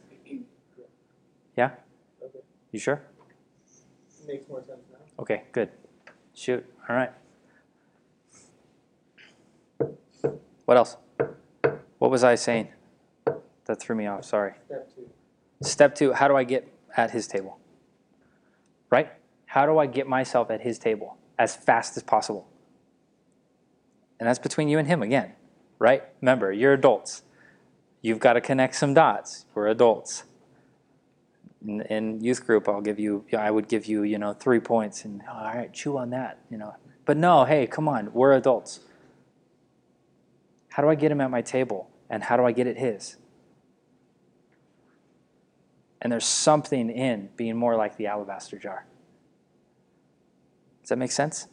Yeah? 1.57 1.73
Okay, 2.23 2.39
You 2.73 2.79
sure? 2.81 3.03
makes 4.27 4.49
more 4.49 4.63
sense 4.65 4.81
now. 4.91 4.99
Okay, 5.21 5.43
good. 5.53 5.69
Shoot. 6.35 6.65
All 6.89 6.97
right. 6.97 7.11
What 10.65 10.77
else? 10.79 10.97
What 11.99 12.11
was 12.11 12.25
I 12.25 12.35
saying? 12.35 12.69
That 13.67 13.79
threw 13.79 13.95
me 13.95 14.07
off. 14.07 14.25
Sorry. 14.25 14.55
Step 14.67 14.95
two. 14.95 15.11
Step 15.63 15.95
two 15.95 16.13
how 16.15 16.29
do 16.29 16.37
I 16.37 16.45
get 16.45 16.67
at 16.99 17.13
his 17.13 17.27
table? 17.27 17.59
Right? 18.91 19.13
How 19.47 19.65
do 19.65 19.79
I 19.79 19.87
get 19.87 20.07
myself 20.07 20.51
at 20.51 20.61
his 20.61 20.79
table 20.79 21.17
as 21.39 21.57
fast 21.57 21.97
as 21.97 22.03
possible? 22.03 22.47
And 24.19 24.29
that's 24.29 24.41
between 24.41 24.69
you 24.69 24.79
and 24.79 24.89
him 24.89 25.01
again, 25.01 25.33
right? 25.79 26.03
Remember, 26.21 26.53
you're 26.53 26.75
adults. 26.75 27.23
You've 28.03 28.19
got 28.19 28.33
to 28.33 28.41
connect 28.41 28.75
some 28.75 28.93
dots. 28.95 29.47
We're 29.55 29.69
adults. 29.69 30.25
In, 31.67 31.83
in 31.83 32.21
youth 32.21 32.45
group, 32.45 32.69
I'll 32.69 32.81
give 32.81 32.99
you, 32.99 33.25
I 33.37 33.51
would 33.51 33.69
give 33.69 33.87
you, 33.87 34.03
you 34.03 34.19
know, 34.19 34.33
three 34.33 34.61
points 34.61 35.05
and, 35.05 35.23
oh, 35.29 35.33
all 35.33 35.45
right, 35.45 35.73
chew 35.73 35.97
on 35.97 36.11
that, 36.11 36.41
you 36.51 36.59
know. 36.59 36.75
But 37.05 37.17
no, 37.17 37.45
hey, 37.45 37.67
come 37.67 37.89
on, 37.89 38.13
we're 38.13 38.33
adults. 38.33 38.81
How 40.71 40.83
do 40.83 40.89
I 40.89 40.95
get 40.97 41.11
him 41.11 41.21
at 41.21 41.31
my 41.31 41.43
table? 41.43 41.89
And 42.11 42.25
how 42.25 42.37
do 42.37 42.45
I 42.45 42.53
get 42.53 42.67
at 42.67 42.77
his? 42.77 43.17
And 46.01 46.13
there's 46.13 46.27
something 46.27 46.91
in 46.91 47.31
being 47.37 47.57
more 47.57 47.77
like 47.77 47.97
the 47.97 48.07
alabaster 48.07 48.59
jar. 48.59 48.87
Does 50.83 50.91
that 50.91 50.99
make 50.99 51.13
sense? 51.13 51.49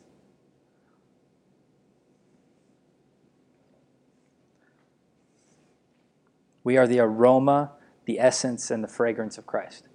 We 6.64 6.78
are 6.78 6.88
the 6.88 7.00
aroma, 7.00 7.74
the 8.06 8.20
essence, 8.20 8.72
and 8.72 8.84
the 8.84 8.88
fragrance 8.88 9.38
of 9.38 9.46
Christ. 9.46 9.88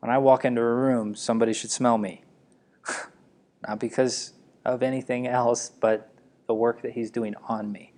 When 0.00 0.10
I 0.10 0.18
walk 0.18 0.44
into 0.44 0.60
a 0.60 0.74
room, 0.74 1.14
somebody 1.14 1.52
should 1.52 1.70
smell 1.70 1.98
me. 1.98 2.24
Not 3.66 3.78
because 3.78 4.32
of 4.64 4.82
anything 4.82 5.26
else, 5.26 5.70
but 5.70 6.12
the 6.46 6.54
work 6.54 6.82
that 6.82 6.92
He's 6.92 7.10
doing 7.10 7.34
on 7.48 7.70
me. 7.70 7.92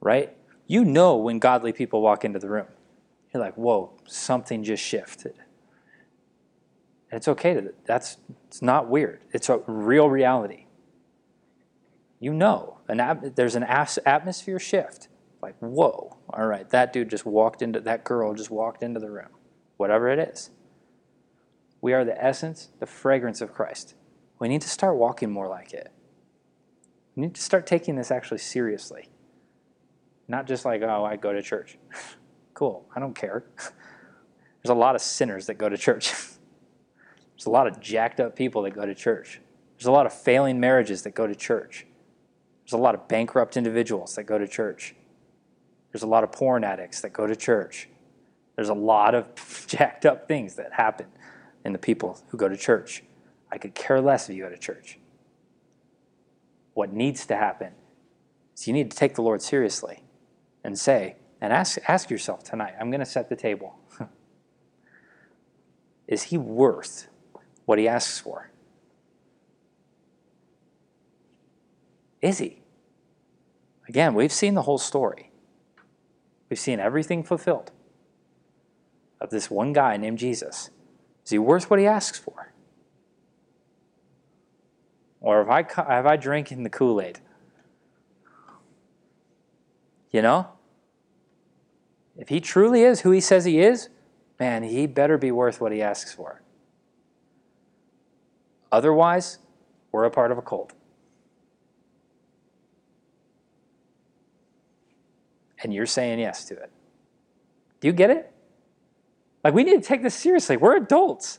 Right? 0.00 0.36
You 0.66 0.84
know 0.84 1.16
when 1.16 1.38
godly 1.38 1.72
people 1.72 2.02
walk 2.02 2.24
into 2.24 2.38
the 2.38 2.48
room. 2.48 2.68
You're 3.36 3.44
like, 3.44 3.56
whoa, 3.56 3.92
something 4.06 4.64
just 4.64 4.82
shifted. 4.82 5.34
And 7.10 7.18
it's 7.18 7.28
okay 7.28 7.52
to 7.52 7.74
that's 7.84 8.16
it's 8.46 8.62
not 8.62 8.88
weird. 8.88 9.20
It's 9.30 9.50
a 9.50 9.58
real 9.66 10.08
reality. 10.08 10.64
You 12.18 12.32
know, 12.32 12.78
an 12.88 12.98
at, 12.98 13.36
there's 13.36 13.54
an 13.54 13.62
as- 13.62 13.98
atmosphere 14.06 14.58
shift. 14.58 15.08
Like, 15.42 15.54
whoa, 15.58 16.16
all 16.30 16.46
right, 16.46 16.68
that 16.70 16.94
dude 16.94 17.10
just 17.10 17.26
walked 17.26 17.60
into 17.60 17.78
that 17.80 18.04
girl 18.04 18.32
just 18.32 18.50
walked 18.50 18.82
into 18.82 19.00
the 19.00 19.10
room. 19.10 19.28
Whatever 19.76 20.08
it 20.08 20.18
is. 20.18 20.48
We 21.82 21.92
are 21.92 22.06
the 22.06 22.18
essence, 22.18 22.70
the 22.80 22.86
fragrance 22.86 23.42
of 23.42 23.52
Christ. 23.52 23.96
We 24.38 24.48
need 24.48 24.62
to 24.62 24.68
start 24.68 24.96
walking 24.96 25.30
more 25.30 25.46
like 25.46 25.74
it. 25.74 25.92
We 27.14 27.20
need 27.20 27.34
to 27.34 27.42
start 27.42 27.66
taking 27.66 27.96
this 27.96 28.10
actually 28.10 28.38
seriously. 28.38 29.10
Not 30.26 30.46
just 30.46 30.64
like, 30.64 30.80
oh, 30.80 31.04
I 31.04 31.16
go 31.16 31.34
to 31.34 31.42
church. 31.42 31.76
cool, 32.56 32.86
I 32.96 33.00
don't 33.00 33.14
care. 33.14 33.44
There's 33.56 34.70
a 34.70 34.74
lot 34.74 34.94
of 34.94 35.02
sinners 35.02 35.46
that 35.46 35.58
go 35.58 35.68
to 35.68 35.76
church. 35.76 36.10
There's 37.36 37.46
a 37.46 37.50
lot 37.50 37.66
of 37.66 37.80
jacked 37.80 38.18
up 38.18 38.34
people 38.34 38.62
that 38.62 38.70
go 38.70 38.86
to 38.86 38.94
church. 38.94 39.42
There's 39.76 39.86
a 39.86 39.92
lot 39.92 40.06
of 40.06 40.12
failing 40.14 40.58
marriages 40.58 41.02
that 41.02 41.14
go 41.14 41.26
to 41.26 41.34
church. 41.34 41.86
There's 42.64 42.72
a 42.72 42.82
lot 42.82 42.94
of 42.94 43.08
bankrupt 43.08 43.58
individuals 43.58 44.14
that 44.14 44.24
go 44.24 44.38
to 44.38 44.48
church. 44.48 44.94
There's 45.92 46.02
a 46.02 46.06
lot 46.06 46.24
of 46.24 46.32
porn 46.32 46.64
addicts 46.64 47.02
that 47.02 47.12
go 47.12 47.26
to 47.26 47.36
church. 47.36 47.90
There's 48.54 48.70
a 48.70 48.74
lot 48.74 49.14
of 49.14 49.26
jacked 49.66 50.06
up 50.06 50.26
things 50.26 50.54
that 50.54 50.72
happen 50.72 51.06
in 51.62 51.74
the 51.74 51.78
people 51.78 52.18
who 52.28 52.38
go 52.38 52.48
to 52.48 52.56
church. 52.56 53.04
I 53.52 53.58
could 53.58 53.74
care 53.74 54.00
less 54.00 54.30
if 54.30 54.34
you 54.34 54.44
go 54.44 54.48
to 54.48 54.56
church. 54.56 54.98
What 56.72 56.90
needs 56.90 57.26
to 57.26 57.36
happen 57.36 57.72
is 58.56 58.66
you 58.66 58.72
need 58.72 58.90
to 58.90 58.96
take 58.96 59.14
the 59.14 59.22
Lord 59.22 59.42
seriously 59.42 60.02
and 60.64 60.78
say, 60.78 61.16
and 61.40 61.52
ask, 61.52 61.78
ask 61.88 62.10
yourself 62.10 62.42
tonight, 62.42 62.74
I'm 62.80 62.90
going 62.90 63.00
to 63.00 63.06
set 63.06 63.28
the 63.28 63.36
table. 63.36 63.78
is 66.08 66.24
he 66.24 66.38
worth 66.38 67.08
what 67.64 67.78
he 67.78 67.86
asks 67.86 68.18
for? 68.18 68.50
Is 72.22 72.38
he? 72.38 72.62
Again, 73.88 74.14
we've 74.14 74.32
seen 74.32 74.54
the 74.54 74.62
whole 74.62 74.78
story. 74.78 75.30
We've 76.48 76.58
seen 76.58 76.80
everything 76.80 77.22
fulfilled 77.22 77.70
of 79.20 79.30
this 79.30 79.50
one 79.50 79.72
guy 79.72 79.96
named 79.96 80.18
Jesus. 80.18 80.70
Is 81.24 81.30
he 81.30 81.38
worth 81.38 81.70
what 81.70 81.78
he 81.78 81.86
asks 81.86 82.18
for? 82.18 82.52
Or 85.20 85.38
have 85.38 85.50
I, 85.50 85.92
have 85.92 86.06
I 86.06 86.16
drinking 86.16 86.62
the 86.62 86.70
Kool 86.70 87.00
Aid? 87.00 87.20
You 90.12 90.22
know? 90.22 90.55
If 92.18 92.28
he 92.28 92.40
truly 92.40 92.82
is 92.82 93.00
who 93.00 93.10
he 93.10 93.20
says 93.20 93.44
he 93.44 93.60
is, 93.60 93.88
man, 94.40 94.62
he 94.62 94.86
better 94.86 95.18
be 95.18 95.30
worth 95.30 95.60
what 95.60 95.72
he 95.72 95.82
asks 95.82 96.12
for. 96.12 96.42
Otherwise, 98.72 99.38
we're 99.92 100.04
a 100.04 100.10
part 100.10 100.32
of 100.32 100.38
a 100.38 100.42
cult. 100.42 100.72
And 105.62 105.72
you're 105.72 105.86
saying 105.86 106.18
yes 106.18 106.44
to 106.46 106.54
it. 106.54 106.70
Do 107.80 107.88
you 107.88 107.92
get 107.92 108.10
it? 108.10 108.32
Like, 109.42 109.54
we 109.54 109.64
need 109.64 109.82
to 109.82 109.86
take 109.86 110.02
this 110.02 110.14
seriously. 110.14 110.56
We're 110.56 110.76
adults. 110.76 111.38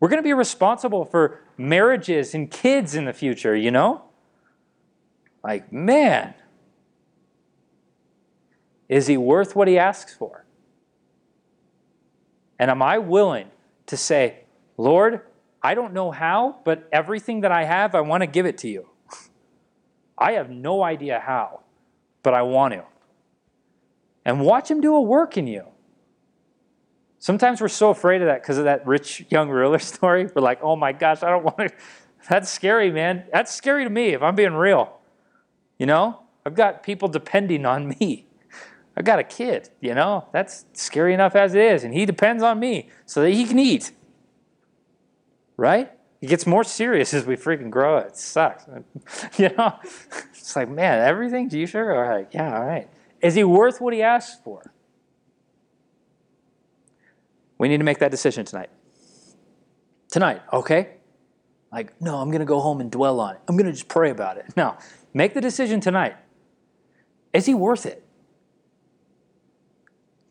We're 0.00 0.08
going 0.08 0.22
to 0.22 0.26
be 0.26 0.34
responsible 0.34 1.04
for 1.04 1.40
marriages 1.56 2.34
and 2.34 2.50
kids 2.50 2.94
in 2.94 3.04
the 3.04 3.12
future, 3.12 3.56
you 3.56 3.70
know? 3.70 4.02
Like, 5.42 5.72
man, 5.72 6.34
is 8.88 9.06
he 9.06 9.16
worth 9.16 9.56
what 9.56 9.68
he 9.68 9.78
asks 9.78 10.14
for? 10.14 10.44
And 12.58 12.70
am 12.70 12.82
I 12.82 12.98
willing 12.98 13.50
to 13.86 13.96
say, 13.96 14.44
Lord, 14.76 15.20
I 15.62 15.74
don't 15.74 15.92
know 15.92 16.10
how, 16.10 16.60
but 16.64 16.88
everything 16.92 17.40
that 17.40 17.52
I 17.52 17.64
have, 17.64 17.94
I 17.94 18.00
want 18.00 18.22
to 18.22 18.26
give 18.26 18.46
it 18.46 18.58
to 18.58 18.68
you. 18.68 18.88
I 20.18 20.32
have 20.32 20.50
no 20.50 20.82
idea 20.82 21.20
how, 21.24 21.60
but 22.22 22.34
I 22.34 22.42
want 22.42 22.74
to. 22.74 22.84
And 24.24 24.40
watch 24.40 24.70
him 24.70 24.80
do 24.80 24.94
a 24.94 25.00
work 25.00 25.36
in 25.36 25.46
you. 25.46 25.64
Sometimes 27.18 27.60
we're 27.60 27.68
so 27.68 27.90
afraid 27.90 28.22
of 28.22 28.26
that 28.26 28.42
because 28.42 28.58
of 28.58 28.64
that 28.64 28.86
rich 28.86 29.24
young 29.30 29.48
ruler 29.48 29.78
story. 29.80 30.28
We're 30.34 30.42
like, 30.42 30.62
oh 30.62 30.76
my 30.76 30.92
gosh, 30.92 31.22
I 31.22 31.30
don't 31.30 31.44
want 31.44 31.58
to. 31.58 31.70
That's 32.28 32.50
scary, 32.50 32.90
man. 32.90 33.24
That's 33.32 33.54
scary 33.54 33.84
to 33.84 33.90
me 33.90 34.08
if 34.08 34.22
I'm 34.22 34.34
being 34.34 34.54
real. 34.54 34.98
You 35.78 35.86
know, 35.86 36.22
I've 36.44 36.54
got 36.54 36.82
people 36.82 37.08
depending 37.08 37.66
on 37.66 37.88
me. 37.88 38.25
I've 38.96 39.04
got 39.04 39.18
a 39.18 39.24
kid, 39.24 39.68
you 39.80 39.94
know, 39.94 40.26
that's 40.32 40.64
scary 40.72 41.12
enough 41.12 41.36
as 41.36 41.54
it 41.54 41.60
is. 41.60 41.84
And 41.84 41.92
he 41.92 42.06
depends 42.06 42.42
on 42.42 42.58
me 42.58 42.88
so 43.04 43.20
that 43.22 43.30
he 43.30 43.44
can 43.44 43.58
eat. 43.58 43.92
Right? 45.58 45.92
It 46.22 46.28
gets 46.28 46.46
more 46.46 46.64
serious 46.64 47.12
as 47.12 47.26
we 47.26 47.36
freaking 47.36 47.70
grow. 47.70 47.98
It 47.98 48.16
sucks. 48.16 48.64
you 49.38 49.50
know, 49.50 49.78
it's 50.30 50.56
like, 50.56 50.70
man, 50.70 51.06
everything? 51.06 51.48
Do 51.48 51.58
you 51.58 51.66
sure? 51.66 51.94
All 51.94 52.08
right. 52.08 52.26
Yeah, 52.32 52.58
all 52.58 52.64
right. 52.64 52.88
Is 53.20 53.34
he 53.34 53.44
worth 53.44 53.80
what 53.80 53.92
he 53.92 54.02
asks 54.02 54.40
for? 54.42 54.72
We 57.58 57.68
need 57.68 57.78
to 57.78 57.84
make 57.84 57.98
that 57.98 58.10
decision 58.10 58.46
tonight. 58.46 58.70
Tonight, 60.10 60.42
okay? 60.52 60.96
Like, 61.70 62.00
no, 62.00 62.16
I'm 62.16 62.30
going 62.30 62.40
to 62.40 62.46
go 62.46 62.60
home 62.60 62.80
and 62.80 62.90
dwell 62.90 63.20
on 63.20 63.34
it. 63.34 63.40
I'm 63.48 63.56
going 63.56 63.66
to 63.66 63.72
just 63.72 63.88
pray 63.88 64.10
about 64.10 64.38
it. 64.38 64.46
No, 64.56 64.78
make 65.12 65.34
the 65.34 65.40
decision 65.40 65.80
tonight. 65.80 66.16
Is 67.32 67.44
he 67.44 67.54
worth 67.54 67.84
it? 67.84 68.05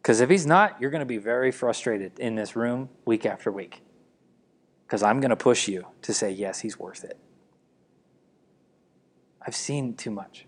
Because 0.06 0.22
if 0.22 0.30
he's 0.30 0.46
not, 0.46 0.80
you're 0.80 0.92
going 0.92 1.00
to 1.00 1.06
be 1.08 1.18
very 1.18 1.52
frustrated 1.52 2.20
in 2.20 2.36
this 2.36 2.56
room 2.56 2.90
week 3.06 3.26
after 3.26 3.52
week. 3.52 3.82
Because 4.86 5.02
I'm 5.02 5.20
going 5.20 5.32
to 5.32 5.36
push 5.36 5.68
you 5.68 5.88
to 6.04 6.14
say, 6.14 6.30
yes, 6.30 6.60
he's 6.60 6.78
worth 6.78 7.04
it. 7.04 7.18
I've 9.42 9.56
seen 9.56 9.96
too 9.96 10.12
much. 10.12 10.46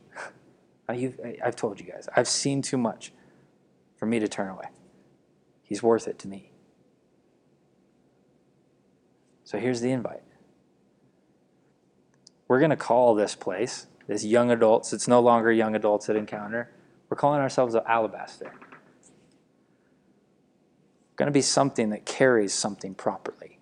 I've 0.87 1.55
told 1.55 1.79
you 1.79 1.87
guys, 1.87 2.07
I've 2.15 2.27
seen 2.27 2.61
too 2.61 2.77
much 2.77 3.11
for 3.95 4.05
me 4.05 4.19
to 4.19 4.27
turn 4.27 4.49
away. 4.49 4.67
He's 5.63 5.81
worth 5.81 6.07
it 6.07 6.19
to 6.19 6.27
me. 6.27 6.51
So 9.43 9.57
here's 9.57 9.81
the 9.81 9.89
invite. 9.89 10.21
We're 12.47 12.59
going 12.59 12.69
to 12.69 12.75
call 12.75 13.15
this 13.15 13.33
place, 13.33 13.87
this 14.05 14.23
young 14.23 14.51
adults, 14.51 14.93
it's 14.93 15.07
no 15.07 15.19
longer 15.19 15.51
young 15.51 15.75
adults 15.75 16.09
at 16.09 16.15
Encounter. 16.15 16.69
We're 17.09 17.17
calling 17.17 17.41
ourselves 17.41 17.73
Alabaster. 17.73 18.53
Going 21.17 21.27
to 21.27 21.33
be 21.33 21.41
something 21.41 21.89
that 21.89 22.05
carries 22.05 22.53
something 22.53 22.93
properly. 22.95 23.59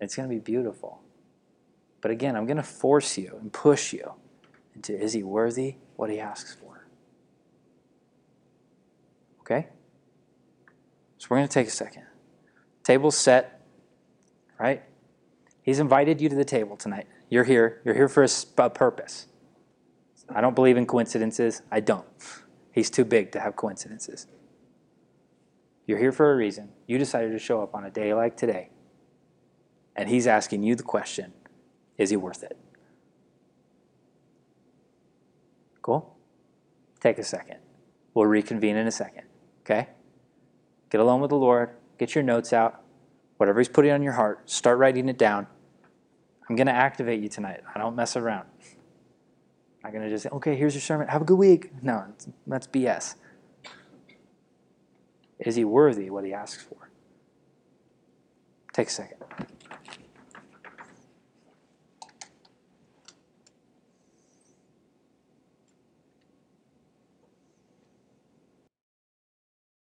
It's 0.00 0.16
going 0.16 0.28
to 0.28 0.34
be 0.34 0.40
beautiful. 0.40 1.00
But 2.00 2.10
again, 2.10 2.34
I'm 2.34 2.46
going 2.46 2.56
to 2.56 2.62
force 2.62 3.18
you 3.18 3.36
and 3.40 3.52
push 3.52 3.92
you 3.92 4.14
into 4.74 4.98
is 4.98 5.12
he 5.12 5.22
worthy 5.22 5.76
what 5.96 6.08
he 6.08 6.18
asks 6.18 6.54
for? 6.54 6.86
Okay? 9.40 9.68
So 11.18 11.26
we're 11.30 11.38
going 11.38 11.48
to 11.48 11.52
take 11.52 11.66
a 11.66 11.70
second. 11.70 12.04
Table's 12.84 13.18
set, 13.18 13.66
right? 14.58 14.82
He's 15.62 15.78
invited 15.78 16.20
you 16.22 16.30
to 16.30 16.36
the 16.36 16.44
table 16.44 16.76
tonight. 16.76 17.06
You're 17.28 17.44
here. 17.44 17.82
You're 17.84 17.94
here 17.94 18.08
for 18.08 18.24
a, 18.24 18.70
purpose. 18.70 19.26
I 20.30 20.40
don't 20.40 20.54
believe 20.54 20.78
in 20.78 20.86
coincidences. 20.86 21.60
I 21.70 21.80
don't. 21.80 22.06
He's 22.72 22.90
too 22.90 23.04
big 23.04 23.32
to 23.32 23.40
have 23.40 23.56
coincidences. 23.56 24.26
You're 25.86 25.98
here 25.98 26.12
for 26.12 26.32
a 26.32 26.36
reason. 26.36 26.70
You 26.86 26.98
decided 26.98 27.32
to 27.32 27.38
show 27.38 27.62
up 27.62 27.74
on 27.74 27.84
a 27.84 27.90
day 27.90 28.12
like 28.12 28.36
today. 28.36 28.70
And 29.96 30.08
he's 30.08 30.26
asking 30.26 30.62
you 30.62 30.74
the 30.74 30.82
question 30.82 31.32
is 31.96 32.10
he 32.10 32.16
worth 32.16 32.44
it? 32.44 32.56
Cool? 35.82 36.16
Take 37.00 37.18
a 37.18 37.24
second. 37.24 37.58
We'll 38.14 38.26
reconvene 38.26 38.76
in 38.76 38.86
a 38.86 38.92
second. 38.92 39.24
Okay? 39.62 39.88
Get 40.90 41.00
alone 41.00 41.20
with 41.20 41.30
the 41.30 41.36
Lord. 41.36 41.70
Get 41.98 42.14
your 42.14 42.22
notes 42.22 42.52
out. 42.52 42.82
Whatever 43.38 43.60
He's 43.60 43.68
putting 43.68 43.90
on 43.92 44.02
your 44.02 44.12
heart, 44.12 44.48
start 44.50 44.78
writing 44.78 45.08
it 45.08 45.18
down. 45.18 45.46
I'm 46.48 46.56
going 46.56 46.66
to 46.66 46.72
activate 46.72 47.20
you 47.20 47.28
tonight. 47.28 47.60
I 47.74 47.78
don't 47.78 47.96
mess 47.96 48.16
around. 48.16 48.48
Not 49.88 49.94
going 49.94 50.04
to 50.04 50.10
just 50.10 50.24
say, 50.24 50.28
okay, 50.32 50.54
here's 50.54 50.74
your 50.74 50.82
sermon. 50.82 51.08
Have 51.08 51.22
a 51.22 51.24
good 51.24 51.38
week. 51.38 51.70
No, 51.82 52.04
that's 52.46 52.66
BS. 52.66 53.14
Is 55.38 55.56
he 55.56 55.64
worthy 55.64 56.10
what 56.10 56.26
he 56.26 56.34
asks 56.34 56.62
for? 56.62 56.90
Take 58.74 58.88
a 58.88 58.90
second. 58.90 59.16